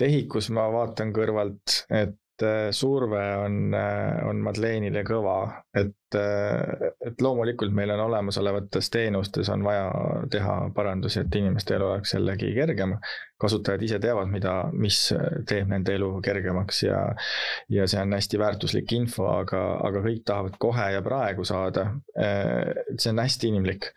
TEHIK-us 0.00 0.48
ma 0.56 0.66
vaatan 0.72 1.12
kõrvalt, 1.14 1.82
et 1.92 2.16
äh, 2.42 2.68
surve 2.70 3.20
on, 3.42 3.74
äh, 3.74 4.20
on 4.28 4.40
Madlenile 4.44 5.02
kõva, 5.06 5.36
et, 5.76 5.96
et 6.12 7.22
loomulikult 7.24 7.72
meil 7.72 7.94
on 7.94 8.02
olemasolevates 8.04 8.90
teenustes 8.92 9.48
on 9.52 9.64
vaja 9.64 9.86
teha 10.30 10.56
parandusi, 10.76 11.22
et 11.22 11.38
inimeste 11.40 11.76
elu 11.78 11.88
oleks 11.88 12.14
jällegi 12.14 12.52
kergem. 12.56 12.98
kasutajad 13.42 13.82
ise 13.82 13.98
teavad, 13.98 14.28
mida, 14.30 14.52
mis 14.72 14.98
teeb 15.48 15.70
nende 15.72 15.96
elu 15.96 16.10
kergemaks 16.22 16.82
ja, 16.84 17.00
ja 17.72 17.86
see 17.90 18.02
on 18.04 18.12
hästi 18.14 18.38
väärtuslik 18.38 18.92
info, 18.94 19.26
aga, 19.32 19.62
aga 19.88 20.02
kõik 20.04 20.22
tahavad 20.28 20.58
kohe 20.62 20.90
ja 20.94 21.02
praegu 21.02 21.44
saada. 21.44 21.88
see 22.14 23.10
on 23.10 23.18
hästi 23.24 23.48
inimlik 23.50 23.90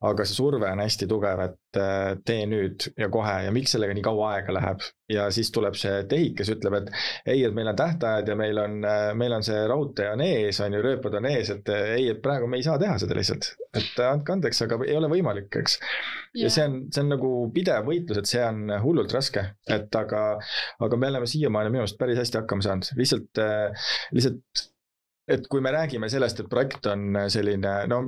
aga 0.00 0.24
see 0.24 0.36
surve 0.38 0.64
on 0.64 0.80
hästi 0.80 1.06
tugev, 1.08 1.42
et 1.44 1.78
äh, 1.78 2.14
tee 2.24 2.46
nüüd 2.48 2.86
ja 2.98 3.10
kohe 3.12 3.34
ja 3.44 3.50
miks 3.52 3.74
sellega 3.74 3.92
nii 3.96 4.04
kaua 4.04 4.30
aega 4.36 4.54
läheb. 4.56 4.86
ja 5.10 5.26
siis 5.34 5.50
tuleb 5.52 5.74
see 5.76 6.04
tehik, 6.08 6.36
kes 6.38 6.52
ütleb, 6.54 6.76
et 6.78 6.90
ei, 7.34 7.42
et 7.44 7.54
meil 7.54 7.68
on 7.72 7.76
tähtajad 7.76 8.28
ja 8.30 8.36
meil 8.38 8.58
on, 8.62 8.78
äh, 8.86 9.10
meil 9.18 9.34
on 9.36 9.44
see 9.44 9.58
raudtee 9.68 10.08
on 10.12 10.22
ees, 10.24 10.60
on 10.64 10.76
ju, 10.76 10.80
rööpad 10.86 11.18
on 11.20 11.28
ees, 11.32 11.50
et 11.52 11.68
äh, 11.74 11.92
ei, 11.98 12.08
et 12.14 12.22
praegu 12.24 12.48
me 12.48 12.60
ei 12.60 12.64
saa 12.64 12.78
teha 12.80 12.96
seda 13.02 13.18
lihtsalt. 13.18 13.52
et 13.76 14.00
andke 14.06 14.36
andeks, 14.36 14.62
aga 14.64 14.80
ei 14.86 14.96
ole 14.96 15.10
võimalik, 15.12 15.52
eks 15.60 15.76
yeah.. 15.76 16.46
ja 16.46 16.54
see 16.54 16.64
on, 16.70 16.80
see 16.94 17.04
on 17.04 17.14
nagu 17.16 17.34
pidev 17.54 17.84
võitlus, 17.90 18.22
et 18.22 18.32
see 18.32 18.44
on 18.46 18.72
hullult 18.80 19.12
raske, 19.14 19.44
et 19.68 20.00
aga, 20.00 20.24
aga 20.80 21.02
me 21.02 21.12
oleme 21.12 21.28
siiamaani 21.28 21.74
minu 21.74 21.84
arust 21.84 22.00
päris 22.00 22.22
hästi 22.22 22.40
hakkama 22.40 22.64
saanud, 22.64 22.94
lihtsalt, 22.98 23.44
lihtsalt 24.16 24.69
et 25.28 25.46
kui 25.50 25.62
me 25.62 25.72
räägime 25.74 26.08
sellest, 26.10 26.40
et 26.42 26.50
projekt 26.50 26.86
on 26.90 27.16
selline, 27.30 27.72
no 27.90 28.02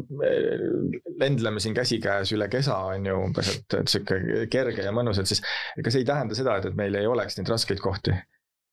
lendleme 1.20 1.62
siin 1.62 1.74
käsikäes 1.76 2.32
üle 2.36 2.48
kesa, 2.52 2.78
on 2.92 3.06
ju 3.06 3.16
umbes, 3.28 3.52
et, 3.56 3.78
et 3.78 3.92
sihuke 3.92 4.46
kerge 4.52 4.86
ja 4.86 4.92
mõnus, 4.94 5.20
et 5.22 5.30
siis 5.30 5.42
ega 5.78 5.92
see 5.92 6.02
ei 6.02 6.08
tähenda 6.08 6.38
seda, 6.38 6.58
et, 6.58 6.70
et 6.70 6.78
meil 6.78 6.96
ei 6.98 7.08
oleks 7.08 7.38
neid 7.38 7.52
raskeid 7.52 7.82
kohti. 7.84 8.14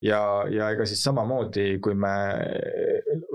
ja, 0.06 0.22
ja 0.50 0.70
ega 0.72 0.88
siis 0.88 1.04
samamoodi, 1.04 1.68
kui 1.84 1.94
me 1.94 2.14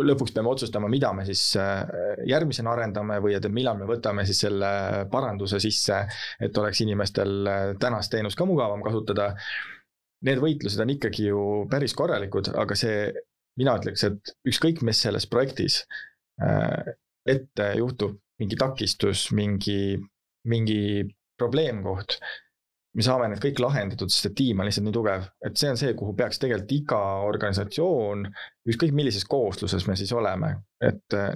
lõpuks 0.05 0.33
peame 0.35 0.51
otsustama, 0.51 0.89
mida 0.91 1.13
me 1.13 1.27
siis 1.29 1.43
äh, 1.61 1.85
järgmisena 2.27 2.73
arendame 2.73 3.21
või 3.23 3.37
et 3.37 3.47
millal 3.53 3.79
me 3.79 3.89
võtame 3.89 4.25
siis 4.27 4.41
selle 4.47 4.71
paranduse 5.13 5.61
sisse, 5.63 6.01
et 6.41 6.59
oleks 6.59 6.81
inimestel 6.85 7.47
äh, 7.47 7.69
tänast 7.81 8.13
teenust 8.15 8.39
ka 8.41 8.49
mugavam 8.49 8.83
kasutada 8.85 9.35
need 10.25 10.41
võitlused 10.41 10.81
on 10.81 10.93
ikkagi 10.95 11.29
ju 11.29 11.41
päris 11.71 11.95
korralikud, 11.97 12.49
aga 12.57 12.77
see 12.79 13.13
mina 13.61 13.77
ütleks, 13.81 14.05
et 14.09 14.35
ükskõik, 14.51 14.83
mis 14.87 15.01
selles 15.05 15.27
projektis 15.31 15.83
äh, 16.43 16.95
ette 17.27 17.71
juhtub, 17.79 18.17
mingi 18.43 18.59
takistus, 18.59 19.29
mingi, 19.37 19.97
mingi 20.51 21.05
probleemkoht, 21.39 22.19
me 22.95 23.03
saame 23.03 23.29
need 23.31 23.43
kõik 23.43 23.61
lahendatud, 23.63 24.13
sest 24.13 24.31
et 24.31 24.37
tiim 24.39 24.61
on 24.61 24.69
lihtsalt 24.69 24.87
nii 24.87 24.95
tugev, 24.95 25.27
et 25.47 25.59
see 25.59 25.71
on 25.73 25.79
see, 25.79 25.95
kuhu 25.99 26.15
peaks 26.19 26.41
tegelikult 26.43 26.75
iga 26.77 27.01
organisatsioon, 27.27 28.27
ükskõik 28.71 28.95
millises 28.95 29.27
koosluses 29.31 29.87
me 29.89 29.97
siis 29.99 30.13
oleme, 30.15 30.53
et 30.83 31.19
äh, 31.19 31.33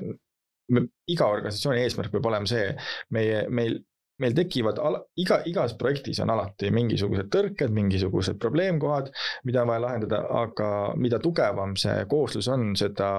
me, 0.74 0.84
iga 1.10 1.30
organisatsiooni 1.34 1.82
eesmärk 1.82 2.14
peab 2.14 2.28
olema 2.30 2.50
see, 2.50 2.70
meie, 3.14 3.44
meil 3.50 3.80
meil 4.22 4.34
tekivad 4.36 4.78
ala, 4.82 5.00
iga, 5.22 5.40
igas 5.48 5.74
projektis 5.78 6.20
on 6.24 6.32
alati 6.34 6.72
mingisugused 6.74 7.30
tõrked, 7.32 7.72
mingisugused 7.74 8.38
probleemkohad, 8.42 9.12
mida 9.48 9.62
on 9.62 9.72
vaja 9.72 9.84
lahendada, 9.86 10.22
aga 10.42 10.70
mida 10.98 11.20
tugevam 11.22 11.76
see 11.78 12.04
kooslus 12.10 12.50
on, 12.52 12.72
seda 12.78 13.10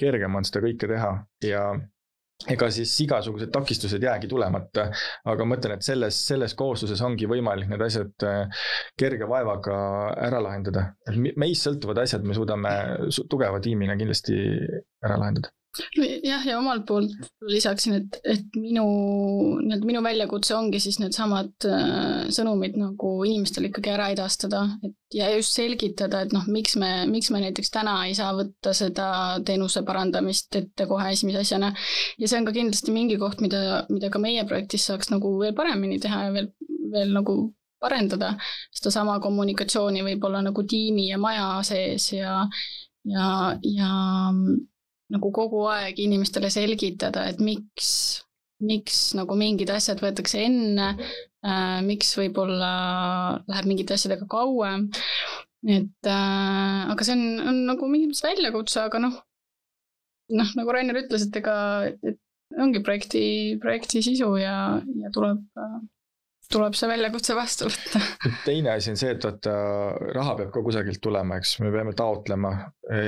kergem 0.00 0.38
on 0.38 0.46
seda 0.48 0.64
kõike 0.64 0.88
teha. 0.90 1.12
Ja 1.46 1.66
ega 2.50 2.66
siis 2.74 2.92
igasugused 3.04 3.52
takistused 3.54 4.02
jäägi 4.02 4.26
tulemata, 4.30 4.88
aga 5.30 5.44
ma 5.44 5.54
mõtlen, 5.54 5.76
et 5.76 5.86
selles, 5.86 6.18
selles 6.26 6.56
koosluses 6.58 7.02
ongi 7.06 7.28
võimalik 7.30 7.70
need 7.70 7.84
asjad 7.86 8.26
äh, 8.26 8.66
kerge 8.98 9.28
vaevaga 9.30 9.76
ära 10.26 10.42
lahendada. 10.42 10.88
meist 11.36 11.68
sõltuvad 11.68 12.02
asjad 12.02 12.26
me 12.26 12.34
suudame 12.34 12.76
tugeva 13.30 13.62
tiimina 13.62 13.98
kindlasti 14.00 14.38
ära 15.04 15.20
lahendada 15.20 15.52
jah, 16.24 16.42
ja 16.46 16.58
omalt 16.58 16.84
poolt 16.88 17.12
lisaksin, 17.48 17.94
et, 18.00 18.18
et 18.28 18.58
minu, 18.58 18.84
nii-öelda 19.62 19.88
minu 19.88 20.02
väljakutse 20.04 20.54
ongi 20.56 20.80
siis 20.82 20.98
needsamad 21.00 21.66
äh, 21.68 22.26
sõnumid 22.34 22.76
nagu 22.80 23.12
inimestele 23.28 23.70
ikkagi 23.70 23.92
ära 23.94 24.10
edastada, 24.12 24.66
et 24.84 25.16
ja 25.16 25.30
just 25.32 25.56
selgitada, 25.56 26.22
et 26.24 26.34
noh, 26.36 26.44
miks 26.52 26.76
me, 26.80 26.90
miks 27.10 27.30
me 27.32 27.40
näiteks 27.42 27.72
täna 27.72 27.96
ei 28.08 28.14
saa 28.16 28.32
võtta 28.36 28.74
seda 28.76 29.08
teenuse 29.46 29.84
parandamist 29.86 30.60
ette 30.60 30.86
kohe 30.90 31.10
esimese 31.12 31.42
asjana. 31.44 31.72
ja 32.18 32.28
see 32.28 32.40
on 32.40 32.48
ka 32.48 32.54
kindlasti 32.56 32.94
mingi 32.94 33.18
koht, 33.20 33.40
mida, 33.44 33.82
mida 33.92 34.12
ka 34.12 34.20
meie 34.22 34.44
projektis 34.48 34.86
saaks 34.88 35.12
nagu 35.12 35.34
veel 35.40 35.56
paremini 35.56 36.00
teha 36.02 36.26
ja 36.28 36.36
veel, 36.36 36.52
veel 36.92 37.12
nagu 37.16 37.36
parendada, 37.82 38.36
sedasama 38.70 39.18
kommunikatsiooni 39.22 40.04
võib-olla 40.06 40.42
nagu 40.44 40.62
tiimi 40.68 41.08
ja 41.08 41.18
maja 41.18 41.48
sees 41.66 42.12
ja, 42.14 42.42
ja, 43.08 43.26
ja 43.66 43.90
nagu 45.12 45.32
kogu 45.34 45.66
aeg 45.72 46.00
inimestele 46.00 46.50
selgitada, 46.52 47.26
et 47.30 47.42
miks, 47.44 47.90
miks 48.64 49.02
nagu 49.18 49.36
mingid 49.38 49.72
asjad 49.74 50.00
võetakse 50.02 50.40
enne 50.46 50.92
äh,, 50.94 51.78
miks 51.86 52.14
võib-olla 52.18 52.72
läheb 53.48 53.68
mingite 53.70 53.98
asjadega 53.98 54.28
kauem. 54.30 54.88
et 55.68 56.10
äh, 56.10 56.90
aga 56.92 57.06
see 57.06 57.16
on, 57.18 57.26
on 57.52 57.62
nagu 57.70 57.90
mingis 57.90 58.10
mõttes 58.10 58.26
väljakutse, 58.26 58.86
aga 58.88 59.02
noh, 59.04 59.20
noh, 60.32 60.52
nagu 60.58 60.74
Rainer 60.74 61.02
ütles, 61.04 61.28
et 61.28 61.40
ega, 61.42 61.56
et 62.02 62.18
ongi 62.60 62.82
projekti, 62.84 63.24
projekti 63.62 64.02
sisu 64.04 64.34
ja, 64.40 64.56
ja 65.00 65.12
tuleb 65.14 65.44
äh, 65.60 65.80
tuleb 66.52 66.76
see 66.78 66.88
väljakutse 66.90 67.36
vastu 67.36 67.68
võtta. 67.68 68.02
teine 68.46 68.74
asi 68.76 68.92
on 68.92 69.00
see, 69.00 69.12
et 69.16 69.26
vaata 69.26 69.54
raha 70.16 70.36
peab 70.40 70.52
ka 70.54 70.64
kusagilt 70.64 71.02
tulema, 71.04 71.38
eks, 71.40 71.56
me 71.64 71.72
peame 71.74 71.94
taotlema 71.98 72.54
e, 72.86 73.02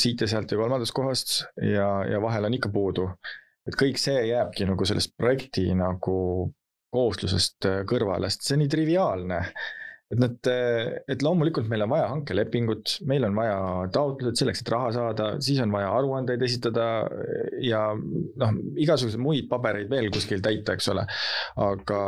siit 0.00 0.24
ja 0.24 0.30
sealt 0.30 0.52
ja 0.52 0.60
kolmandast 0.60 0.96
kohast 0.96 1.36
ja, 1.64 1.90
ja 2.10 2.22
vahel 2.22 2.48
on 2.48 2.56
ikka 2.58 2.72
puudu. 2.74 3.10
et 3.68 3.76
kõik 3.78 4.00
see 4.00 4.24
jääbki 4.30 4.66
nagu 4.68 4.86
sellest 4.88 5.14
projekti 5.20 5.68
nagu 5.78 6.16
kooslusest 6.90 7.68
kõrvale, 7.86 8.30
sest 8.30 8.48
see 8.48 8.56
on 8.56 8.64
nii 8.64 8.72
triviaalne 8.72 9.44
et 10.10 10.18
nad, 10.18 10.48
et 11.10 11.22
loomulikult 11.22 11.68
meil 11.70 11.84
on 11.84 11.92
vaja 11.92 12.08
hankelepingut, 12.10 12.96
meil 13.06 13.26
on 13.28 13.36
vaja 13.38 13.58
taotlused 13.94 14.40
selleks, 14.40 14.64
et 14.64 14.72
raha 14.74 14.90
saada, 14.96 15.28
siis 15.44 15.60
on 15.62 15.70
vaja 15.74 15.92
aruandeid 15.94 16.42
esitada 16.42 16.86
ja 17.62 17.84
noh, 17.94 18.58
igasuguseid 18.82 19.22
muid 19.22 19.46
pabereid 19.50 19.90
veel 19.92 20.10
kuskil 20.14 20.42
täita, 20.42 20.74
eks 20.74 20.90
ole. 20.90 21.06
aga 21.62 22.00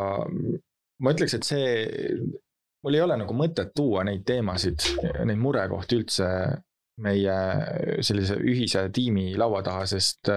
ma 1.01 1.14
ütleks, 1.14 1.38
et 1.38 1.47
see, 1.47 1.70
mul 2.84 2.99
ei 2.99 3.05
ole 3.05 3.16
nagu 3.22 3.36
mõtet 3.36 3.72
tuua 3.76 4.05
neid 4.09 4.26
teemasid, 4.28 4.84
neid 5.24 5.40
murekohti 5.40 6.03
üldse 6.03 6.28
meie 7.03 7.36
sellise 8.05 8.36
ühise 8.36 8.84
tiimi 8.95 9.32
laua 9.40 9.62
taha, 9.64 9.86
sest 9.88 10.28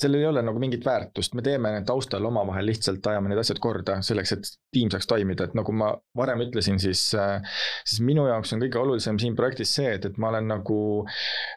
sellel 0.00 0.22
ei 0.22 0.28
ole 0.30 0.42
nagu 0.44 0.60
mingit 0.60 0.84
väärtust, 0.86 1.34
me 1.36 1.44
teeme 1.44 1.72
need 1.74 1.86
taustal 1.88 2.24
omavahel 2.24 2.68
lihtsalt 2.70 3.04
ajame 3.10 3.30
need 3.30 3.40
asjad 3.42 3.60
korda 3.62 3.98
selleks, 4.06 4.32
et 4.36 4.50
tiim 4.72 4.90
saaks 4.92 5.08
toimida, 5.10 5.48
et 5.48 5.56
nagu 5.58 5.74
ma 5.76 5.90
varem 6.16 6.44
ütlesin, 6.46 6.80
siis. 6.82 7.02
siis 7.12 8.00
minu 8.04 8.26
jaoks 8.28 8.54
on 8.54 8.64
kõige 8.64 8.80
olulisem 8.80 9.18
siin 9.20 9.36
projektis 9.36 9.74
see, 9.76 9.92
et, 9.98 10.06
et 10.08 10.20
ma 10.20 10.30
olen 10.32 10.48
nagu, 10.50 10.80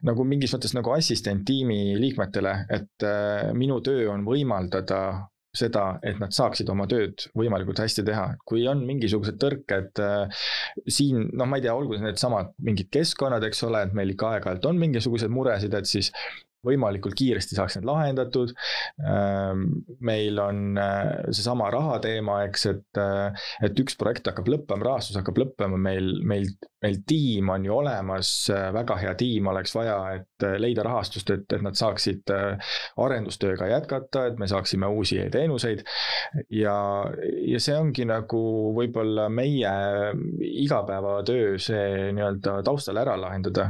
nagu 0.08 0.28
mingis 0.28 0.56
mõttes 0.56 0.76
nagu 0.76 0.96
assistent 0.96 1.46
tiimi 1.48 1.96
liikmetele, 2.02 2.56
et 2.74 3.08
minu 3.60 3.80
töö 3.86 4.10
on 4.14 4.26
võimaldada 4.28 5.04
seda, 5.58 5.84
et 6.02 6.18
nad 6.22 6.34
saaksid 6.34 6.70
oma 6.74 6.88
tööd 6.90 7.28
võimalikult 7.38 7.82
hästi 7.84 8.06
teha, 8.08 8.26
kui 8.50 8.66
on 8.70 8.82
mingisugused 8.88 9.38
tõrked 9.42 10.02
äh, 10.02 10.46
siin, 10.90 11.28
noh, 11.34 11.50
ma 11.50 11.60
ei 11.60 11.68
tea, 11.68 11.76
olgu 11.78 12.00
needsamad 12.02 12.56
mingid 12.66 12.90
keskkonnad, 12.94 13.46
eks 13.46 13.62
ole, 13.68 13.84
et 13.86 13.94
meil 13.98 14.16
ikka 14.16 14.34
aeg-ajalt 14.34 14.66
on 14.72 14.82
mingisuguseid 14.82 15.34
muresid, 15.34 15.78
et 15.78 15.90
siis 15.90 16.10
võimalikult 16.66 17.16
kiiresti 17.18 17.58
saaks 17.58 17.78
need 17.78 17.88
lahendatud. 17.88 18.54
Ähm, 19.04 19.66
meil 20.04 20.40
on 20.42 20.80
äh, 20.80 21.32
seesama 21.32 21.70
raha 21.74 22.00
teema, 22.04 22.40
eks, 22.48 22.66
et, 22.72 23.00
äh, 23.02 23.46
et 23.68 23.80
üks 23.84 23.98
projekt 24.00 24.30
hakkab 24.30 24.50
lõppema, 24.52 24.88
rahastus 24.88 25.20
hakkab 25.20 25.42
lõppema, 25.44 25.80
meil, 25.80 26.10
meil, 26.28 26.48
meil 26.84 27.00
tiim 27.10 27.52
on 27.54 27.68
ju 27.68 27.76
olemas, 27.78 28.34
äh, 28.54 28.70
väga 28.76 29.00
hea 29.02 29.14
tiim 29.20 29.52
oleks 29.52 29.76
vaja, 29.76 29.98
et 30.20 30.48
leida 30.60 30.86
rahastust, 30.88 31.32
et, 31.36 31.46
et 31.54 31.64
nad 31.64 31.78
saaksid 31.78 32.32
arendustööga 32.34 33.70
jätkata, 33.72 34.28
et 34.30 34.40
me 34.42 34.48
saaksime 34.50 34.88
uusi 34.92 35.22
teenuseid. 35.32 35.84
ja, 36.52 36.76
ja 37.48 37.64
see 37.64 37.76
ongi 37.78 38.06
nagu 38.08 38.44
võib-olla 38.76 39.30
meie 39.32 39.72
igapäevatöö, 40.64 41.58
see 41.62 42.12
nii-öelda 42.16 42.60
taustal 42.66 43.00
ära 43.02 43.16
lahendada 43.20 43.70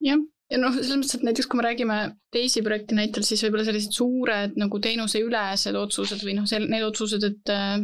jah, 0.00 0.20
ja 0.50 0.58
noh, 0.58 0.74
selles 0.74 0.98
mõttes, 0.98 1.16
et 1.16 1.24
näiteks 1.26 1.48
kui 1.50 1.60
me 1.60 1.66
räägime 1.68 1.96
teisi 2.34 2.62
projekti 2.66 2.96
näitel, 2.98 3.24
siis 3.26 3.42
võib-olla 3.44 3.66
sellised 3.68 3.94
suured 3.94 4.58
nagu 4.60 4.80
teenuseülesed 4.82 5.78
otsused 5.78 6.24
või 6.26 6.36
noh, 6.40 6.48
sel-, 6.50 6.68
need 6.70 6.84
otsused, 6.86 7.26
et 7.26 7.52
äh, 7.54 7.78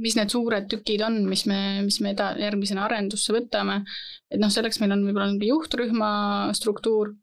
mis 0.00 0.16
need 0.18 0.32
suured 0.32 0.68
tükid 0.70 1.04
on, 1.06 1.22
mis 1.30 1.46
me, 1.50 1.60
mis 1.86 2.00
me 2.02 2.14
eda-, 2.14 2.34
järgmisena 2.40 2.84
arendusse 2.86 3.34
võtame. 3.34 3.82
et 4.30 4.42
noh, 4.42 4.50
selleks 4.52 4.80
meil 4.82 4.94
on 4.96 5.04
võib-olla 5.06 5.30
mingi 5.32 5.50
juhtrühma 5.52 6.12
struktuur. 6.58 7.14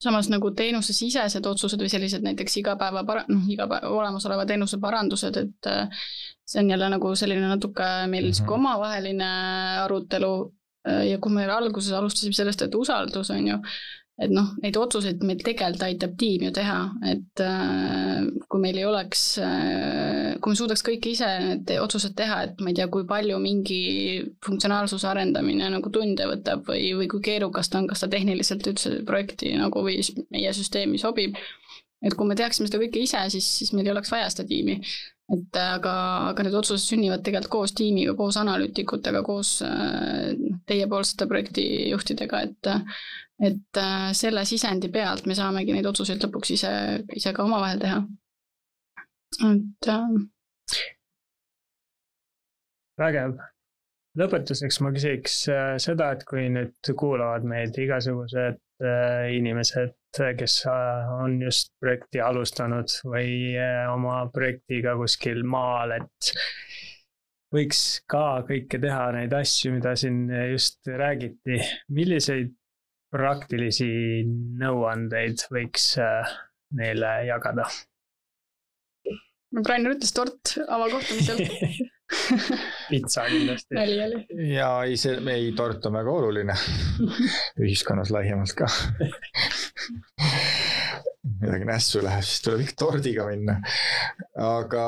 samas 0.00 0.30
nagu 0.32 0.48
teenusesisesed 0.56 1.44
otsused 1.46 1.80
või 1.82 1.90
sellised 1.92 2.22
näiteks 2.24 2.56
igapäeva 2.56 3.04
para-, 3.04 3.26
noh, 3.28 3.42
igapäeva 3.52 3.90
olemasoleva 3.92 4.46
teenuse 4.48 4.78
parandused, 4.80 5.36
et 5.36 5.66
äh, 5.68 6.06
see 6.48 6.62
on 6.62 6.70
jälle 6.70 6.88
nagu 6.90 7.14
selline 7.14 7.46
natuke 7.46 7.90
meil 8.08 8.30
mm 8.30 8.32
-hmm. 8.32 8.54
omavaheline 8.54 9.30
arutelu 9.84 10.32
ja 10.84 11.18
kui 11.20 11.32
me 11.34 11.44
alguses 11.50 11.92
alustasime 11.92 12.36
sellest, 12.36 12.62
et 12.64 12.76
usaldus 12.78 13.30
on 13.34 13.48
ju, 13.50 13.58
et 14.20 14.32
noh, 14.32 14.50
neid 14.60 14.76
otsuseid 14.76 15.22
meil 15.24 15.40
tegelikult 15.44 15.84
aitab 15.86 16.16
tiim 16.20 16.44
ju 16.44 16.50
teha, 16.56 16.78
et 17.08 17.42
äh, 17.44 18.26
kui 18.52 18.60
meil 18.62 18.76
ei 18.80 18.86
oleks 18.88 19.22
äh,, 19.44 20.34
kui 20.40 20.52
me 20.52 20.58
suudaks 20.58 20.84
kõik 20.84 21.08
ise 21.12 21.28
need 21.44 21.72
otsused 21.80 22.14
teha, 22.18 22.42
et 22.46 22.60
ma 22.60 22.72
ei 22.72 22.76
tea, 22.76 22.88
kui 22.92 23.06
palju 23.08 23.38
mingi 23.40 23.80
funktsionaalsuse 24.44 25.08
arendamine 25.08 25.70
nagu 25.72 25.92
tunde 25.92 26.28
võtab 26.34 26.68
või, 26.68 26.90
või 26.98 27.08
kui 27.12 27.24
keerukas 27.30 27.72
ta 27.72 27.80
on, 27.80 27.88
kas 27.90 28.04
ta 28.04 28.10
tehniliselt 28.12 28.68
üldse 28.68 28.98
projekti 29.08 29.54
nagu 29.60 29.84
või 29.86 30.02
meie 30.34 30.52
süsteemi 30.56 31.00
sobib. 31.00 31.40
et 32.04 32.14
kui 32.16 32.28
me 32.28 32.36
teaksime 32.36 32.68
seda 32.68 32.80
kõike 32.80 33.00
ise, 33.04 33.24
siis, 33.32 33.48
siis 33.60 33.72
meil 33.76 33.88
ei 33.88 33.92
oleks 33.92 34.12
vaja 34.12 34.28
seda 34.32 34.46
tiimi 34.48 34.80
et 35.30 35.56
äh, 35.56 35.72
aga, 35.76 35.94
aga 36.32 36.44
need 36.46 36.56
otsused 36.58 36.90
sünnivad 36.90 37.22
tegelikult 37.26 37.52
koos 37.52 37.74
tiimiga, 37.78 38.14
koos 38.18 38.38
analüütikutega, 38.40 39.22
koos 39.26 39.56
äh, 39.66 40.32
teiepoolsete 40.70 41.28
projektijuhtidega, 41.30 42.44
et 42.48 42.72
et 43.40 43.80
äh, 43.80 44.08
selle 44.16 44.44
sisendi 44.44 44.90
pealt 44.92 45.28
me 45.30 45.36
saamegi 45.38 45.72
neid 45.76 45.86
otsuseid 45.88 46.22
lõpuks 46.26 46.54
ise, 46.56 46.72
ise 47.16 47.32
ka 47.36 47.46
omavahel 47.46 47.80
teha. 47.80 48.00
et 49.46 49.90
vägev. 53.00 53.38
lõpetuseks 54.20 54.80
ma 54.84 54.90
küsiks 54.92 55.38
seda, 55.80 56.10
et 56.12 56.26
kui 56.28 56.50
nüüd 56.52 56.92
kuulavad 56.98 57.46
meid 57.48 57.78
igasugused 57.78 58.58
inimesed, 59.30 59.94
kes 60.18 60.60
äh, 60.66 61.10
on 61.22 61.38
just 61.42 61.72
projekti 61.80 62.20
alustanud 62.24 62.92
või 63.04 63.56
äh, 63.56 63.86
oma 63.92 64.22
projektiga 64.34 64.96
kuskil 64.98 65.42
maal, 65.46 65.94
et 65.98 66.32
võiks 67.54 67.82
ka 68.10 68.42
kõike 68.48 68.80
teha, 68.82 69.10
neid 69.16 69.34
asju, 69.34 69.74
mida 69.76 69.94
siin 69.98 70.24
just 70.52 70.86
räägiti. 70.86 71.60
milliseid 71.88 72.54
praktilisi 73.10 73.90
nõuandeid 74.60 75.46
võiks 75.50 75.92
äh, 75.98 76.34
neile 76.78 77.14
jagada? 77.28 77.66
Nagu 79.54 79.70
Rainer 79.72 79.96
ütles, 79.96 80.12
tort 80.14 80.54
avakohtumisel 80.66 81.42
pitsa 82.90 83.26
kindlasti. 83.30 83.74
nali 83.76 83.96
oli. 84.04 84.20
ja 84.54 84.70
ei, 84.86 84.96
see, 85.00 85.18
ei, 85.32 85.50
tort 85.58 85.86
on 85.86 85.98
väga 85.98 86.14
oluline 86.20 86.56
ühiskonnas 87.62 88.12
laiemalt 88.14 88.54
ka 88.58 88.70
midagi 91.40 91.66
nässu 91.68 92.02
läheb, 92.04 92.24
siis 92.26 92.42
tuleb 92.44 92.64
ikka 92.64 92.78
tordiga 92.84 93.26
minna. 93.28 93.58
aga, 94.40 94.86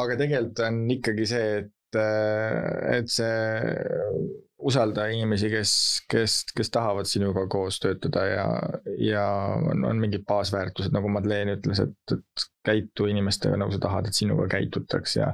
aga 0.00 0.16
tegelikult 0.20 0.64
on 0.66 0.80
ikkagi 0.96 1.28
see, 1.28 1.52
et, 1.60 1.70
et 1.98 3.10
see 3.10 4.38
usalda 4.60 5.06
inimesi, 5.08 5.48
kes, 5.52 5.72
kes, 6.10 6.34
kes 6.56 6.70
tahavad 6.72 7.08
sinuga 7.08 7.46
koos 7.50 7.78
töötada 7.80 8.24
ja, 8.28 8.46
ja 9.00 9.24
on, 9.56 9.84
on 9.88 10.00
mingid 10.02 10.26
baasväärtused, 10.28 10.92
nagu 10.94 11.08
Madeleine 11.12 11.56
ütles, 11.56 11.80
et, 11.84 11.96
et 12.12 12.44
käitu 12.66 13.08
inimestega 13.08 13.56
nagu 13.60 13.72
sa 13.72 13.80
tahad, 13.80 14.10
et 14.10 14.18
sinuga 14.18 14.44
käitutaks 14.52 15.16
ja. 15.16 15.30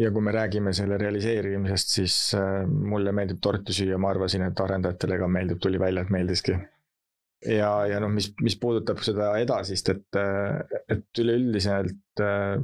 ja 0.00 0.10
kui 0.12 0.24
me 0.26 0.34
räägime 0.36 0.74
selle 0.76 0.98
realiseerimisest, 1.00 1.96
siis 2.00 2.18
äh, 2.36 2.66
mulle 2.68 3.14
meeldib 3.16 3.40
torti 3.42 3.76
süüa, 3.76 3.98
ma 4.00 4.12
arvasin, 4.12 4.44
et 4.50 4.60
arendajatele 4.60 5.18
ka 5.22 5.30
meeldib, 5.38 5.62
tuli 5.62 5.80
välja, 5.80 6.04
et 6.04 6.12
meeldiski 6.12 6.58
ja, 7.46 7.72
ja 7.88 8.00
noh, 8.02 8.12
mis, 8.12 8.30
mis 8.44 8.56
puudutab 8.60 9.00
seda 9.04 9.32
edasist, 9.40 9.88
et, 9.94 10.20
et 10.92 11.22
üleüldiselt 11.24 12.24
äh, 12.24 12.60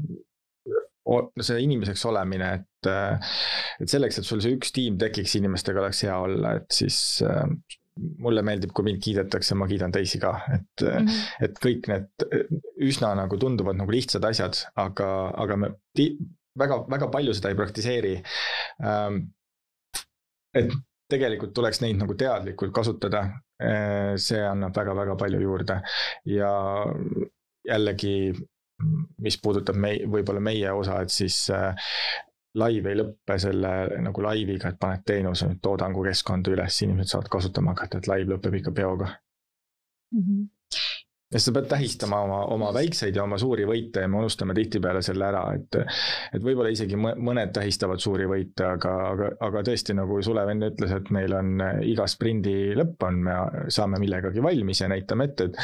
see 1.41 1.63
inimeseks 1.63 2.05
olemine, 2.11 2.53
et, 2.61 2.69
et 2.93 3.91
selleks, 3.91 4.21
et 4.21 4.29
sul 4.29 4.43
see 4.45 4.57
üks 4.57 4.73
tiim 4.77 4.99
tekiks, 5.01 5.37
inimestega 5.41 5.83
oleks 5.83 6.05
hea 6.07 6.17
olla, 6.27 6.55
et 6.61 6.71
siis 6.75 6.99
äh, 7.27 7.45
mulle 8.23 8.43
meeldib, 8.45 8.73
kui 8.77 8.85
mind 8.87 9.01
kiidetakse, 9.05 9.57
ma 9.57 9.69
kiidan 9.71 9.95
teisi 9.95 10.21
ka, 10.21 10.35
et 10.53 10.85
mm, 10.85 11.07
-hmm. 11.07 11.29
et 11.49 11.61
kõik 11.63 11.89
need 11.93 12.27
üsna 12.89 13.15
nagu 13.17 13.39
tunduvad 13.41 13.79
nagu 13.79 13.93
lihtsad 13.93 14.25
asjad, 14.29 14.59
aga, 14.77 15.09
aga 15.45 15.57
me 15.57 15.73
väga, 16.59 16.83
väga 16.91 17.09
palju 17.13 17.35
seda 17.37 17.53
ei 17.53 17.59
praktiseeri. 17.59 18.13
Ähm, 18.85 19.23
et 20.57 20.73
tegelikult 21.13 21.55
tuleks 21.55 21.81
neid 21.81 22.01
nagu 22.01 22.17
teadlikult 22.19 22.75
kasutada. 22.75 23.27
Äh, 23.63 24.17
see 24.21 24.43
annab 24.45 24.77
väga-väga 24.77 25.15
palju 25.17 25.41
juurde 25.41 25.79
ja 26.29 26.51
jällegi 27.65 28.35
mis 29.25 29.39
puudutab 29.41 29.79
mei-, 29.81 30.05
võib-olla 30.05 30.43
meie 30.45 30.73
osa, 30.77 30.99
et 31.01 31.13
siis 31.15 31.39
äh, 31.55 31.73
laiv 32.57 32.91
ei 32.91 32.99
lõppe 32.99 33.39
selle 33.43 33.73
nagu 34.03 34.25
laiviga, 34.25 34.73
et 34.73 34.81
paned 34.81 35.05
teenuse 35.07 35.49
nüüd 35.51 35.63
toodangukeskkonda 35.65 36.55
üles, 36.57 36.83
inimesed 36.87 37.15
saavad 37.15 37.33
kasutama 37.33 37.75
hakata, 37.75 38.01
et 38.01 38.11
laiv 38.11 38.35
lõpeb 38.35 38.61
ikka 38.61 38.75
peoga 38.77 39.11
mm. 39.13 40.23
-hmm 40.23 40.45
ja 41.33 41.41
sa 41.43 41.53
pead 41.53 41.67
tähistama 41.69 42.21
oma, 42.23 42.39
oma 42.55 42.69
väikseid 42.75 43.17
ja 43.17 43.25
oma 43.27 43.39
suuri 43.39 43.65
võite 43.67 44.05
ja 44.05 44.09
me 44.11 44.21
unustame 44.21 44.55
tihtipeale 44.55 45.03
selle 45.03 45.27
ära, 45.27 45.43
et. 45.57 45.79
et 46.37 46.43
võib-olla 46.43 46.71
isegi 46.71 46.99
mõned 46.99 47.51
tähistavad 47.55 48.03
suuri 48.03 48.29
võite, 48.31 48.63
aga, 48.69 48.93
aga, 49.11 49.31
aga 49.49 49.63
tõesti, 49.67 49.97
nagu 49.99 50.21
Sulev 50.23 50.53
enne 50.53 50.71
ütles, 50.71 50.95
et 50.95 51.11
meil 51.15 51.35
on 51.35 51.65
äh, 51.65 51.81
iga 51.91 52.07
sprindi 52.11 52.55
lõpp 52.79 53.09
on, 53.09 53.19
me 53.27 53.39
saame 53.75 54.01
millegagi 54.03 54.45
valmis 54.45 54.85
ja 54.85 54.91
näitame 54.93 55.31
ette, 55.31 55.51
et. 55.51 55.59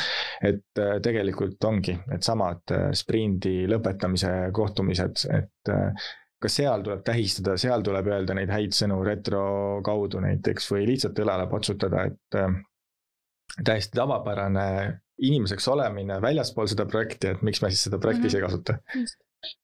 et 0.53 0.83
äh, 0.83 0.97
tegelikult 1.03 1.63
ongi 1.69 1.95
needsamad 2.11 2.75
äh, 2.75 2.89
sprindi 2.99 3.63
lõpetamise 3.71 4.35
kohtumised, 4.55 5.29
et 5.31 5.73
ka 6.43 6.51
seal 6.51 6.83
tuleb 6.85 7.05
tähistada, 7.07 7.57
seal 7.61 7.85
tuleb 7.87 8.11
öelda 8.11 8.35
neid 8.39 8.51
häid 8.53 8.75
sõnu 8.77 9.01
retro 9.07 9.45
kaudu 9.87 10.21
näiteks 10.25 10.69
või 10.73 10.87
lihtsalt 10.91 11.19
õlale 11.23 11.49
patsutada, 11.51 12.05
et 12.11 13.65
täiesti 13.65 13.97
tavapärane 13.99 14.67
inimeseks 15.23 15.69
olemine 15.69 16.19
väljaspool 16.23 16.69
seda 16.71 16.87
projekti, 16.89 17.33
et 17.33 17.43
miks 17.47 17.63
me 17.63 17.71
siis 17.71 17.87
seda 17.89 17.99
projektis 18.03 18.35
mm 18.35 18.39
-hmm. 18.39 18.43
ei 18.43 18.47
kasuta. 18.47 18.79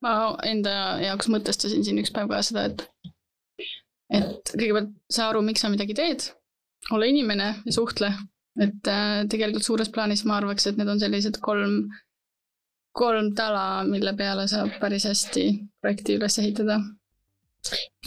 ma 0.02 0.12
enda 0.44 0.70
jaoks 1.02 1.28
mõtestasin 1.34 1.84
siin 1.84 2.00
üks 2.02 2.12
päev 2.14 2.28
ka 2.30 2.42
seda, 2.42 2.64
et, 2.64 2.84
et 4.10 4.52
kõigepealt 4.54 4.90
saa 5.10 5.28
aru, 5.30 5.42
miks 5.42 5.62
sa 5.64 5.70
midagi 5.72 5.94
teed, 5.94 6.26
ole 6.90 7.08
inimene 7.08 7.54
ja 7.64 7.72
suhtle. 7.72 8.12
et 8.58 8.88
äh, 8.90 9.24
tegelikult 9.30 9.62
suures 9.62 9.88
plaanis 9.88 10.24
ma 10.24 10.36
arvaks, 10.36 10.66
et 10.66 10.76
need 10.76 10.88
on 10.88 11.00
sellised 11.00 11.38
kolm, 11.40 11.88
kolm 12.92 13.34
tala, 13.34 13.84
mille 13.84 14.14
peale 14.16 14.48
saab 14.48 14.78
päris 14.80 15.04
hästi 15.06 15.50
projekti 15.80 16.16
üles 16.18 16.38
ehitada. 16.38 16.80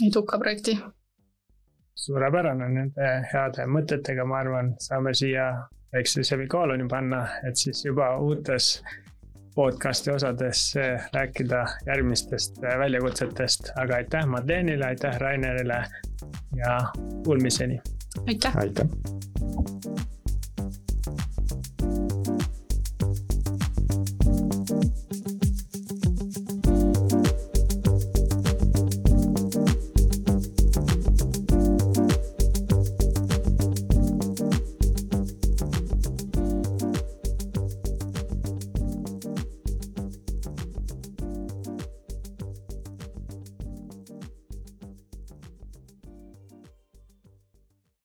eduka 0.06 0.38
projekti 0.38 0.78
suurepärane, 2.02 2.68
nende 2.68 3.12
heade 3.32 3.66
mõtetega, 3.70 4.26
ma 4.26 4.40
arvan, 4.42 4.72
saame 4.82 5.14
siia 5.14 5.46
väikse 5.92 6.24
semikoloni 6.26 6.88
panna, 6.90 7.22
et 7.46 7.58
siis 7.60 7.84
juba 7.84 8.14
uutes 8.18 8.74
podcast'i 9.54 10.10
osades 10.14 10.62
rääkida 11.12 11.64
järgmistest 11.86 12.62
väljakutsetest, 12.62 13.74
aga 13.76 14.00
aitäh 14.00 14.26
Madlenile, 14.26 14.86
aitäh 14.86 15.18
Rainerile 15.20 15.82
ja 16.56 16.78
kuulmiseni. 17.24 17.80
aitäh. 18.26 18.56
aitäh. 18.56 18.86